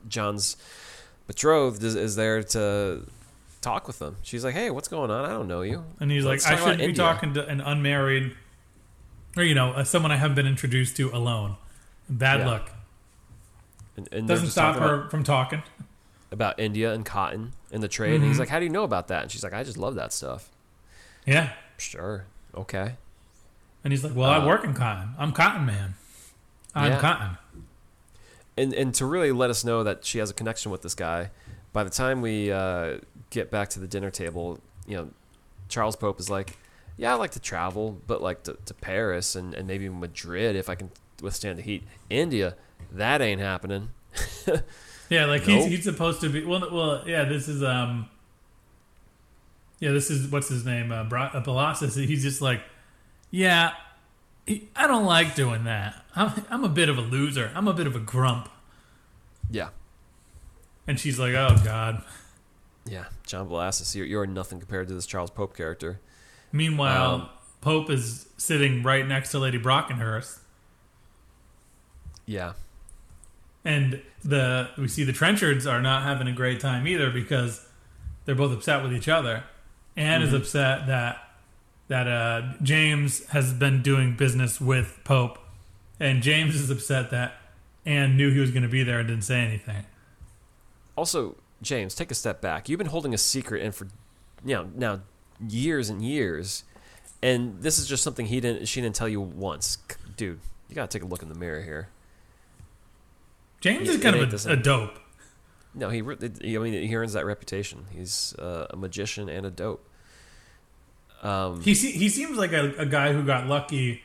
John's 0.09 0.57
betrothed, 1.29 1.85
is, 1.85 1.95
is 1.95 2.17
there 2.17 2.43
to 2.43 3.07
talk 3.61 3.87
with 3.87 4.01
them. 4.01 4.17
She's 4.23 4.45
like, 4.45 4.55
"Hey, 4.55 4.71
what's 4.71 4.89
going 4.89 5.11
on? 5.13 5.25
I 5.25 5.29
don't 5.29 5.47
know 5.47 5.63
you." 5.63 5.85
And 6.01 6.11
he's 6.11 6.25
Let's 6.25 6.45
like, 6.45 6.55
I 6.55 6.57
shouldn't 6.59 6.79
be 6.79 6.85
India." 6.87 6.97
talking 7.05 7.35
to 7.35 7.47
an 7.47 7.61
unmarried, 7.61 8.35
or 9.37 9.45
you 9.45 9.55
know, 9.55 9.81
someone 9.85 10.11
I 10.11 10.17
haven't 10.17 10.35
been 10.37 10.47
introduced 10.49 10.97
to 10.97 11.11
alone. 11.11 11.55
Bad 12.09 12.41
Yeah. 12.41 12.47
luck. 12.49 12.71
And, 13.97 14.09
and 14.13 14.27
Doesn't 14.29 14.49
stop 14.51 14.77
her 14.77 15.09
from 15.11 15.23
talking. 15.23 15.63
about 16.31 16.59
India 16.61 16.93
and 16.93 17.05
cotton 17.07 17.53
and 17.73 17.83
the 17.83 17.89
trade. 17.89 18.15
And 18.17 18.25
he's 18.25 18.37
Mhm. 18.37 18.41
like, 18.41 18.49
"How 18.51 18.59
do 18.59 18.65
you 18.67 18.71
know 18.71 18.85
about 18.85 19.09
that?" 19.09 19.23
And 19.23 19.31
she's 19.31 19.43
like, 19.43 19.55
"I 19.55 19.63
just 19.65 19.79
love 19.79 19.95
that 19.95 20.13
stuff." 20.13 20.51
Yeah. 21.27 21.53
Sure, 21.79 22.25
okay. 22.55 22.97
And 23.85 23.93
he's 23.93 24.03
like, 24.05 24.15
Well, 24.15 24.29
Uh, 24.31 24.41
I 24.41 24.47
work 24.47 24.63
in 24.65 24.75
cotton. 24.75 25.15
I'm 25.19 25.33
cotton 25.33 25.65
man. 25.65 25.95
I'm 26.75 26.93
Yeah. 26.93 27.01
cotton. 27.01 27.39
And 28.59 28.75
and 28.75 28.95
to 28.95 29.07
really 29.07 29.33
let 29.33 29.51
us 29.51 29.65
know 29.65 29.85
that 29.85 30.05
she 30.05 30.19
has 30.19 30.31
a 30.31 30.35
connection 30.35 30.71
with 30.73 30.83
this 30.83 30.95
guy, 30.95 31.31
by 31.73 31.85
the 31.85 31.91
time 31.91 32.21
we 32.21 32.51
uh, 32.51 32.99
get 33.31 33.51
back 33.51 33.69
to 33.71 33.81
the 33.81 33.87
dinner 33.87 34.11
table, 34.11 34.59
you 34.87 34.97
know, 34.97 35.11
Charles 35.69 35.97
Pope 35.97 36.19
is 36.19 36.29
like, 36.29 36.59
"Yeah, 36.97 37.13
I 37.13 37.15
like 37.17 37.31
to 37.33 37.41
travel, 37.41 38.01
but 38.07 38.21
like 38.21 38.43
to, 38.45 38.57
to 38.67 38.75
Paris 38.75 39.37
and, 39.37 39.55
and 39.55 39.67
maybe 39.67 39.89
Madrid 39.89 40.57
if 40.57 40.69
I 40.69 40.75
can 40.75 40.91
withstand 41.23 41.59
the 41.59 41.63
heat. 41.63 41.85
India, 42.11 42.57
that 42.93 43.21
ain't 43.23 43.41
happening." 43.41 43.91
Yeah, 45.11 45.25
like 45.25 45.43
he's 45.43 45.63
Nope. 45.65 45.69
he's 45.69 45.85
supposed 45.85 46.21
to 46.21 46.29
be. 46.29 46.45
Well, 46.45 46.69
well, 46.71 47.03
yeah. 47.07 47.25
This 47.25 47.49
is 47.49 47.63
um. 47.63 48.09
Yeah, 49.81 49.93
this 49.93 50.11
is 50.11 50.31
what's 50.31 50.49
his 50.49 50.67
name, 50.67 50.91
uh, 50.91 51.05
Bra- 51.05 51.31
uh. 51.33 51.75
He's 51.75 52.23
just 52.23 52.43
like, 52.43 52.63
yeah, 53.31 53.75
he, 54.45 54.69
I 54.75 54.89
don't 54.89 55.05
like 55.05 55.37
doing 55.37 55.65
that. 55.65 56.05
I'm 56.19 56.45
I'm 56.51 56.65
a 56.65 56.69
bit 56.69 56.89
of 56.89 56.99
a 56.99 57.01
loser. 57.01 57.51
I'm 57.55 57.69
a 57.69 57.73
bit 57.73 57.87
of 57.87 57.95
a 57.97 58.01
grump. 58.01 58.49
Yeah, 59.51 59.69
And 60.87 61.01
she's 61.01 61.19
like, 61.19 61.33
oh 61.35 61.57
god. 61.65 62.03
yeah. 62.85 63.05
John 63.27 63.49
Bellasis, 63.49 63.95
you're, 63.95 64.05
you're 64.05 64.27
nothing 64.27 64.59
compared 64.59 64.89
to 64.89 64.95
this 64.95 65.07
Charles 65.07 65.31
Pope 65.31 65.57
character. 65.57 66.01
Meanwhile, 66.53 67.15
Um, 67.15 67.29
Pope 67.63 67.89
is 67.91 68.27
sitting 68.37 68.83
right 68.83 69.07
next 69.07 69.31
to 69.31 69.39
Lady 69.39 69.59
Brockenhurst, 69.59 70.39
Yeah, 72.27 72.53
and 73.65 74.03
the 74.25 74.69
we 74.77 74.89
see 74.89 75.05
the 75.05 75.13
Trenchards 75.13 75.71
are 75.71 75.81
not 75.81 76.03
having 76.03 76.29
a 76.29 76.33
great 76.33 76.61
time 76.61 76.87
either 76.87 77.11
because 77.11 77.67
they're 78.25 78.35
both 78.35 78.53
upset 78.53 78.83
with 78.83 78.93
each 78.93 79.09
other. 79.09 79.45
Anne 79.97 80.21
Mm-hmm. 80.21 80.29
is 80.29 80.35
upset 80.35 80.87
that 80.89 81.19
that 81.89 82.07
uh, 82.07 82.53
James 82.63 83.25
has 83.29 83.53
been 83.55 83.81
doing 83.83 84.15
business 84.17 84.61
with 84.61 85.01
Pope, 85.05 85.39
and 86.01 86.23
James 86.23 86.55
is 86.55 86.71
upset 86.71 87.11
that 87.11 87.35
Anne 87.87 88.17
knew 88.17 88.31
he 88.33 88.41
was 88.41 88.51
going 88.51 88.63
to 88.63 88.69
be 88.69 88.83
there 88.83 88.99
and 89.01 89.09
didn't 89.09 89.25
say 89.25 89.41
anything. 89.41 89.85
Also, 90.97 91.37
James, 91.63 91.95
take 91.95 92.11
a 92.11 92.15
step 92.15 92.41
back. 92.41 92.69
You've 92.69 92.79
been 92.79 92.89
holding 92.89 93.15
a 93.15 93.19
secret 93.19 93.63
in 93.63 93.73
for, 93.73 93.87
you 94.45 94.55
know, 94.55 94.71
now 94.75 95.01
years 95.49 95.89
and 95.91 96.03
years, 96.03 96.65
and 97.23 97.61
this 97.63 97.79
is 97.79 97.87
just 97.87 98.03
something 98.03 98.27
he 98.27 98.41
didn't, 98.41 98.67
she 98.69 98.81
didn't 98.81 98.97
tell 98.97 99.09
you 99.09 99.21
once, 99.21 99.79
dude. 100.17 100.41
You 100.69 100.75
gotta 100.75 100.89
take 100.89 101.03
a 101.03 101.07
look 101.07 101.23
in 101.23 101.29
the 101.29 101.35
mirror 101.35 101.63
here. 101.63 101.89
James 103.61 103.89
Yeah, 103.89 103.95
is 103.95 104.03
kind 104.03 104.17
of 104.17 104.47
a, 104.47 104.53
a 104.53 104.57
dope. 104.57 104.99
No, 105.75 105.89
he, 105.91 106.01
it- 106.01 106.41
I 106.45 106.59
mean, 106.59 106.87
he 106.87 106.95
earns 106.97 107.13
that 107.15 107.25
reputation. 107.27 107.87
He's 107.91 108.35
uh, 108.39 108.67
a 108.71 108.77
magician 108.77 109.29
and 109.29 109.47
a 109.47 109.51
dope. 109.51 109.85
Um, 111.23 111.61
He 111.63 111.75
se- 111.75 111.93
he 111.93 112.09
seems 112.09 112.37
like 112.39 112.53
a, 112.53 112.75
a 112.79 112.87
guy 112.87 113.13
who 113.13 113.25
got 113.25 113.47
lucky. 113.49 114.03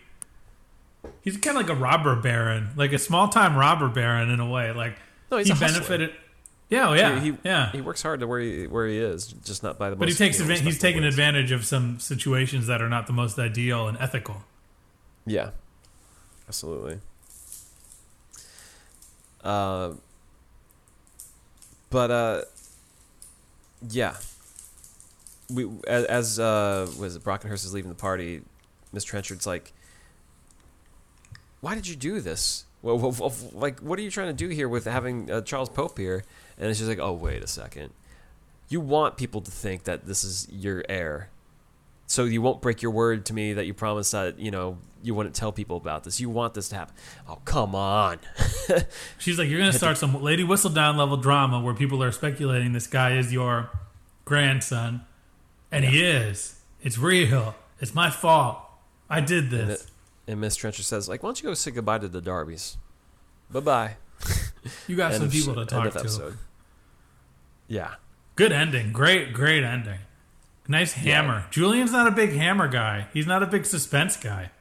He's 1.24 1.38
kind 1.38 1.58
of 1.58 1.66
like 1.68 1.76
a 1.76 1.80
robber 1.80 2.16
baron, 2.18 2.70
like 2.76 2.92
a 2.94 3.00
small 3.00 3.30
time 3.30 3.56
robber 3.56 3.88
baron 3.90 4.30
in 4.30 4.40
a 4.40 4.50
way. 4.50 4.72
Like 4.74 4.98
No, 5.32 5.38
he's 5.38 5.48
he 5.48 5.54
a 5.54 5.56
hustler. 5.56 5.80
benefited. 5.80 6.16
Yeah, 6.70 6.90
oh, 6.90 6.94
yeah, 6.94 7.20
he, 7.20 7.32
he, 7.32 7.38
yeah. 7.44 7.72
He 7.72 7.82
works 7.82 8.02
hard 8.02 8.20
to 8.22 8.28
where 8.28 8.40
he 8.40 8.66
where 8.68 8.88
he 8.88 8.98
is, 8.98 9.28
just 9.46 9.62
not 9.64 9.78
by 9.78 9.90
the. 9.92 9.96
but 9.96 10.08
he 10.10 10.14
takes 10.16 10.40
you 10.40 10.46
know, 10.46 10.50
advan- 10.52 10.56
he's 10.58 10.66
respectable 10.66 10.82
taking 10.90 11.04
ways. 11.04 11.14
advantage 11.14 11.52
of 11.52 11.66
some 11.66 12.00
situations 12.00 12.68
that 12.68 12.82
are 12.82 12.90
not 12.90 13.06
the 13.08 13.14
most 13.14 13.38
ideal 13.38 13.88
and 13.88 13.98
ethical. 14.00 14.44
Yeah, 15.26 15.52
absolutely. 16.48 17.00
Uh, 19.44 19.94
but 21.90 22.12
uh, 22.12 22.42
yeah, 23.90 24.16
we 25.54 25.70
as, 25.88 26.06
as 26.06 26.40
uh 26.40 26.90
was 27.00 27.20
Brockenhurst 27.20 27.66
is 27.66 27.74
leaving 27.74 27.90
the 27.90 27.96
party, 27.96 28.42
Miss 28.94 29.04
Trenchard's 29.04 29.46
like, 29.46 29.74
why 31.64 31.76
did 31.76 31.88
you 31.88 31.96
do 31.96 32.20
this? 32.20 32.66
Well, 32.82 33.00
well, 33.00 33.16
well, 33.18 33.34
like, 33.54 33.80
what 33.80 33.98
are 33.98 34.02
you 34.02 34.12
trying 34.12 34.28
to 34.28 34.34
do 34.34 34.50
here 34.50 34.68
with 34.68 34.84
having 34.84 35.32
uh, 35.32 35.40
Charles 35.40 35.70
Pope 35.70 35.98
here? 35.98 36.26
And 36.58 36.70
it's 36.70 36.78
just 36.78 36.90
like, 36.90 37.00
oh, 37.00 37.14
wait 37.14 37.42
a 37.42 37.48
second. 37.48 37.94
You 38.68 38.82
want 38.82 39.16
people 39.16 39.40
to 39.40 39.50
think 39.50 39.86
that 39.86 40.06
this 40.06 40.26
is 40.26 40.46
your 40.52 40.84
heir, 40.90 41.30
so 42.06 42.26
you 42.26 42.42
won't 42.42 42.62
break 42.62 42.82
your 42.82 42.92
word 42.92 43.26
to 43.28 43.34
me 43.34 43.54
that 43.54 43.66
you 43.66 43.74
promised 43.74 44.12
that 44.12 44.40
you 44.40 44.52
know 44.52 44.78
you 45.02 45.16
wouldn't 45.16 45.36
tell 45.36 45.54
people 45.54 45.78
about 45.78 46.04
this. 46.04 46.20
You 46.20 46.30
want 46.30 46.54
this 46.54 46.68
to 46.70 46.76
happen. 46.76 46.96
Oh, 47.30 47.40
come 47.46 47.76
on. 47.76 48.20
She's 49.18 49.40
like, 49.40 49.48
you're 49.48 49.60
going 49.60 49.72
to 49.72 49.78
start 49.78 49.98
some 49.98 50.22
Lady 50.22 50.44
Whistledown 50.44 50.98
level 50.98 51.16
drama 51.16 51.62
where 51.62 51.74
people 51.74 52.04
are 52.04 52.12
speculating 52.12 52.74
this 52.74 52.88
guy 52.88 53.16
is 53.16 53.32
your 53.32 53.70
grandson, 54.26 55.06
and 55.72 55.86
he 55.86 56.04
is. 56.04 56.60
It's 56.82 56.98
real. 56.98 57.56
It's 57.80 57.96
my 57.96 58.10
fault. 58.10 58.58
I 59.10 59.22
did 59.22 59.50
this. 59.50 59.88
And 60.28 60.40
Miss 60.40 60.56
Trenchard 60.56 60.86
says, 60.86 61.10
like, 61.10 61.22
why 61.22 61.28
don't 61.28 61.42
you 61.42 61.50
go 61.50 61.54
say 61.54 61.72
goodbye 61.72 62.00
to 62.00 62.08
the 62.08 62.22
Darbys? 62.22 62.78
Bye 63.52 63.60
bye. 63.60 63.96
you 64.88 64.96
got 64.96 65.14
some 65.14 65.30
people 65.30 65.56
to 65.56 65.66
talk 65.66 65.92
to. 65.94 66.34
Yeah. 67.68 67.96
Good 68.36 68.52
ending. 68.52 68.94
Great, 68.94 69.34
great 69.34 69.64
ending. 69.64 70.00
Nice 70.68 70.94
hammer. 70.94 71.46
Julian's 71.52 71.92
not 71.92 72.08
a 72.08 72.12
big 72.12 72.32
hammer 72.32 72.68
guy. 72.70 73.08
He's 73.14 73.28
not 73.28 73.44
a 73.44 73.48
big 73.48 73.66
suspense 73.66 74.16
guy. 74.16 74.52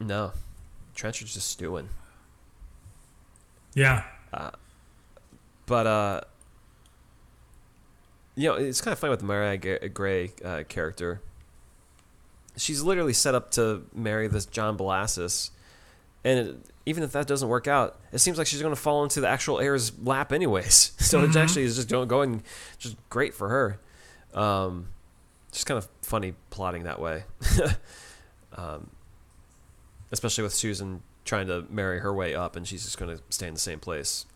No. 0.00 0.32
Trenchard's 0.94 1.34
just 1.34 1.48
stewing. 1.48 1.88
Yeah. 3.74 4.02
But 5.66 5.86
uh, 5.86 6.20
you 8.34 8.48
know, 8.48 8.54
it's 8.54 8.80
kind 8.80 8.92
of 8.92 8.98
funny 8.98 9.10
with 9.10 9.20
the 9.20 9.26
Mariah 9.26 9.88
Grey 9.88 10.32
uh, 10.44 10.64
character. 10.68 11.20
She's 12.58 12.82
literally 12.82 13.12
set 13.12 13.34
up 13.34 13.50
to 13.52 13.84
marry 13.94 14.28
this 14.28 14.44
John 14.46 14.76
Bellasis, 14.76 15.50
and 16.24 16.38
it, 16.38 16.56
even 16.86 17.02
if 17.02 17.12
that 17.12 17.26
doesn't 17.26 17.48
work 17.48 17.66
out, 17.66 17.98
it 18.12 18.18
seems 18.18 18.36
like 18.38 18.46
she's 18.46 18.60
going 18.62 18.74
to 18.74 18.80
fall 18.80 19.02
into 19.04 19.20
the 19.20 19.28
actual 19.28 19.60
heir's 19.60 19.96
lap 20.00 20.32
anyways. 20.32 20.92
So 21.08 21.22
it 21.24 21.34
actually 21.36 21.62
is 21.64 21.76
just 21.76 21.88
going 21.88 22.42
just 22.78 22.96
great 23.08 23.32
for 23.32 23.48
her. 23.48 23.80
Um, 24.38 24.88
just 25.52 25.64
kind 25.66 25.78
of 25.78 25.88
funny 26.02 26.34
plotting 26.50 26.82
that 26.82 27.00
way, 27.00 27.24
um, 28.56 28.90
especially 30.12 30.44
with 30.44 30.52
Susan 30.52 31.02
trying 31.24 31.46
to 31.46 31.64
marry 31.70 32.00
her 32.00 32.12
way 32.12 32.34
up, 32.34 32.56
and 32.56 32.66
she's 32.68 32.84
just 32.84 32.98
going 32.98 33.16
to 33.16 33.22
stay 33.30 33.46
in 33.48 33.54
the 33.54 33.60
same 33.60 33.80
place 33.80 34.26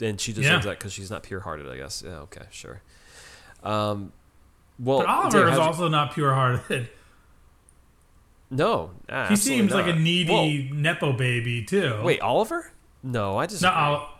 and 0.00 0.20
she 0.20 0.32
deserves 0.32 0.64
Yeah. 0.64 0.70
that 0.70 0.78
because 0.78 0.92
she's 0.92 1.10
not 1.10 1.24
pure-hearted, 1.24 1.68
I 1.68 1.76
guess. 1.76 2.04
Yeah, 2.06 2.18
okay, 2.20 2.44
sure. 2.50 2.82
Um, 3.64 4.12
well, 4.78 4.98
But 4.98 5.06
Oliver 5.06 5.38
Dave, 5.38 5.44
is 5.46 5.50
how'd 5.50 5.58
you- 5.58 5.62
also 5.64 5.88
not 5.88 6.12
pure 6.14 6.32
hearted. 6.34 6.88
no. 8.50 8.90
He 9.06 9.12
absolutely 9.12 9.36
seems 9.60 9.72
like 9.72 9.86
a 9.86 9.92
not. 9.92 10.00
needy 10.00 10.70
Nepo 10.72 11.12
baby, 11.12 11.64
too. 11.64 12.00
Wait, 12.02 12.20
Oliver? 12.20 12.70
No, 13.02 13.36
I 13.38 13.46
just 13.46 13.62
No, 13.62 13.68
I'll- 13.68 14.10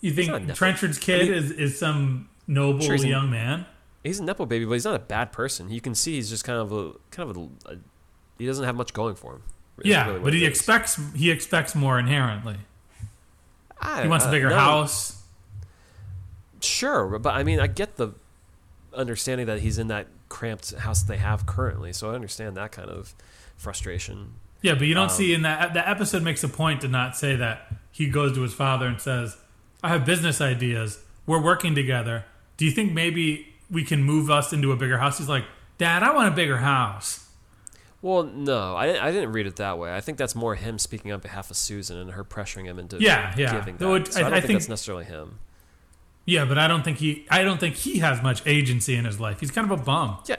you 0.00 0.12
think 0.12 0.30
not 0.46 0.54
Trenchard's 0.56 0.98
kid 0.98 1.20
I 1.22 1.24
mean- 1.24 1.32
is, 1.34 1.50
is 1.50 1.78
some 1.78 2.28
noble 2.46 2.80
Sure, 2.80 2.92
he's 2.94 3.04
a- 3.04 3.08
young 3.08 3.30
man? 3.30 3.66
he's 4.04 4.20
a 4.20 4.24
nepo 4.24 4.46
baby, 4.46 4.64
but 4.64 4.74
he's 4.74 4.84
not 4.84 4.94
a 4.94 5.00
bad 5.00 5.32
person. 5.32 5.68
You 5.70 5.80
can 5.80 5.94
see 5.94 6.14
he's 6.14 6.30
just 6.30 6.44
kind 6.44 6.58
of 6.60 6.70
a 6.72 6.92
kind 7.10 7.28
of 7.30 7.36
a, 7.36 7.40
a 7.72 7.76
he 8.38 8.46
doesn't 8.46 8.64
have 8.64 8.76
much 8.76 8.92
going 8.92 9.14
for 9.16 9.34
him. 9.36 9.42
Yeah, 9.82 10.06
really 10.08 10.20
but 10.20 10.32
he 10.32 10.44
is. 10.44 10.48
expects 10.48 11.00
he 11.14 11.30
expects 11.30 11.74
more 11.74 11.98
inherently. 11.98 12.56
I- 13.80 14.02
He 14.02 14.08
wants 14.08 14.24
a 14.24 14.28
uh, 14.28 14.30
bigger 14.30 14.50
no, 14.50 14.56
house. 14.56 15.22
Sure, 16.60 17.18
but 17.18 17.34
I 17.34 17.42
mean, 17.42 17.58
I 17.60 17.66
get 17.66 17.96
the 17.96 18.10
understanding 18.96 19.46
that 19.46 19.60
he's 19.60 19.78
in 19.78 19.88
that 19.88 20.06
cramped 20.28 20.74
house 20.74 21.02
they 21.02 21.16
have 21.18 21.46
currently, 21.46 21.92
so 21.92 22.10
I 22.10 22.14
understand 22.14 22.56
that 22.56 22.72
kind 22.72 22.88
of 22.90 23.14
frustration. 23.56 24.32
Yeah, 24.62 24.74
but 24.74 24.86
you 24.86 24.94
don't 24.94 25.04
Um, 25.10 25.16
see 25.16 25.34
in 25.34 25.42
that 25.42 25.74
the 25.74 25.88
episode 25.88 26.22
makes 26.22 26.42
a 26.42 26.48
point 26.48 26.80
to 26.80 26.88
not 26.88 27.16
say 27.16 27.36
that 27.36 27.72
he 27.92 28.08
goes 28.08 28.34
to 28.34 28.42
his 28.42 28.54
father 28.54 28.86
and 28.86 29.00
says, 29.00 29.36
"I 29.82 29.88
have 29.90 30.04
business 30.04 30.40
ideas. 30.40 30.98
We're 31.26 31.42
working 31.42 31.74
together. 31.74 32.24
Do 32.56 32.64
you 32.64 32.70
think 32.70 32.92
maybe 32.92 33.54
we 33.70 33.84
can 33.84 34.02
move 34.02 34.30
us 34.30 34.52
into 34.52 34.72
a 34.72 34.76
bigger 34.76 34.98
house?" 34.98 35.18
He's 35.18 35.28
like, 35.28 35.44
"Dad, 35.78 36.02
I 36.02 36.12
want 36.14 36.28
a 36.32 36.36
bigger 36.36 36.58
house." 36.58 37.22
Well, 38.02 38.24
no, 38.24 38.76
I, 38.76 39.08
I 39.08 39.10
didn't 39.10 39.32
read 39.32 39.46
it 39.46 39.56
that 39.56 39.78
way. 39.78 39.92
I 39.94 40.00
think 40.00 40.18
that's 40.18 40.34
more 40.34 40.54
him 40.54 40.78
speaking 40.78 41.12
on 41.12 41.20
behalf 41.20 41.50
of 41.50 41.56
Susan 41.56 41.96
and 41.98 42.12
her 42.12 42.24
pressuring 42.24 42.64
him 42.66 42.78
into 42.78 42.98
Yeah, 43.00 43.34
yeah. 43.36 43.52
giving 43.52 43.76
that. 43.78 43.82
So 43.82 43.92
I, 43.92 43.94
I- 43.94 43.98
don't 43.98 44.32
I 44.32 44.34
think, 44.40 44.46
think- 44.46 44.58
that's 44.60 44.68
necessarily 44.68 45.04
him. 45.04 45.38
Yeah, 46.26 46.44
but 46.44 46.58
I 46.58 46.68
don't 46.68 46.82
think 46.82 46.98
he 46.98 47.24
I 47.30 47.42
don't 47.42 47.58
think 47.58 47.76
he 47.76 48.00
has 48.00 48.22
much 48.22 48.42
agency 48.46 48.94
in 48.94 49.04
his 49.04 49.18
life. 49.18 49.40
He's 49.40 49.50
kind 49.50 49.70
of 49.70 49.80
a 49.80 49.82
bum. 49.82 50.18
Yeah, 50.26 50.36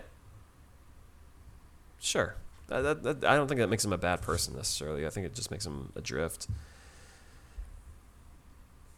sure. 1.99 2.35
That, 2.67 2.81
that, 2.81 3.03
that, 3.03 3.25
I 3.25 3.35
don't 3.37 3.47
think 3.47 3.59
that 3.59 3.69
makes 3.69 3.85
him 3.85 3.93
a 3.93 3.97
bad 3.97 4.21
person 4.21 4.55
necessarily. 4.55 5.07
I 5.07 5.09
think 5.09 5.25
it 5.25 5.33
just 5.33 5.49
makes 5.49 5.65
him 5.65 5.93
adrift. 5.95 6.47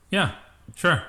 Yeah, 0.09 0.31
sure. 0.75 1.03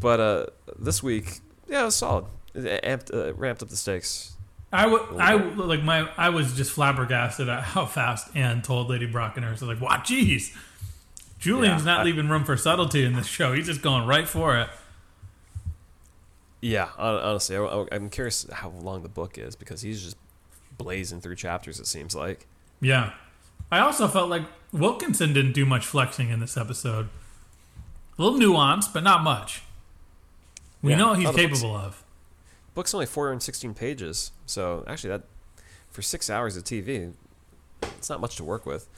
But 0.00 0.20
uh, 0.20 0.46
this 0.78 1.02
week, 1.02 1.40
yeah, 1.68 1.82
it 1.82 1.86
was 1.86 1.96
solid. 1.96 2.26
It 2.54 2.82
amped, 2.84 3.12
uh, 3.12 3.34
ramped 3.34 3.62
up 3.62 3.70
the 3.70 3.76
stakes. 3.76 4.36
I 4.72 4.86
would, 4.86 5.02
I 5.18 5.34
like 5.34 5.82
my, 5.82 6.08
I 6.16 6.28
was 6.28 6.54
just 6.54 6.70
flabbergasted 6.70 7.48
at 7.48 7.64
how 7.64 7.86
fast 7.86 8.28
Anne 8.36 8.62
told 8.62 8.88
Lady 8.88 9.10
Brockenhurst. 9.10 9.66
Like, 9.66 9.80
wow, 9.80 10.00
geez, 10.04 10.56
Julian's 11.38 11.82
Yeah, 11.84 11.92
not 11.92 12.00
I- 12.00 12.04
leaving 12.04 12.28
room 12.28 12.44
for 12.44 12.56
subtlety 12.56 13.04
in 13.04 13.14
this 13.14 13.26
show. 13.26 13.52
He's 13.52 13.66
just 13.66 13.82
going 13.82 14.06
right 14.06 14.28
for 14.28 14.56
it. 14.58 14.68
Yeah, 16.60 16.88
honestly, 16.98 17.56
I, 17.56 17.86
I'm 17.92 18.10
curious 18.10 18.46
how 18.52 18.70
long 18.70 19.02
the 19.02 19.08
book 19.08 19.38
is 19.38 19.54
because 19.54 19.82
he's 19.82 20.02
just 20.02 20.16
blazing 20.76 21.20
through 21.20 21.36
chapters. 21.36 21.78
It 21.78 21.86
seems 21.86 22.14
like. 22.16 22.46
Yeah, 22.80 23.12
I 23.70 23.78
also 23.78 24.08
felt 24.08 24.28
like 24.28 24.42
Wilkinson 24.72 25.32
didn't 25.32 25.52
do 25.52 25.64
much 25.64 25.86
flexing 25.86 26.30
in 26.30 26.40
this 26.40 26.56
episode. 26.56 27.08
A 28.18 28.22
little 28.22 28.38
nuance, 28.38 28.88
but 28.88 29.04
not 29.04 29.22
much. 29.22 29.62
We 30.82 30.92
Yeah, 30.92 30.96
know 30.98 31.08
what 31.10 31.18
he's 31.20 31.28
the 31.28 31.32
book's- 31.32 31.60
capable 31.60 31.76
of. 31.76 32.02
Book's 32.74 32.94
only 32.94 33.06
416 33.06 33.74
pages, 33.74 34.30
so 34.46 34.84
actually 34.86 35.10
that 35.10 35.22
for 35.90 36.02
six 36.02 36.28
hours 36.30 36.56
of 36.56 36.62
TV, 36.64 37.12
it's 37.82 38.08
not 38.10 38.20
much 38.20 38.36
to 38.36 38.44
work 38.44 38.66
with. 38.66 38.88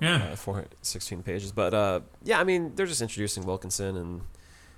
Yeah, 0.00 0.30
uh, 0.32 0.36
416 0.36 1.22
pages. 1.22 1.52
But 1.52 1.74
uh, 1.74 2.00
yeah, 2.22 2.40
I 2.40 2.44
mean, 2.44 2.72
they're 2.74 2.86
just 2.86 3.02
introducing 3.02 3.44
Wilkinson, 3.44 3.96
and 3.96 4.22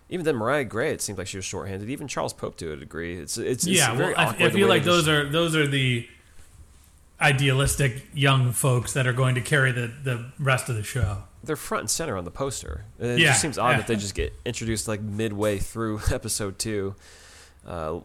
even 0.08 0.24
then 0.24 0.36
Mariah 0.36 0.64
Grey, 0.64 0.92
it 0.92 1.00
seems 1.00 1.18
like 1.18 1.26
she 1.28 1.36
was 1.38 1.44
shorthanded. 1.44 1.88
Even 1.88 2.08
Charles 2.08 2.32
Pope, 2.32 2.56
to 2.58 2.72
a 2.72 2.76
degree, 2.76 3.16
it's 3.18 3.38
it's, 3.38 3.66
it's 3.66 3.78
yeah. 3.78 3.94
very 3.94 4.14
Well, 4.14 4.34
I, 4.38 4.44
I 4.46 4.50
feel 4.50 4.68
like 4.68 4.84
those 4.84 5.04
just- 5.06 5.08
are 5.08 5.28
those 5.28 5.54
are 5.56 5.66
the 5.66 6.06
idealistic 7.20 8.08
young 8.12 8.50
folks 8.52 8.92
that 8.94 9.06
are 9.06 9.12
going 9.12 9.34
to 9.36 9.40
carry 9.40 9.70
the 9.72 9.92
the 10.02 10.32
rest 10.38 10.68
of 10.68 10.74
the 10.76 10.82
show. 10.82 11.24
they're 11.44 11.56
front 11.56 11.82
and 11.82 11.90
center 11.90 12.16
on 12.16 12.24
the 12.24 12.30
poster. 12.30 12.84
It 12.98 13.18
Yeah, 13.20 13.28
just 13.28 13.40
seems 13.42 13.58
odd 13.58 13.70
yeah. 13.70 13.76
that 13.78 13.86
they 13.86 13.96
just 13.96 14.14
get 14.14 14.32
introduced 14.44 14.88
like 14.88 15.00
midway 15.00 15.58
through 15.58 16.00
episode 16.10 16.58
two. 16.58 16.94
Uh, 17.66 18.00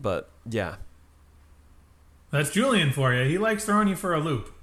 but 0.00 0.30
yeah, 0.48 0.76
That's 2.30 2.50
Julian 2.50 2.92
for 2.92 3.12
you. 3.12 3.28
He 3.28 3.38
likes 3.38 3.64
throwing 3.64 3.88
you 3.88 3.96
for 3.96 4.14
a 4.14 4.20
loop. 4.20 4.54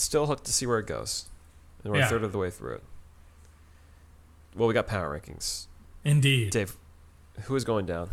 Still 0.00 0.26
hooked 0.26 0.44
to 0.44 0.52
see 0.52 0.66
where 0.66 0.78
it 0.78 0.86
goes. 0.86 1.26
And 1.84 1.92
we're 1.92 2.00
Yeah. 2.00 2.06
a 2.06 2.08
third 2.08 2.24
of 2.24 2.32
the 2.32 2.38
way 2.38 2.50
through 2.50 2.74
it. 2.74 2.84
Well, 4.54 4.68
we 4.68 4.74
got 4.74 4.86
power 4.86 5.18
rankings. 5.18 5.66
Indeed. 6.04 6.50
Dave, 6.50 6.76
who 7.44 7.54
is 7.54 7.64
going 7.64 7.86
down? 7.86 8.10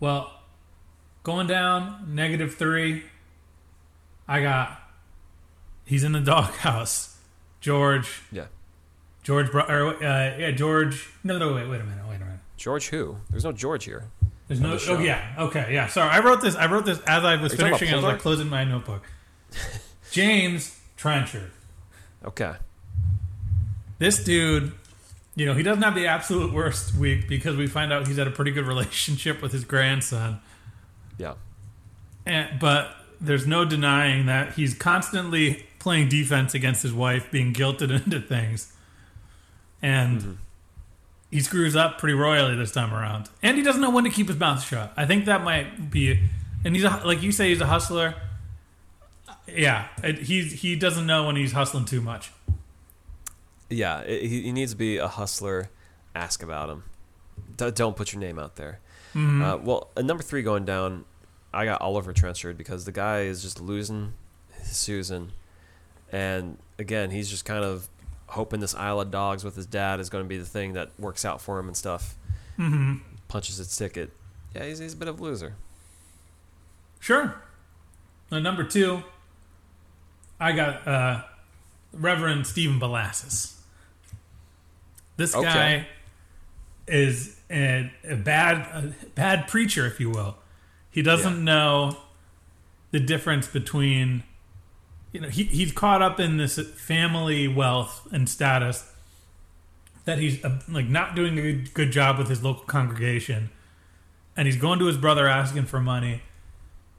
Well, 0.00 0.40
going 1.22 1.46
down 1.46 2.14
negative 2.14 2.54
three. 2.54 3.04
I 4.26 4.40
got. 4.40 4.80
He's 5.84 6.04
in 6.04 6.12
the 6.12 6.20
doghouse. 6.34 7.18
George. 7.60 8.22
Yeah, 8.32 8.46
George. 9.22 9.48
Or, 9.54 9.62
uh, 10.02 10.36
yeah, 10.38 10.50
George. 10.50 11.10
No, 11.22 11.38
no, 11.38 11.54
wait, 11.54 11.68
wait 11.68 11.80
a 11.80 11.84
minute, 11.84 12.06
wait 12.08 12.16
a 12.16 12.24
minute. 12.24 12.40
George. 12.56 12.88
Who? 12.88 13.16
There's 13.30 13.44
no 13.44 13.52
George 13.52 13.84
here. 13.84 14.04
There's 14.48 14.60
no. 14.60 14.76
the. 14.76 14.92
Oh 14.92 14.98
yeah. 14.98 15.34
Okay. 15.38 15.72
Yeah. 15.72 15.88
Sorry. 15.88 16.10
I 16.10 16.20
wrote 16.20 16.40
this. 16.40 16.54
I 16.56 16.66
wrote 16.66 16.84
this 16.86 17.00
as 17.06 17.24
I 17.24 17.36
was 17.36 17.52
Are 17.52 17.56
you 17.56 17.58
talking 17.58 17.66
about 17.68 17.78
finishing. 17.78 17.92
I 17.94 17.96
was 17.96 18.04
like 18.04 18.18
closing 18.20 18.48
my 18.48 18.64
notebook. 18.64 19.02
James 20.14 20.80
Trenchard. 20.96 21.50
Okay. 22.24 22.54
This 23.98 24.22
dude, 24.22 24.70
you 25.34 25.44
know, 25.44 25.54
he 25.54 25.64
doesn't 25.64 25.82
have 25.82 25.96
the 25.96 26.06
absolute 26.06 26.52
worst 26.52 26.94
week 26.94 27.28
because 27.28 27.56
we 27.56 27.66
find 27.66 27.92
out 27.92 28.06
he's 28.06 28.16
had 28.16 28.28
a 28.28 28.30
pretty 28.30 28.52
good 28.52 28.64
relationship 28.66 29.42
with 29.42 29.50
his 29.50 29.64
grandson. 29.64 30.40
Yeah. 31.18 31.34
And, 32.24 32.60
but 32.60 32.94
there's 33.20 33.44
no 33.44 33.64
denying 33.64 34.26
that 34.26 34.54
he's 34.54 34.72
constantly 34.72 35.66
playing 35.80 36.10
defense 36.10 36.54
against 36.54 36.84
his 36.84 36.92
wife, 36.92 37.28
being 37.32 37.52
guilted 37.52 37.90
into 38.04 38.20
things. 38.20 38.72
And 39.82 40.20
mm-hmm. 40.20 40.32
he 41.32 41.40
screws 41.40 41.74
up 41.74 41.98
pretty 41.98 42.14
royally 42.14 42.54
this 42.54 42.70
time 42.70 42.94
around. 42.94 43.30
And 43.42 43.56
he 43.56 43.64
doesn't 43.64 43.82
know 43.82 43.90
when 43.90 44.04
to 44.04 44.10
keep 44.10 44.28
his 44.28 44.38
mouth 44.38 44.64
shut. 44.64 44.92
I 44.96 45.06
think 45.06 45.24
that 45.24 45.42
might 45.42 45.90
be. 45.90 46.20
And 46.64 46.76
he's 46.76 46.84
a, 46.84 47.02
like 47.04 47.20
you 47.20 47.32
say, 47.32 47.48
he's 47.48 47.60
a 47.60 47.66
hustler. 47.66 48.14
Yeah, 49.46 49.88
he's 50.02 50.62
he 50.62 50.74
doesn't 50.76 51.06
know 51.06 51.26
when 51.26 51.36
he's 51.36 51.52
hustling 51.52 51.84
too 51.84 52.00
much. 52.00 52.30
Yeah, 53.68 54.00
it, 54.00 54.22
he, 54.22 54.42
he 54.42 54.52
needs 54.52 54.72
to 54.72 54.76
be 54.78 54.96
a 54.98 55.08
hustler. 55.08 55.70
Ask 56.14 56.42
about 56.42 56.68
him. 56.70 56.84
D- 57.56 57.70
don't 57.72 57.96
put 57.96 58.12
your 58.12 58.20
name 58.20 58.38
out 58.38 58.56
there. 58.56 58.80
Uh, 59.16 59.56
well, 59.62 59.90
at 59.96 60.04
number 60.04 60.24
three 60.24 60.42
going 60.42 60.64
down, 60.64 61.04
I 61.52 61.66
got 61.66 61.80
Oliver 61.80 62.12
Trenchard 62.12 62.58
because 62.58 62.84
the 62.84 62.90
guy 62.90 63.20
is 63.20 63.42
just 63.42 63.60
losing 63.60 64.14
his 64.58 64.76
Susan, 64.76 65.30
And 66.10 66.58
again, 66.80 67.10
he's 67.10 67.30
just 67.30 67.44
kind 67.44 67.64
of 67.64 67.88
hoping 68.26 68.58
this 68.58 68.74
Isle 68.74 69.00
of 69.00 69.10
Dogs 69.12 69.44
with 69.44 69.54
his 69.54 69.66
dad 69.66 70.00
is 70.00 70.10
going 70.10 70.24
to 70.24 70.28
be 70.28 70.36
the 70.36 70.44
thing 70.44 70.72
that 70.72 70.90
works 70.98 71.24
out 71.24 71.40
for 71.40 71.60
him 71.60 71.68
and 71.68 71.76
stuff. 71.76 72.16
Mm-hmm. 72.58 72.96
Punches 73.28 73.60
its 73.60 73.76
ticket. 73.76 74.10
Yeah, 74.54 74.64
he's, 74.64 74.78
he's 74.78 74.94
a 74.94 74.96
bit 74.96 75.08
of 75.08 75.20
a 75.20 75.22
loser. 75.22 75.54
Sure. 76.98 77.36
Number 78.30 78.64
two, 78.64 79.04
I 80.44 80.52
got 80.52 80.86
uh, 80.86 81.22
Reverend 81.94 82.46
Stephen 82.46 82.78
Bellasis. 82.78 83.54
This 85.16 85.34
Okay. 85.34 85.42
guy 85.46 85.86
is 86.86 87.40
a, 87.50 87.90
a 88.06 88.14
bad 88.16 88.56
a 88.58 88.94
bad 89.14 89.48
preacher, 89.48 89.86
if 89.86 89.98
you 89.98 90.10
will. 90.10 90.36
He 90.90 91.00
doesn't 91.00 91.38
Yeah. 91.38 91.42
know 91.54 91.96
the 92.90 93.00
difference 93.00 93.46
between, 93.46 94.22
you 95.12 95.20
know, 95.20 95.28
he, 95.30 95.44
he's 95.44 95.72
caught 95.72 96.02
up 96.02 96.20
in 96.20 96.36
this 96.36 96.58
family 96.58 97.48
wealth 97.48 98.06
and 98.12 98.28
status 98.28 98.84
that 100.04 100.18
he's 100.18 100.44
uh, 100.44 100.60
like 100.68 100.88
not 100.88 101.14
doing 101.16 101.38
a 101.38 101.52
good 101.54 101.90
job 101.90 102.18
with 102.18 102.28
his 102.28 102.42
local 102.42 102.64
congregation, 102.64 103.48
and 104.36 104.46
he's 104.46 104.58
going 104.58 104.78
to 104.78 104.84
his 104.84 104.98
brother 104.98 105.26
asking 105.26 105.64
for 105.64 105.80
money, 105.80 106.20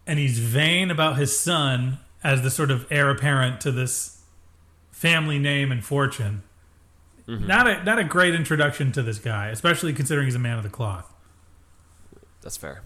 and 0.07 0.17
he's 0.17 0.39
vain 0.39 0.89
about 0.89 1.17
his 1.17 1.37
son 1.37 1.99
as 2.25 2.41
the 2.41 2.49
sort 2.49 2.71
of 2.71 2.87
heir 2.89 3.11
apparent 3.11 3.61
to 3.61 3.71
this 3.71 4.23
family 4.91 5.37
name 5.37 5.71
and 5.71 5.85
fortune. 5.85 6.41
Not 7.27 7.67
a 7.67 7.83
not 7.83 7.99
a 7.99 8.03
great 8.03 8.35
introduction 8.35 8.91
to 8.93 9.03
this 9.03 9.19
guy, 9.19 9.49
especially 9.49 9.93
considering 9.93 10.25
he's 10.25 10.35
a 10.35 10.39
man 10.39 10.57
of 10.57 10.63
the 10.63 10.69
cloth. 10.69 11.11
That's 12.41 12.57
fair. 12.57 12.81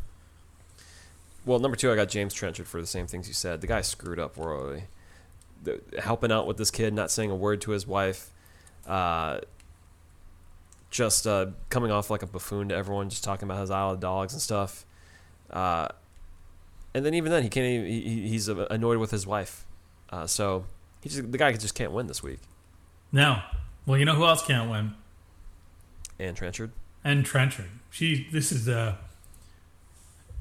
Well, 1.45 1.59
number 1.59 1.77
two, 1.77 1.91
I 1.91 1.95
got 1.95 2.09
James 2.09 2.33
Trenchard 2.33 2.67
for 2.67 2.79
the 2.81 2.87
same 2.87 3.07
things 3.07 3.27
you 3.27 3.33
said. 3.33 3.61
The 3.61 3.67
guy 3.67 3.81
screwed 3.81 4.19
up 4.19 4.37
royally. 4.37 4.83
The, 5.63 5.81
helping 5.99 6.31
out 6.31 6.45
with 6.47 6.57
this 6.57 6.71
kid, 6.71 6.93
not 6.93 7.11
saying 7.11 7.31
a 7.31 7.35
word 7.35 7.59
to 7.61 7.71
his 7.71 7.87
wife, 7.87 8.29
uh, 8.87 9.39
just 10.89 11.27
uh, 11.27 11.47
coming 11.69 11.91
off 11.91 12.09
like 12.09 12.23
a 12.23 12.27
buffoon 12.27 12.69
to 12.69 12.75
everyone, 12.75 13.09
just 13.09 13.23
talking 13.23 13.45
about 13.45 13.59
his 13.59 13.71
Isle 13.71 13.91
of 13.91 13.99
Dogs 13.99 14.33
and 14.33 14.41
stuff. 14.41 14.85
Uh, 15.49 15.89
and 16.93 17.05
then 17.05 17.13
even 17.13 17.31
then, 17.31 17.43
he 17.43 17.49
can't. 17.49 17.65
Even, 17.65 17.85
he, 17.87 18.01
he- 18.01 18.27
he's 18.29 18.47
annoyed 18.47 18.97
with 18.97 19.11
his 19.11 19.25
wife. 19.27 19.65
Uh, 20.09 20.25
so 20.27 20.65
he 21.01 21.09
just, 21.09 21.31
the 21.31 21.37
guy 21.37 21.51
just 21.53 21.75
can't 21.75 21.91
win 21.91 22.07
this 22.07 22.23
week. 22.23 22.39
No, 23.11 23.41
well, 23.85 23.97
you 23.97 24.05
know 24.05 24.15
who 24.15 24.25
else 24.25 24.45
can't 24.45 24.69
win? 24.69 24.93
Anne 26.19 26.35
Trenchard. 26.35 26.71
Anne 27.03 27.23
Trenchard. 27.23 27.69
She. 27.89 28.27
This 28.31 28.51
is 28.51 28.67
uh 28.69 28.95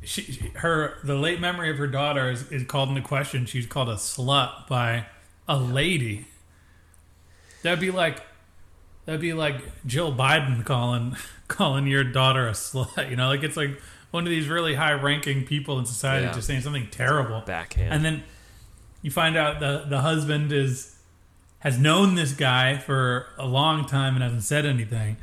She, 0.02 0.22
she- 0.22 0.48
her, 0.56 0.98
the 1.04 1.14
late 1.16 1.40
memory 1.40 1.70
of 1.70 1.76
her 1.78 1.86
daughter 1.86 2.30
is, 2.30 2.50
is 2.52 2.64
called 2.64 2.88
into 2.90 3.02
question. 3.02 3.46
She's 3.46 3.66
called 3.66 3.88
a 3.88 3.94
slut 3.94 4.66
by 4.68 5.06
a 5.48 5.58
lady. 5.58 6.26
That'd 7.62 7.80
be 7.80 7.90
like, 7.90 8.20
that'd 9.04 9.20
be 9.20 9.32
like 9.32 9.56
Jill 9.86 10.12
Biden 10.14 10.64
calling 10.64 11.16
calling 11.48 11.86
your 11.86 12.04
daughter 12.04 12.46
a 12.48 12.52
slut. 12.52 13.10
You 13.10 13.16
know, 13.16 13.28
like 13.28 13.42
it's 13.42 13.56
like 13.56 13.80
one 14.10 14.24
of 14.24 14.30
these 14.30 14.48
really 14.48 14.74
high 14.74 14.92
ranking 14.92 15.44
people 15.44 15.78
in 15.78 15.86
society 15.86 16.26
Yeah. 16.26 16.32
just 16.32 16.46
saying 16.46 16.62
something 16.62 16.88
terrible. 16.90 17.42
Backhand. 17.46 17.92
And 17.92 18.04
then 18.04 18.22
you 19.02 19.10
find 19.10 19.36
out 19.36 19.60
the 19.60 19.84
the 19.88 20.00
husband 20.00 20.52
is 20.52 20.96
has 21.60 21.78
known 21.78 22.14
this 22.14 22.32
guy 22.32 22.78
for 22.78 23.26
a 23.38 23.46
long 23.46 23.84
time 23.86 24.14
and 24.14 24.22
hasn't 24.22 24.44
said 24.44 24.64
anything. 24.64 25.16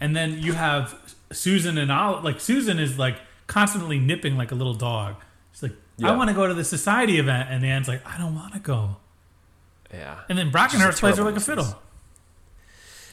And 0.00 0.14
then 0.14 0.38
you 0.38 0.52
have 0.52 0.94
Susan 1.32 1.76
and 1.78 1.90
Olive. 1.90 2.22
Like 2.24 2.40
Susan 2.40 2.78
is 2.78 2.98
like 2.98 3.16
constantly 3.46 3.98
nipping 3.98 4.36
like 4.36 4.52
a 4.52 4.54
little 4.54 4.74
dog. 4.74 5.16
She's 5.52 5.62
like, 5.64 5.72
Yeah. 5.96 6.12
I 6.12 6.16
want 6.16 6.28
to 6.28 6.34
go 6.34 6.46
to 6.46 6.54
the 6.54 6.64
society 6.64 7.18
event, 7.18 7.48
and 7.50 7.64
Anne's 7.64 7.88
like, 7.88 8.06
I 8.06 8.16
don't 8.18 8.34
want 8.34 8.52
to 8.54 8.60
go. 8.60 8.96
yeah. 9.92 10.20
And 10.28 10.36
then 10.38 10.50
Brockenhurst 10.50 11.00
plays 11.00 11.16
her 11.16 11.24
like 11.24 11.36
a 11.36 11.40
fiddle. 11.40 11.80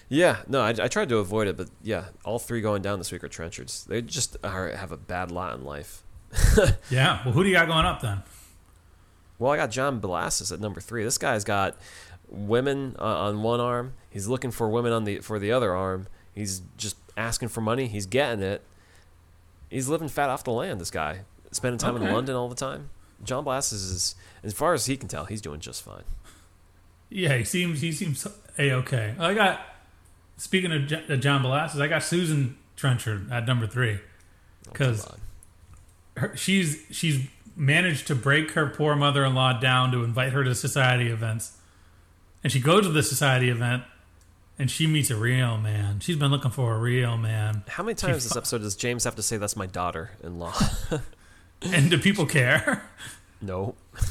Yeah, 0.09 0.41
no, 0.47 0.61
I, 0.61 0.69
I 0.69 0.87
tried 0.87 1.09
to 1.09 1.17
avoid 1.17 1.47
it, 1.47 1.57
but 1.57 1.69
yeah, 1.81 2.05
all 2.23 2.39
three 2.39 2.61
going 2.61 2.81
down 2.81 2.99
this 2.99 3.11
week 3.11 3.23
are 3.23 3.29
Trenchards. 3.29 3.85
They 3.85 4.01
just 4.01 4.37
are, 4.43 4.69
have 4.69 4.91
a 4.91 4.97
bad 4.97 5.31
lot 5.31 5.53
in 5.55 5.63
life. 5.63 6.03
Yeah. 6.89 7.23
Well, 7.23 7.33
who 7.33 7.43
do 7.43 7.49
you 7.49 7.55
got 7.55 7.67
going 7.67 7.85
up 7.85 8.01
then? 8.01 8.23
Well, 9.39 9.51
I 9.51 9.57
got 9.57 9.71
John 9.71 9.99
Bellasis 9.99 10.51
at 10.51 10.59
number 10.59 10.79
three. 10.81 11.03
This 11.03 11.17
guy's 11.17 11.43
got 11.43 11.77
women 12.27 12.95
uh, 12.99 13.03
on 13.03 13.41
one 13.43 13.59
arm. 13.59 13.93
He's 14.09 14.27
looking 14.27 14.51
for 14.51 14.69
women 14.69 14.91
on 14.91 15.03
the 15.03 15.19
for 15.19 15.39
the 15.39 15.51
other 15.51 15.73
arm. 15.73 16.07
He's 16.33 16.61
just 16.77 16.95
asking 17.17 17.49
for 17.49 17.61
money. 17.61 17.87
He's 17.87 18.05
getting 18.05 18.43
it. 18.43 18.61
He's 19.69 19.87
living 19.89 20.07
fat 20.07 20.29
off 20.29 20.43
the 20.43 20.51
land. 20.51 20.79
This 20.79 20.91
guy 20.91 21.21
spending 21.51 21.77
time 21.77 21.95
in 21.95 22.03
London 22.11 22.35
all 22.35 22.49
the 22.49 22.55
time. 22.55 22.89
John 23.23 23.45
Bellasis 23.45 23.73
is, 23.73 24.15
as 24.43 24.53
far 24.53 24.73
as 24.73 24.85
he 24.85 24.97
can 24.97 25.07
tell, 25.07 25.25
he's 25.25 25.41
doing 25.41 25.59
just 25.59 25.81
fine. 25.81 26.03
Yeah, 27.09 27.37
he 27.37 27.43
seems 27.43 27.81
he 27.81 27.91
seems 27.91 28.25
a 28.57 28.71
okay. 28.73 29.15
I 29.19 29.33
got 29.33 29.61
speaking 30.43 30.73
of 30.73 30.87
J- 30.87 31.17
John 31.17 31.41
Bellasis, 31.41 31.79
I 31.79 31.87
got 31.87 32.03
Susan 32.03 32.57
Trenchard 32.75 33.31
at 33.31 33.47
number 33.47 33.65
three 33.65 33.95
oh, 33.95 34.71
because 34.71 35.07
her, 36.17 36.35
she's 36.35 36.83
she's 36.91 37.25
managed 37.55 38.07
to 38.07 38.15
break 38.15 38.51
her 38.51 38.67
poor 38.67 38.95
mother-in-law 38.95 39.59
down 39.59 39.91
to 39.91 40.03
invite 40.03 40.33
her 40.33 40.43
to 40.43 40.53
society 40.53 41.07
events, 41.07 41.57
and 42.43 42.51
she 42.51 42.59
goes 42.59 42.83
to 42.83 42.91
the 42.91 43.03
society 43.03 43.49
event, 43.49 43.83
and 44.59 44.69
she 44.69 44.85
meets 44.85 45.09
a 45.09 45.15
real 45.15 45.57
man. 45.57 46.01
She's 46.01 46.17
been 46.17 46.31
looking 46.31 46.51
for 46.51 46.75
a 46.75 46.77
real 46.77 47.17
man, 47.17 47.63
How 47.69 47.83
many 47.83 47.95
times 47.95 48.23
this 48.23 48.33
fu- 48.33 48.39
episode 48.39 48.63
does 48.63 48.75
James 48.75 49.05
have 49.05 49.15
to 49.15 49.23
say 49.23 49.37
that's 49.37 49.55
my 49.55 49.65
daughter-in-law? 49.65 50.53
and 51.61 51.89
do 51.89 51.97
people 51.97 52.25
care? 52.25 52.83
no. 53.41 53.75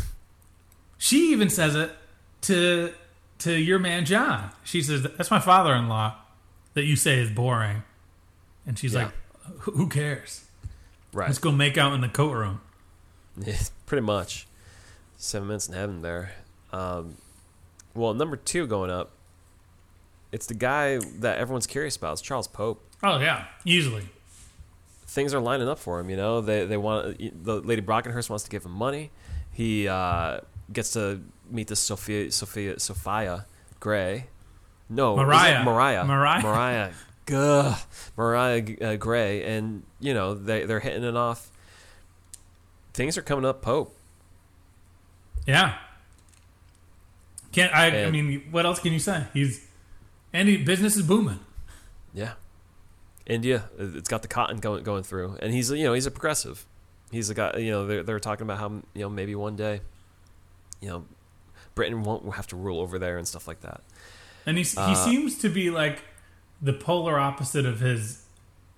She 0.99 1.33
even 1.33 1.51
says 1.51 1.75
it 1.75 1.91
to 2.43 2.93
to 3.39 3.53
your 3.53 3.81
man 3.81 4.05
John. 4.05 4.53
She 4.63 4.83
says, 4.83 5.03
"That's 5.03 5.33
my 5.33 5.41
father-in-law 5.41 6.15
that 6.75 6.85
you 6.85 6.97
say 6.97 7.19
is 7.19 7.31
boring," 7.31 7.83
and 8.67 8.79
she's 8.79 8.95
Yeah. 8.95 9.05
like, 9.05 9.13
"Who 9.61 9.73
who 9.73 9.89
cares? 9.89 10.45
Right. 11.13 11.27
Let's 11.29 11.39
go 11.39 11.53
make 11.53 11.77
out 11.77 11.93
in 11.93 12.01
the 12.01 12.09
coat 12.09 12.33
room." 12.33 12.61
Pretty 13.87 14.03
much. 14.05 14.47
Seven 15.19 15.49
minutes 15.49 15.69
in 15.69 15.75
heaven 15.75 16.03
there. 16.03 16.33
Um, 16.73 17.17
well, 17.95 18.15
number 18.15 18.37
two 18.37 18.67
going 18.67 18.91
up, 18.91 19.11
it's 20.33 20.47
the 20.47 20.55
guy 20.55 20.99
that 21.21 21.39
everyone's 21.39 21.67
curious 21.67 21.97
about. 21.97 22.13
It's 22.15 22.23
Charles 22.23 22.49
Pope. 22.49 22.83
Oh 23.03 23.19
yeah, 23.19 23.47
easily. 23.65 24.09
Things 25.07 25.35
are 25.35 25.41
lining 25.41 25.69
up 25.69 25.79
for 25.79 26.01
him. 26.01 26.09
You 26.09 26.17
know, 26.17 26.41
they 26.41 26.65
they 26.65 26.77
want 26.79 27.19
the 27.45 27.61
Lady 27.61 27.83
Brockenhurst 27.83 28.31
wants 28.31 28.45
to 28.45 28.51
give 28.51 28.65
him 28.65 28.73
money. 28.73 29.11
He 29.53 29.87
uh, 29.87 30.41
gets 30.73 30.93
to 30.95 31.21
meet 31.51 31.69
this 31.69 31.81
Sophia 31.81 32.33
Sophia 32.33 32.79
Sophia 32.81 33.45
Grey. 33.79 34.29
No, 34.89 35.17
Mariah. 35.17 35.65
Mariah. 35.65 36.05
Mariah. 36.05 36.43
Mariah. 36.43 36.93
Gah. 37.27 37.79
Mariah 38.17 38.65
uh, 38.81 38.97
Grey, 38.97 39.45
and 39.45 39.83
you 40.01 40.13
know 40.15 40.35
they 40.35 40.65
they're 40.65 40.81
hitting 40.81 41.05
it 41.05 41.17
off. 41.17 41.51
Things 42.93 43.17
are 43.17 43.23
coming 43.23 43.45
up. 43.45 43.63
Pope. 43.63 43.97
Yeah. 45.47 45.77
Can't 47.53 47.75
I? 47.75 48.05
I 48.05 48.11
mean, 48.11 48.45
what 48.51 48.65
else 48.65 48.79
can 48.81 48.93
you 48.93 48.99
say? 48.99 49.25
He's 49.35 49.67
and 50.33 50.49
he, 50.49 50.57
business 50.57 50.97
is 50.97 51.03
booming. 51.03 51.41
Yeah, 52.15 52.33
India, 53.27 53.65
it's 53.79 54.09
got 54.09 54.23
the 54.23 54.29
cotton 54.29 54.59
going 54.59 54.83
going 54.83 55.03
through, 55.03 55.37
and 55.41 55.53
he's 55.53 55.71
you 55.71 55.85
know 55.85 55.93
he's 55.93 56.07
a 56.07 56.11
progressive. 56.11 56.67
He's 57.11 57.29
a 57.31 57.35
guy. 57.35 57.59
You 57.59 57.71
know 57.71 57.87
they're 57.87 58.03
they're 58.03 58.21
talking 58.21 58.45
about 58.45 58.59
how 58.59 58.69
you 58.95 59.03
know 59.03 59.11
maybe 59.11 59.35
one 59.35 59.55
day, 59.55 59.83
you 60.81 60.89
know, 60.89 61.05
Britain 61.75 62.03
won't 62.03 62.35
have 62.35 62.47
to 62.49 62.57
rule 62.57 62.81
over 62.81 62.99
there 62.99 63.19
and 63.19 63.29
stuff 63.29 63.47
like 63.47 63.61
that. 63.61 63.83
And 64.47 64.59
he 64.59 64.65
he 64.65 64.77
Uh, 64.79 64.95
seems 64.95 65.39
to 65.39 65.49
be 65.49 65.71
like 65.71 66.03
the 66.61 66.73
polar 66.73 67.19
opposite 67.19 67.67
of 67.67 67.81
his 67.81 68.25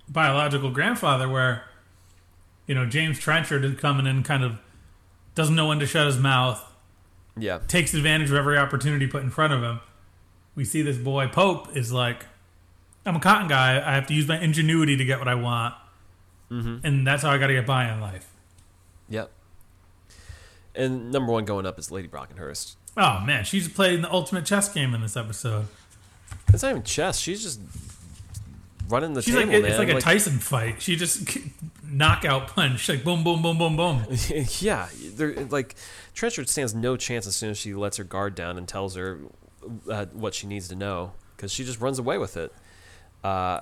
biological 0.07 0.69
grandfather, 0.71 1.27
where 1.27 1.63
you 2.67 2.75
know 2.75 2.85
James 2.85 3.19
Trenchard 3.19 3.63
is 3.65 3.79
coming 3.79 4.05
in, 4.07 4.23
kind 4.23 4.43
of 4.43 4.57
doesn't 5.33 5.55
know 5.55 5.67
when 5.67 5.79
to 5.79 5.85
shut 5.85 6.05
his 6.07 6.17
mouth, 6.17 6.63
Yeah, 7.37 7.59
takes 7.67 7.93
advantage 7.93 8.29
of 8.29 8.37
every 8.37 8.57
opportunity 8.57 9.07
put 9.07 9.23
in 9.23 9.29
front 9.31 9.53
of 9.53 9.61
him. 9.61 9.79
We 10.55 10.63
see 10.65 10.81
this 10.81 10.97
boy 10.97 11.27
Pope 11.27 11.75
is 11.75 11.91
like, 11.91 12.25
I'm 13.05 13.15
a 13.17 13.19
cotton 13.19 13.47
guy. 13.47 13.77
I 13.77 13.93
have 13.95 14.07
to 14.07 14.13
use 14.13 14.27
my 14.27 14.39
ingenuity 14.39 14.95
to 14.95 15.03
get 15.03 15.19
what 15.19 15.27
I 15.27 15.35
want, 15.35 15.75
mm-hmm. 16.49 16.85
and 16.85 17.05
that's 17.05 17.23
how 17.23 17.31
I 17.31 17.37
got 17.37 17.47
to 17.47 17.53
get 17.53 17.65
by 17.65 17.91
in 17.91 17.99
life. 17.99 18.31
yep. 19.09 19.31
And 20.73 21.09
number 21.11 21.31
one 21.31 21.45
going 21.45 21.65
up 21.65 21.79
is 21.79 21.89
Lady 21.89 22.07
Brockenhurst. 22.07 22.75
Oh 22.97 23.19
man, 23.21 23.43
she's 23.43 23.67
playing 23.67 24.01
the 24.01 24.11
ultimate 24.11 24.45
chess 24.45 24.69
game 24.69 24.93
in 24.93 25.01
this 25.01 25.17
episode. 25.17 25.67
It's 26.53 26.63
not 26.63 26.69
even 26.71 26.83
chess. 26.83 27.19
She's 27.19 27.43
just 27.43 27.59
running 28.87 29.13
the 29.13 29.21
She's 29.21 29.33
table, 29.33 29.51
like 29.51 29.61
man. 29.61 29.71
it's 29.71 29.79
like 29.79 29.89
a 29.89 29.99
Tyson 29.99 30.39
fight. 30.39 30.81
She 30.81 30.95
just 30.95 31.37
knockout 31.83 32.47
punch, 32.47 32.87
like 32.87 33.03
boom, 33.03 33.23
boom, 33.23 33.41
boom, 33.41 33.57
boom, 33.57 33.75
boom. 33.75 34.05
yeah, 34.59 34.87
like 35.49 35.75
Trenchard 36.13 36.49
stands 36.49 36.73
no 36.73 36.95
chance 36.97 37.27
as 37.27 37.35
soon 37.35 37.51
as 37.51 37.57
she 37.57 37.73
lets 37.73 37.97
her 37.97 38.03
guard 38.03 38.35
down 38.35 38.57
and 38.57 38.67
tells 38.67 38.95
her 38.95 39.19
uh, 39.89 40.05
what 40.13 40.33
she 40.33 40.47
needs 40.47 40.67
to 40.69 40.75
know 40.75 41.13
because 41.35 41.51
she 41.51 41.63
just 41.63 41.81
runs 41.81 41.99
away 41.99 42.17
with 42.17 42.37
it. 42.37 42.53
Uh, 43.23 43.61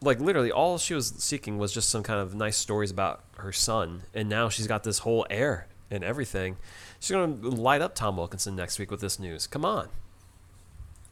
like 0.00 0.20
literally, 0.20 0.52
all 0.52 0.78
she 0.78 0.94
was 0.94 1.08
seeking 1.18 1.58
was 1.58 1.72
just 1.72 1.88
some 1.88 2.02
kind 2.02 2.20
of 2.20 2.34
nice 2.34 2.56
stories 2.56 2.90
about 2.90 3.24
her 3.38 3.52
son, 3.52 4.02
and 4.12 4.28
now 4.28 4.48
she's 4.48 4.66
got 4.66 4.84
this 4.84 4.98
whole 5.00 5.26
heir 5.30 5.66
and 5.90 6.04
everything. 6.04 6.56
She's 7.04 7.10
going 7.10 7.42
to 7.42 7.50
light 7.50 7.82
up 7.82 7.94
Tom 7.94 8.16
Wilkinson 8.16 8.56
next 8.56 8.78
week 8.78 8.90
with 8.90 9.02
this 9.02 9.18
news. 9.18 9.46
Come 9.46 9.62
on. 9.62 9.90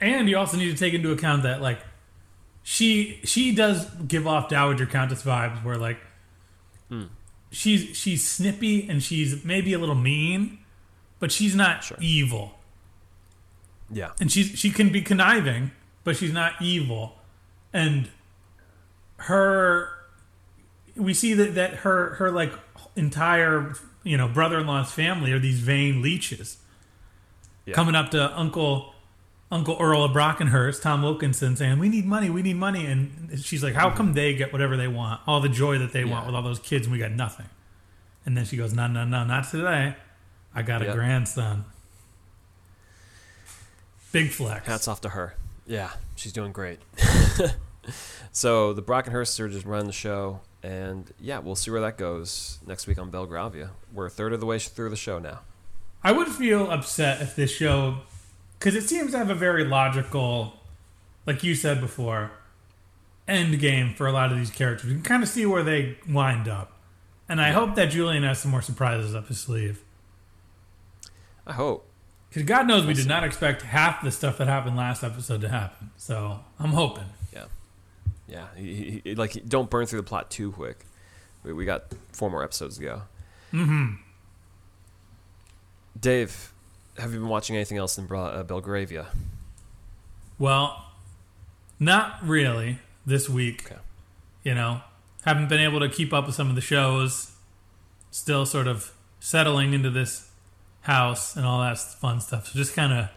And 0.00 0.26
you 0.26 0.38
also 0.38 0.56
need 0.56 0.70
to 0.70 0.74
take 0.74 0.94
into 0.94 1.12
account 1.12 1.42
that 1.42 1.60
like 1.60 1.80
she 2.62 3.20
she 3.24 3.54
does 3.54 3.84
give 4.08 4.26
off 4.26 4.48
Dowager 4.48 4.86
Countess 4.86 5.22
vibes 5.22 5.62
where 5.62 5.76
like 5.76 5.98
hmm. 6.88 7.04
she's 7.50 7.94
she's 7.94 8.26
snippy 8.26 8.88
and 8.88 9.02
she's 9.02 9.44
maybe 9.44 9.74
a 9.74 9.78
little 9.78 9.94
mean, 9.94 10.60
but 11.20 11.30
she's 11.30 11.54
not 11.54 11.84
Sure. 11.84 11.98
evil. 12.00 12.54
Yeah. 13.90 14.12
And 14.18 14.32
she's 14.32 14.58
she 14.58 14.70
can 14.70 14.88
be 14.88 15.02
conniving, 15.02 15.72
but 16.04 16.16
she's 16.16 16.32
not 16.32 16.54
evil. 16.62 17.16
And 17.70 18.08
her 19.18 19.90
we 20.96 21.12
see 21.12 21.34
that, 21.34 21.54
that 21.54 21.74
her 21.80 22.14
her 22.14 22.30
like 22.30 22.54
entire 22.96 23.74
you 24.02 24.16
know 24.16 24.28
brother-in-law's 24.28 24.92
family 24.92 25.32
are 25.32 25.38
these 25.38 25.60
vain 25.60 26.02
leeches 26.02 26.58
Yeah. 27.64 27.74
coming 27.74 27.94
up 27.94 28.10
to 28.10 28.38
Uncle 28.38 28.92
Uncle 29.52 29.76
Earl 29.78 30.04
of 30.04 30.12
Brockenhurst, 30.12 30.80
Tom 30.80 31.02
Wilkinson, 31.02 31.56
saying, 31.56 31.78
"We 31.78 31.90
need 31.90 32.06
money, 32.06 32.30
we 32.30 32.40
need 32.40 32.56
money," 32.56 32.86
and 32.86 33.38
she's 33.44 33.62
like, 33.62 33.74
"How 33.74 33.88
mm-hmm. 33.88 33.96
come 33.98 34.12
they 34.14 34.34
get 34.34 34.50
whatever 34.50 34.78
they 34.78 34.88
want, 34.88 35.20
all 35.26 35.40
the 35.40 35.50
joy 35.50 35.76
that 35.78 35.92
they 35.92 36.06
want 36.06 36.24
with 36.24 36.34
all 36.34 36.42
those 36.42 36.58
kids, 36.58 36.86
and 36.86 36.92
we 36.92 36.98
got 36.98 37.12
nothing?" 37.12 37.46
And 38.24 38.34
then 38.34 38.46
she 38.46 38.56
goes, 38.56 38.72
"No, 38.72 38.86
no, 38.86 39.04
no, 39.04 39.24
not 39.24 39.50
today. 39.50 39.96
I 40.54 40.62
got 40.62 40.80
a 40.80 40.90
grandson." 40.92 41.66
Big 44.10 44.30
flex. 44.30 44.66
Hats 44.66 44.88
off 44.88 45.02
to 45.02 45.10
her. 45.10 45.34
Yeah, 45.66 45.90
she's 46.16 46.32
doing 46.32 46.52
great. 46.52 46.78
so 48.32 48.72
the 48.72 48.82
Brockenhursts 48.82 49.38
are 49.38 49.48
just 49.48 49.66
running 49.66 49.86
the 49.86 49.92
show, 49.92 50.40
and 50.62 51.12
yeah, 51.20 51.38
we'll 51.38 51.56
see 51.56 51.70
where 51.70 51.80
that 51.80 51.98
goes 51.98 52.58
next 52.66 52.86
week 52.86 52.98
on 52.98 53.10
Belgravia. 53.10 53.70
We're 53.92 54.06
a 54.06 54.10
third 54.10 54.32
of 54.32 54.40
the 54.40 54.46
way 54.46 54.58
through 54.58 54.90
the 54.90 54.96
show 54.96 55.18
now. 55.18 55.40
I 56.02 56.12
would 56.12 56.28
feel 56.28 56.70
upset 56.70 57.20
if 57.22 57.36
this 57.36 57.50
show, 57.50 57.98
because 58.58 58.74
it 58.74 58.82
seems 58.82 59.12
to 59.12 59.18
have 59.18 59.30
a 59.30 59.34
very 59.34 59.64
logical, 59.64 60.54
like 61.26 61.42
you 61.42 61.54
said 61.54 61.80
before, 61.80 62.32
end 63.28 63.58
game 63.60 63.94
for 63.94 64.06
a 64.06 64.12
lot 64.12 64.32
of 64.32 64.38
these 64.38 64.50
characters. 64.50 64.88
You 64.88 64.96
can 64.96 65.04
kind 65.04 65.22
of 65.22 65.28
see 65.28 65.46
where 65.46 65.62
they 65.62 65.98
wind 66.08 66.48
up, 66.48 66.72
and 67.28 67.40
I 67.40 67.50
hope 67.50 67.74
that 67.76 67.86
Julian 67.86 68.22
has 68.24 68.40
some 68.40 68.50
more 68.50 68.62
surprises 68.62 69.14
up 69.14 69.28
his 69.28 69.40
sleeve. 69.40 69.82
I 71.46 71.52
hope. 71.52 71.88
Because 72.28 72.44
God 72.44 72.66
knows 72.66 72.86
we 72.86 72.94
did 72.94 73.08
not 73.08 73.24
expect 73.24 73.62
half 73.62 74.02
the 74.02 74.10
stuff 74.10 74.38
that 74.38 74.48
happened 74.48 74.76
last 74.76 75.04
episode 75.04 75.42
to 75.42 75.50
happen. 75.50 75.90
So 75.96 76.40
I'm 76.58 76.70
hoping. 76.70 77.04
Yeah, 78.28 78.46
he, 78.56 79.00
he- 79.04 79.14
like, 79.14 79.46
don't 79.48 79.68
burn 79.68 79.86
through 79.86 80.00
the 80.00 80.06
plot 80.06 80.30
too 80.30 80.52
quick. 80.52 80.84
We, 81.44 81.52
we 81.52 81.64
got 81.64 81.84
four 82.12 82.30
more 82.30 82.42
episodes 82.44 82.78
to 82.78 82.82
go. 82.84 83.02
Mm-hmm. 83.52 83.94
Dave, 86.00 86.52
have 86.98 87.12
you 87.12 87.20
been 87.20 87.28
watching 87.28 87.56
anything 87.56 87.78
else 87.78 87.98
in 87.98 88.06
Bra- 88.06 88.26
uh, 88.26 88.42
Belgravia? 88.42 89.06
Well, 90.38 90.86
not 91.78 92.18
really 92.26 92.78
this 93.06 93.28
week. 93.28 93.66
Okay. 93.66 93.80
You 94.44 94.54
know, 94.54 94.80
haven't 95.24 95.48
been 95.48 95.60
able 95.60 95.80
to 95.80 95.88
keep 95.88 96.12
up 96.12 96.26
with 96.26 96.34
some 96.34 96.48
of 96.48 96.54
the 96.54 96.60
shows. 96.60 97.32
Still 98.10 98.44
sort 98.46 98.66
of 98.66 98.92
settling 99.20 99.72
into 99.72 99.90
this 99.90 100.30
house 100.82 101.36
and 101.36 101.46
all 101.46 101.60
that 101.60 101.78
fun 101.78 102.20
stuff. 102.20 102.48
So 102.48 102.58
just 102.58 102.74
kind 102.74 102.92
of. 102.92 103.08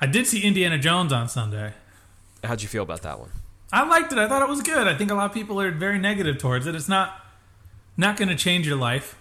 I 0.00 0.06
did 0.06 0.26
see 0.26 0.42
Indiana 0.42 0.78
Jones 0.78 1.12
on 1.12 1.28
Sunday. 1.28 1.72
How'd 2.44 2.62
you 2.62 2.68
feel 2.68 2.82
about 2.82 3.02
that 3.02 3.18
one? 3.18 3.30
I 3.72 3.84
liked 3.88 4.12
it. 4.12 4.18
I 4.18 4.28
thought 4.28 4.42
it 4.42 4.48
was 4.48 4.62
good. 4.62 4.86
I 4.86 4.94
think 4.96 5.10
a 5.10 5.14
lot 5.14 5.26
of 5.26 5.32
people 5.32 5.60
are 5.60 5.70
very 5.70 5.98
negative 5.98 6.38
towards 6.38 6.66
it. 6.66 6.74
It's 6.74 6.88
not 6.88 7.20
not 7.96 8.16
going 8.16 8.28
to 8.28 8.36
change 8.36 8.66
your 8.66 8.76
life. 8.76 9.16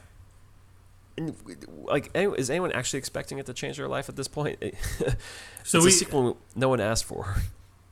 And, 1.15 1.35
like, 1.85 2.09
is 2.15 2.49
anyone 2.49 2.71
actually 2.71 2.97
expecting 2.99 3.37
it 3.37 3.45
to 3.45 3.53
change 3.53 3.77
their 3.77 3.87
life 3.87 4.09
at 4.09 4.15
this 4.15 4.27
point? 4.27 4.59
So 5.65 5.77
it's 5.77 5.85
we 5.85 5.91
a 5.91 5.93
sequel 5.93 6.37
no 6.55 6.67
one 6.67 6.81
asked 6.81 7.05
for. 7.05 7.35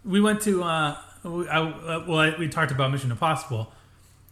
we 0.04 0.20
went 0.20 0.42
to 0.42 0.62
uh, 0.62 0.98
we, 1.24 1.48
I, 1.48 1.62
uh, 1.62 2.04
well 2.06 2.20
I, 2.20 2.36
we 2.38 2.50
talked 2.50 2.72
about 2.72 2.92
Mission 2.92 3.12
Impossible. 3.12 3.72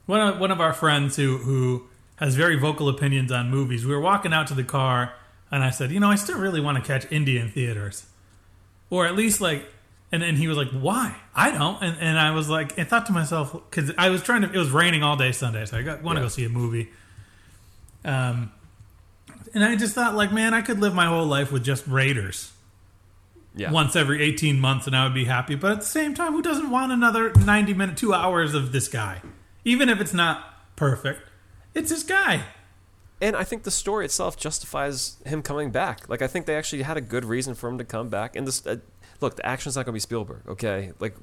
One 0.07 0.19
of, 0.19 0.39
one 0.39 0.51
of 0.51 0.59
our 0.59 0.73
friends 0.73 1.15
who 1.15 1.37
who 1.37 1.87
has 2.17 2.35
very 2.35 2.57
vocal 2.57 2.89
opinions 2.89 3.31
on 3.31 3.49
movies. 3.49 3.85
We 3.85 3.93
were 3.93 4.01
walking 4.01 4.33
out 4.33 4.47
to 4.47 4.53
the 4.53 4.63
car, 4.65 5.13
and 5.49 5.63
I 5.63 5.69
said, 5.69 5.91
you 5.91 6.01
know, 6.01 6.09
I 6.11 6.15
still 6.15 6.37
really 6.37 6.59
want 6.59 6.77
to 6.77 6.83
catch 6.83 7.09
India 7.09 7.41
in 7.41 7.49
theaters, 7.49 8.07
or 8.89 9.05
at 9.07 9.15
least 9.15 9.39
like. 9.39 9.65
And 10.12 10.24
then 10.24 10.36
he 10.36 10.47
was 10.47 10.57
like, 10.57 10.70
"Why? 10.72 11.16
I 11.36 11.51
don't." 11.51 11.82
And, 11.84 11.97
and 11.99 12.18
I 12.20 12.32
was 12.32 12.49
like, 12.49 12.78
I 12.80 12.84
thought 12.84 13.05
to 13.07 13.12
myself 13.12 13.53
because 13.53 13.91
I 13.97 14.10
was 14.10 14.24
trying 14.24 14.41
to. 14.41 14.51
It 14.51 14.57
was 14.57 14.72
raining 14.72 15.03
all 15.03 15.16
day 15.16 15.32
Sunday, 15.32 15.66
so 15.66 15.78
I 15.78 15.84
got, 15.84 16.01
want 16.01 16.16
to 16.18 16.22
Yeah. 16.22 16.26
go 16.26 16.30
see 16.30 16.45
a 16.45 16.49
movie. 16.49 16.89
Um, 18.03 18.51
and 19.53 19.64
I 19.64 19.76
just 19.76 19.93
thought, 19.95 20.16
like, 20.16 20.32
man, 20.32 20.53
I 20.53 20.62
could 20.62 20.80
live 20.80 20.93
my 20.93 21.05
whole 21.05 21.26
life 21.26 21.51
with 21.51 21.64
just 21.64 21.86
Raiders 21.88 22.51
Yeah. 23.55 23.72
once 23.72 23.95
every 23.95 24.22
18 24.22 24.60
months 24.60 24.88
and 24.88 24.95
I 24.95 25.03
would 25.03 25.14
be 25.14 25.26
happy. 25.26 25.55
But 25.55 25.72
at 25.74 25.80
the 25.82 25.86
same 25.86 26.14
time, 26.14 26.34
who 26.34 26.41
doesn't 26.41 26.70
want 26.70 26.91
another 26.91 27.32
90 27.34 27.74
minute, 27.74 27.97
two 27.97 28.14
hours 28.14 28.53
of 28.53 28.72
this 28.72 28.88
guy? 28.88 29.22
Even 29.66 29.89
if 29.89 29.99
it's 29.99 30.14
not 30.14 30.76
perfect, 30.76 31.22
it's 31.74 31.89
this 31.89 32.03
guy. 32.03 32.43
And 33.22 33.36
I 33.36 33.43
think 33.43 33.64
the 33.64 33.72
story 33.72 34.05
itself 34.05 34.38
justifies 34.38 35.18
him 35.26 35.41
coming 35.41 35.72
back. 35.72 36.07
Like 36.07 36.22
I 36.22 36.28
think 36.28 36.45
they 36.45 36.55
actually 36.55 36.84
had 36.84 36.95
a 36.95 37.01
good 37.01 37.26
reason 37.26 37.53
for 37.53 37.70
him 37.70 37.78
to 37.78 37.84
come 37.84 38.07
back. 38.10 38.36
And 38.36 38.47
this, 38.47 38.66
uh, 38.66 38.78
look, 39.22 39.36
the 39.36 39.45
action's 39.45 39.76
not 39.76 39.86
going 39.86 39.93
to 39.93 39.97
be 39.97 39.99
Spielberg, 39.99 40.41
okay? 40.47 40.93
Like, 40.99 41.15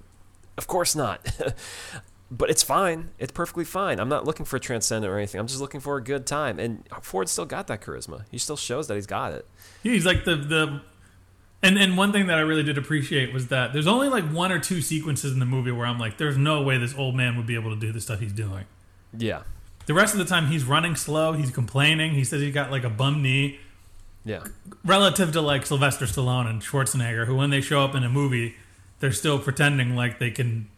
of 0.57 0.67
course 0.67 0.95
not. 0.95 1.27
but 2.31 2.51
it's 2.51 2.63
fine. 2.63 3.11
It's 3.19 3.33
perfectly 3.33 3.65
fine. 3.65 4.01
I'm 4.01 4.09
not 4.09 4.25
looking 4.25 4.47
for 4.47 4.57
a 4.57 4.61
transcendent 4.61 5.13
or 5.13 5.17
anything. 5.17 5.41
I'm 5.41 5.47
just 5.47 5.61
looking 5.61 5.81
for 5.81 5.97
a 5.97 6.03
good 6.03 6.27
time. 6.27 6.59
And 6.59 6.85
Ford 7.03 7.29
still 7.29 7.47
got 7.47 7.67
that 7.69 7.81
charisma. 7.81 8.25
He 8.31 8.39
still 8.39 8.57
shows 8.57 8.89
that 8.89 8.95
he's 8.95 9.07
got 9.07 9.33
it. 9.33 9.47
He's 9.83 10.05
like 10.05 10.25
the 10.25 10.37
the. 10.37 10.83
And, 11.63 11.79
and 11.79 11.97
one 11.97 12.13
thing 12.13 12.27
that 12.27 12.37
I 12.37 12.43
really 12.43 12.63
did 12.63 12.77
appreciate 12.79 13.33
was 13.33 13.49
that 13.49 13.73
there's 13.73 13.87
only 13.87 14.09
like 14.09 14.25
one 14.31 14.53
or 14.53 14.61
two 14.61 14.83
sequences 14.83 15.33
in 15.33 15.41
the 15.41 15.47
movie 15.47 15.73
where 15.73 15.87
I'm 15.87 15.99
like, 15.99 16.19
there's 16.19 16.37
no 16.37 16.63
way 16.63 16.77
this 16.79 16.95
old 16.95 17.17
man 17.17 17.37
would 17.37 17.47
be 17.47 17.55
able 17.55 17.75
to 17.75 17.81
do 17.81 17.93
the 17.93 18.01
stuff 18.01 18.21
he's 18.21 18.33
doing. 18.33 18.67
Yeah. 19.17 19.43
The 19.87 19.95
rest 19.95 20.13
of 20.15 20.19
the 20.19 20.27
time, 20.27 20.49
he's 20.49 20.65
running 20.65 20.97
slow. 20.97 21.33
He's 21.33 21.51
complaining. 21.51 22.13
He 22.13 22.25
says 22.25 22.43
he's 22.43 22.53
got 22.53 22.71
like 22.71 22.85
a 22.85 22.91
bum 22.91 23.23
knee. 23.23 23.59
Yeah. 24.27 24.43
relative 24.85 25.33
to 25.33 25.41
like 25.41 25.65
Sylvester 25.65 26.05
Stallone 26.05 26.51
and 26.51 26.61
Schwarzenegger, 26.61 27.27
who 27.27 27.37
when 27.37 27.51
they 27.51 27.61
show 27.63 27.81
up 27.83 27.95
in 27.95 28.03
a 28.05 28.09
movie, 28.09 28.57
they're 29.01 29.13
still 29.13 29.39
pretending 29.39 29.95
like 29.97 30.19
they 30.19 30.31
can 30.33 30.69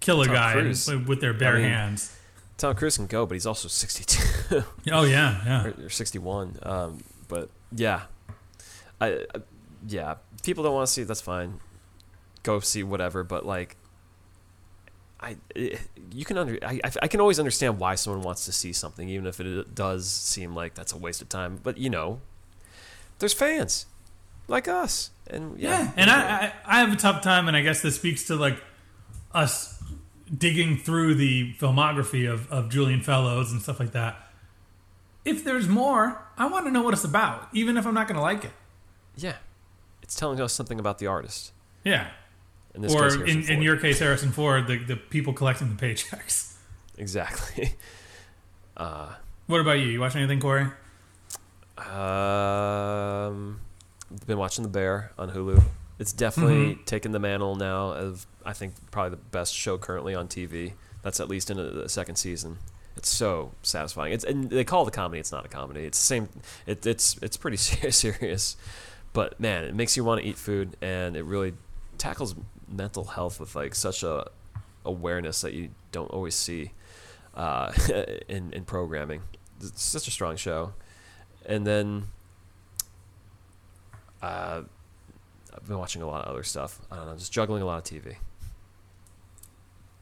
kill 0.00 0.22
a 0.22 0.26
Tom 0.26 0.34
guy 0.34 0.52
Cruise. 0.52 0.86
with 0.88 1.20
their 1.20 1.34
bare 1.34 1.56
I 1.56 1.60
mean- 1.60 1.68
hands. 1.70 2.14
Tom 2.56 2.74
Cruise 2.74 2.96
can 2.96 3.06
go, 3.06 3.24
but 3.26 3.34
he's 3.34 3.46
also 3.46 3.68
62 3.68 4.64
Oh 4.92 5.04
yeah, 5.04 5.40
yeah. 5.44 5.64
or, 5.66 5.86
or 5.86 5.90
61. 5.90 6.56
Um, 6.62 6.98
but 7.28 7.50
yeah, 7.72 8.02
I, 9.00 9.08
I 9.34 9.40
yeah, 9.86 10.14
people 10.42 10.64
don't 10.64 10.74
want 10.74 10.86
to 10.88 10.92
see 10.92 11.02
it. 11.02 11.08
That's 11.08 11.20
fine. 11.20 11.60
Go 12.42 12.58
see 12.60 12.82
whatever. 12.82 13.22
But 13.22 13.46
like, 13.46 13.76
I 15.20 15.36
you 16.12 16.24
can 16.24 16.36
under 16.38 16.58
I, 16.64 16.80
I- 16.84 16.92
I 17.02 17.08
can 17.08 17.20
always 17.20 17.38
understand 17.38 17.78
why 17.78 17.94
someone 17.96 18.22
wants 18.22 18.44
to 18.46 18.52
see 18.52 18.72
something, 18.72 19.08
even 19.08 19.26
if 19.26 19.38
it 19.40 19.74
does 19.74 20.08
seem 20.08 20.54
like 20.54 20.74
that's 20.74 20.92
a 20.92 20.96
waste 20.98 21.22
of 21.22 21.28
time. 21.28 21.60
But 21.62 21.78
you 21.78 21.90
know, 21.90 22.20
there's 23.18 23.32
fans 23.34 23.86
like 24.46 24.68
us, 24.68 25.10
and 25.28 25.58
yeah, 25.58 25.70
Yeah, 25.82 25.92
and 25.96 26.10
I, 26.10 26.22
I 26.66 26.76
I 26.76 26.78
have 26.80 26.92
a 26.92 26.96
tough 26.96 27.22
time, 27.22 27.48
and 27.48 27.56
I 27.56 27.62
guess 27.62 27.82
this 27.82 27.96
speaks 27.96 28.26
to 28.28 28.36
like 28.36 28.62
us 29.34 29.82
digging 30.36 30.76
through 30.76 31.14
the 31.14 31.54
filmography 31.54 32.30
of 32.30 32.50
of 32.52 32.70
Julian 32.70 33.00
Fellowes 33.02 33.52
and 33.52 33.60
stuff 33.62 33.78
like 33.80 33.92
that. 33.92 34.16
If 35.24 35.44
there's 35.44 35.68
more, 35.68 36.22
I 36.38 36.46
want 36.46 36.64
to 36.66 36.70
know 36.70 36.82
what 36.82 36.94
it's 36.94 37.04
about, 37.04 37.48
even 37.52 37.76
if 37.76 37.86
I'm 37.86 37.92
not 37.94 38.08
going 38.08 38.16
to 38.16 38.22
like 38.22 38.44
it. 38.44 38.52
yeah, 39.16 39.36
it's 40.02 40.14
telling 40.14 40.40
us 40.40 40.52
something 40.54 40.78
about 40.80 40.98
the 40.98 41.06
artist. 41.06 41.52
Yeah, 41.84 42.08
In 42.74 42.80
this 42.82 42.94
or 42.94 43.10
case, 43.10 43.48
in, 43.48 43.56
in 43.56 43.62
your 43.62 43.76
case, 43.76 43.98
Harrison 43.98 44.32
Ford, 44.32 44.66
the 44.66 44.78
the 44.78 44.96
people 44.96 45.32
collecting 45.34 45.68
the 45.74 45.86
paychecks. 45.86 46.54
exactly. 46.96 47.74
Uh, 48.76 49.12
What 49.48 49.60
about 49.60 49.80
you? 49.80 49.86
You 49.86 49.98
watch 50.00 50.14
anything, 50.14 50.38
Corey? 50.38 50.68
Um, 51.78 53.60
been 54.26 54.38
watching 54.38 54.62
The 54.62 54.68
Bear 54.70 55.12
on 55.18 55.30
Hulu. 55.30 55.62
It's 55.98 56.12
definitely 56.12 56.74
Mm-hmm. 56.74 56.84
taken 56.84 57.12
the 57.12 57.18
mantle 57.18 57.56
now 57.56 57.92
of 57.92 58.26
I 58.44 58.52
think 58.52 58.74
probably 58.90 59.10
the 59.10 59.16
best 59.30 59.52
show 59.54 59.78
currently 59.78 60.14
on 60.14 60.28
TV. 60.28 60.72
That's 61.02 61.20
at 61.20 61.28
least 61.28 61.50
in 61.50 61.56
the 61.56 61.88
second 61.88 62.16
season. 62.16 62.58
It's 62.96 63.08
so 63.10 63.52
satisfying. 63.62 64.12
It's 64.12 64.24
and 64.24 64.48
they 64.50 64.64
call 64.64 64.84
it 64.84 64.88
a 64.88 64.90
comedy. 64.92 65.20
It's 65.20 65.32
not 65.32 65.44
a 65.44 65.48
comedy. 65.48 65.84
It's 65.84 65.98
the 65.98 66.06
same. 66.06 66.28
It, 66.66 66.84
it's 66.86 67.16
it's 67.22 67.36
pretty 67.36 67.56
serious, 67.90 68.56
but 69.12 69.38
man, 69.40 69.64
it 69.64 69.74
makes 69.74 69.96
you 69.96 70.04
want 70.04 70.20
to 70.20 70.26
eat 70.26 70.36
food, 70.36 70.76
and 70.80 71.16
it 71.16 71.24
really 71.24 71.54
tackles 71.98 72.34
mental 72.68 73.04
health 73.04 73.38
with 73.40 73.54
like 73.54 73.74
such 73.74 74.02
a 74.02 74.28
awareness 74.84 75.40
that 75.42 75.52
you 75.52 75.70
don't 75.92 76.10
always 76.10 76.34
see 76.34 76.72
uh, 77.34 77.72
in 78.28 78.52
in 78.52 78.64
programming. 78.64 79.22
It's 79.60 79.82
such 79.82 80.08
a 80.08 80.10
strong 80.10 80.36
show, 80.36 80.72
and 81.48 81.66
then 81.66 82.04
uh, 84.22 84.62
I've 85.52 85.66
been 85.66 85.78
watching 85.78 86.02
a 86.02 86.06
lot 86.06 86.24
of 86.24 86.30
other 86.30 86.44
stuff. 86.44 86.78
I 86.92 86.96
don't 86.96 87.06
know, 87.06 87.16
just 87.16 87.32
juggling 87.32 87.62
a 87.62 87.66
lot 87.66 87.78
of 87.78 87.84
TV. 87.84 88.16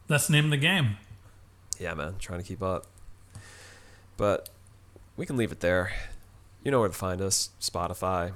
That's 0.09 0.27
the 0.27 0.33
name 0.33 0.47
of 0.47 0.51
the 0.51 0.57
game. 0.59 0.97
Yeah, 1.79 1.95
man, 1.95 2.17
trying 2.19 2.41
to 2.41 2.47
keep 2.47 2.63
up. 2.63 2.87
But 4.17 4.49
we 5.17 5.25
can 5.25 5.37
leave 5.37 5.53
it 5.53 5.61
there. 5.61 5.93
You 6.63 6.71
know 6.71 6.81
where 6.81 6.89
to 6.89 6.95
find 6.95 7.21
us: 7.21 7.51
Spotify, 7.61 8.33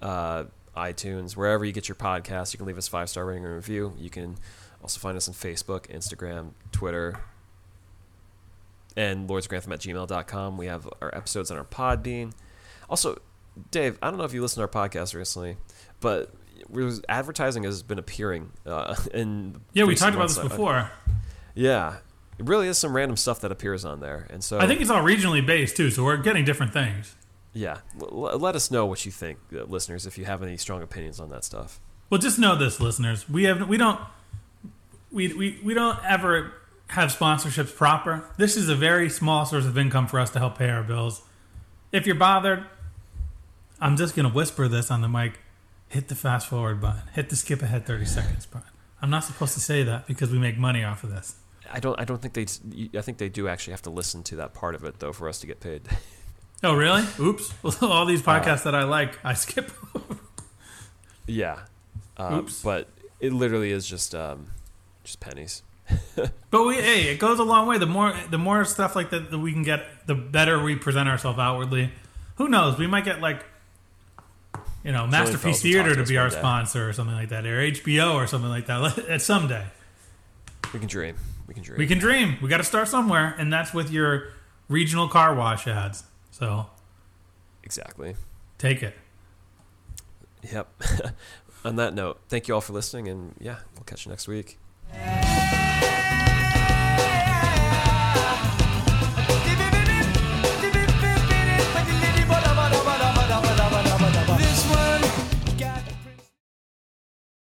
uh, 0.00 0.44
iTunes, 0.76 1.36
wherever 1.36 1.64
you 1.64 1.72
get 1.72 1.88
your 1.88 1.96
podcasts. 1.96 2.52
You 2.52 2.58
can 2.58 2.66
leave 2.66 2.78
us 2.78 2.88
five 2.88 3.08
star 3.08 3.26
rating 3.26 3.44
and 3.44 3.54
review. 3.54 3.92
You 3.98 4.10
can 4.10 4.36
also 4.82 4.98
find 4.98 5.16
us 5.16 5.28
on 5.28 5.34
Facebook, 5.34 5.88
Instagram, 5.88 6.50
Twitter, 6.72 7.20
and 8.96 9.28
lordsgrantham 9.28 9.72
at 9.72 9.80
gmail.com. 9.80 10.56
We 10.56 10.66
have 10.66 10.88
our 11.02 11.14
episodes 11.14 11.50
on 11.50 11.58
our 11.58 11.64
Podbean. 11.64 12.32
Also, 12.88 13.18
Dave, 13.70 13.98
I 14.02 14.08
don't 14.10 14.18
know 14.18 14.24
if 14.24 14.32
you 14.32 14.42
listened 14.42 14.68
to 14.68 14.78
our 14.78 14.88
podcast 14.88 15.14
recently, 15.14 15.56
but 16.00 16.32
advertising 17.08 17.64
has 17.64 17.82
been 17.82 17.98
appearing 17.98 18.50
uh, 18.66 18.94
in 19.14 19.60
Yeah, 19.72 19.84
we 19.84 19.94
talked 19.94 20.14
about 20.14 20.28
this 20.28 20.38
before. 20.38 20.90
Yeah, 21.54 21.96
it 22.38 22.46
really 22.46 22.68
is 22.68 22.78
some 22.78 22.94
random 22.94 23.16
stuff 23.16 23.40
that 23.42 23.52
appears 23.52 23.84
on 23.84 24.00
there, 24.00 24.26
and 24.30 24.42
so 24.42 24.58
I 24.58 24.66
think 24.66 24.80
it's 24.80 24.90
all 24.90 25.02
regionally 25.02 25.44
based 25.44 25.76
too, 25.76 25.90
so 25.90 26.04
we're 26.04 26.16
getting 26.16 26.44
different 26.44 26.72
things. 26.72 27.14
yeah, 27.52 27.78
l- 28.00 28.38
let 28.38 28.56
us 28.56 28.70
know 28.72 28.86
what 28.86 29.06
you 29.06 29.12
think, 29.12 29.38
uh, 29.54 29.62
listeners, 29.64 30.04
if 30.06 30.18
you 30.18 30.24
have 30.24 30.42
any 30.42 30.56
strong 30.56 30.82
opinions 30.82 31.20
on 31.20 31.30
that 31.30 31.44
stuff. 31.44 31.80
Well, 32.10 32.20
just 32.20 32.38
know 32.38 32.56
this, 32.56 32.80
listeners. 32.80 33.28
We 33.28 33.44
have 33.44 33.68
we 33.68 33.76
don't 33.76 34.00
we 35.12 35.32
we, 35.32 35.60
we 35.62 35.74
don't 35.74 35.98
ever 36.04 36.52
have 36.88 37.10
sponsorships 37.10 37.74
proper. 37.74 38.24
This 38.36 38.56
is 38.56 38.68
a 38.68 38.74
very 38.74 39.08
small 39.08 39.44
source 39.46 39.66
of 39.66 39.76
income 39.78 40.06
for 40.06 40.20
us 40.20 40.30
to 40.30 40.38
help 40.38 40.58
pay 40.58 40.70
our 40.70 40.82
bills. 40.82 41.22
If 41.92 42.06
you're 42.06 42.14
bothered, 42.14 42.66
I'm 43.80 43.96
just 43.96 44.14
gonna 44.14 44.28
whisper 44.28 44.68
this 44.68 44.90
on 44.90 45.00
the 45.00 45.08
mic. 45.08 45.40
Hit 45.88 46.08
the 46.08 46.14
fast 46.14 46.48
forward 46.48 46.80
button. 46.80 47.02
Hit 47.12 47.28
the 47.28 47.36
skip 47.36 47.62
ahead 47.62 47.86
30 47.86 48.04
seconds 48.04 48.46
button. 48.46 48.68
I'm 49.00 49.10
not 49.10 49.24
supposed 49.24 49.54
to 49.54 49.60
say 49.60 49.82
that 49.82 50.06
because 50.06 50.30
we 50.30 50.38
make 50.38 50.56
money 50.56 50.82
off 50.82 51.04
of 51.04 51.10
this. 51.10 51.36
I 51.70 51.80
don't. 51.80 51.98
I 52.00 52.04
don't 52.04 52.20
think 52.22 52.34
they. 52.34 52.98
I 52.98 53.02
think 53.02 53.18
they 53.18 53.28
do 53.28 53.48
actually 53.48 53.72
have 53.72 53.82
to 53.82 53.90
listen 53.90 54.22
to 54.24 54.36
that 54.36 54.54
part 54.54 54.74
of 54.74 54.84
it 54.84 55.00
though 55.00 55.12
for 55.12 55.28
us 55.28 55.40
to 55.40 55.46
get 55.46 55.60
paid. 55.60 55.82
Oh, 56.62 56.74
really? 56.74 57.02
Oops. 57.20 57.52
Well, 57.62 57.76
all 57.92 58.06
these 58.06 58.22
podcasts 58.22 58.64
that 58.64 58.74
I 58.74 58.84
like, 58.84 59.18
I 59.24 59.34
skip. 59.34 59.70
yeah, 61.26 61.60
um, 62.16 62.40
Oops. 62.40 62.62
but 62.62 62.88
it 63.20 63.32
literally 63.32 63.70
is 63.70 63.86
just 63.86 64.14
um, 64.14 64.46
just 65.02 65.20
pennies. 65.20 65.62
But 66.50 66.64
we, 66.66 66.76
hey, 66.76 67.08
it 67.12 67.18
goes 67.18 67.40
a 67.40 67.42
long 67.42 67.66
way. 67.66 67.78
The 67.78 67.86
more, 67.86 68.14
the 68.30 68.38
more 68.38 68.64
stuff 68.64 68.94
like 68.94 69.10
that 69.10 69.32
that 69.32 69.38
we 69.40 69.52
can 69.52 69.64
get, 69.64 70.06
the 70.06 70.14
better 70.14 70.62
we 70.62 70.76
present 70.76 71.08
ourselves 71.08 71.36
outwardly. 71.38 71.90
Who 72.36 72.46
knows? 72.48 72.78
We 72.78 72.86
might 72.86 73.04
get 73.04 73.20
like, 73.20 73.44
you 74.84 74.92
know, 74.92 75.04
Masterpiece 75.08 75.40
Fellows 75.40 75.44
will 75.44 75.52
talk 75.52 75.62
Theater 75.62 75.94
to 75.96 76.04
to 76.04 76.08
be 76.08 76.16
our 76.16 76.28
day. 76.30 76.36
sponsor 76.38 76.88
or 76.88 76.92
something 76.92 77.16
like 77.16 77.30
that, 77.30 77.44
or 77.44 77.58
HBO 77.60 78.14
or 78.14 78.28
something 78.28 78.50
like 78.50 78.66
that. 78.66 78.98
At 79.08 79.20
someday, 79.20 79.66
We 80.72 80.78
can 80.78 80.88
dream. 80.88 81.16
We 81.48 81.54
can 81.54 81.64
dream. 81.64 81.78
we 81.78 81.86
can 81.88 81.98
dream. 81.98 82.36
We 82.40 82.48
got 82.48 82.58
to 82.58 82.64
start 82.64 82.86
somewhere, 82.86 83.34
and 83.36 83.52
that's 83.52 83.74
with 83.74 83.90
your 83.90 84.28
regional 84.68 85.08
car 85.08 85.34
wash 85.34 85.66
ads. 85.66 86.04
So 86.30 86.66
exactly. 87.64 88.14
take 88.58 88.80
it. 88.84 88.94
Yep. 90.52 90.68
On 91.64 91.74
that 91.76 91.94
note, 91.94 92.20
thank 92.28 92.46
you 92.46 92.54
all 92.54 92.60
for 92.60 92.74
listening, 92.74 93.08
and 93.08 93.34
yeah, 93.40 93.56
we'll 93.74 93.82
catch 93.84 94.06
you 94.06 94.10
next 94.10 94.28
week. 94.28 94.58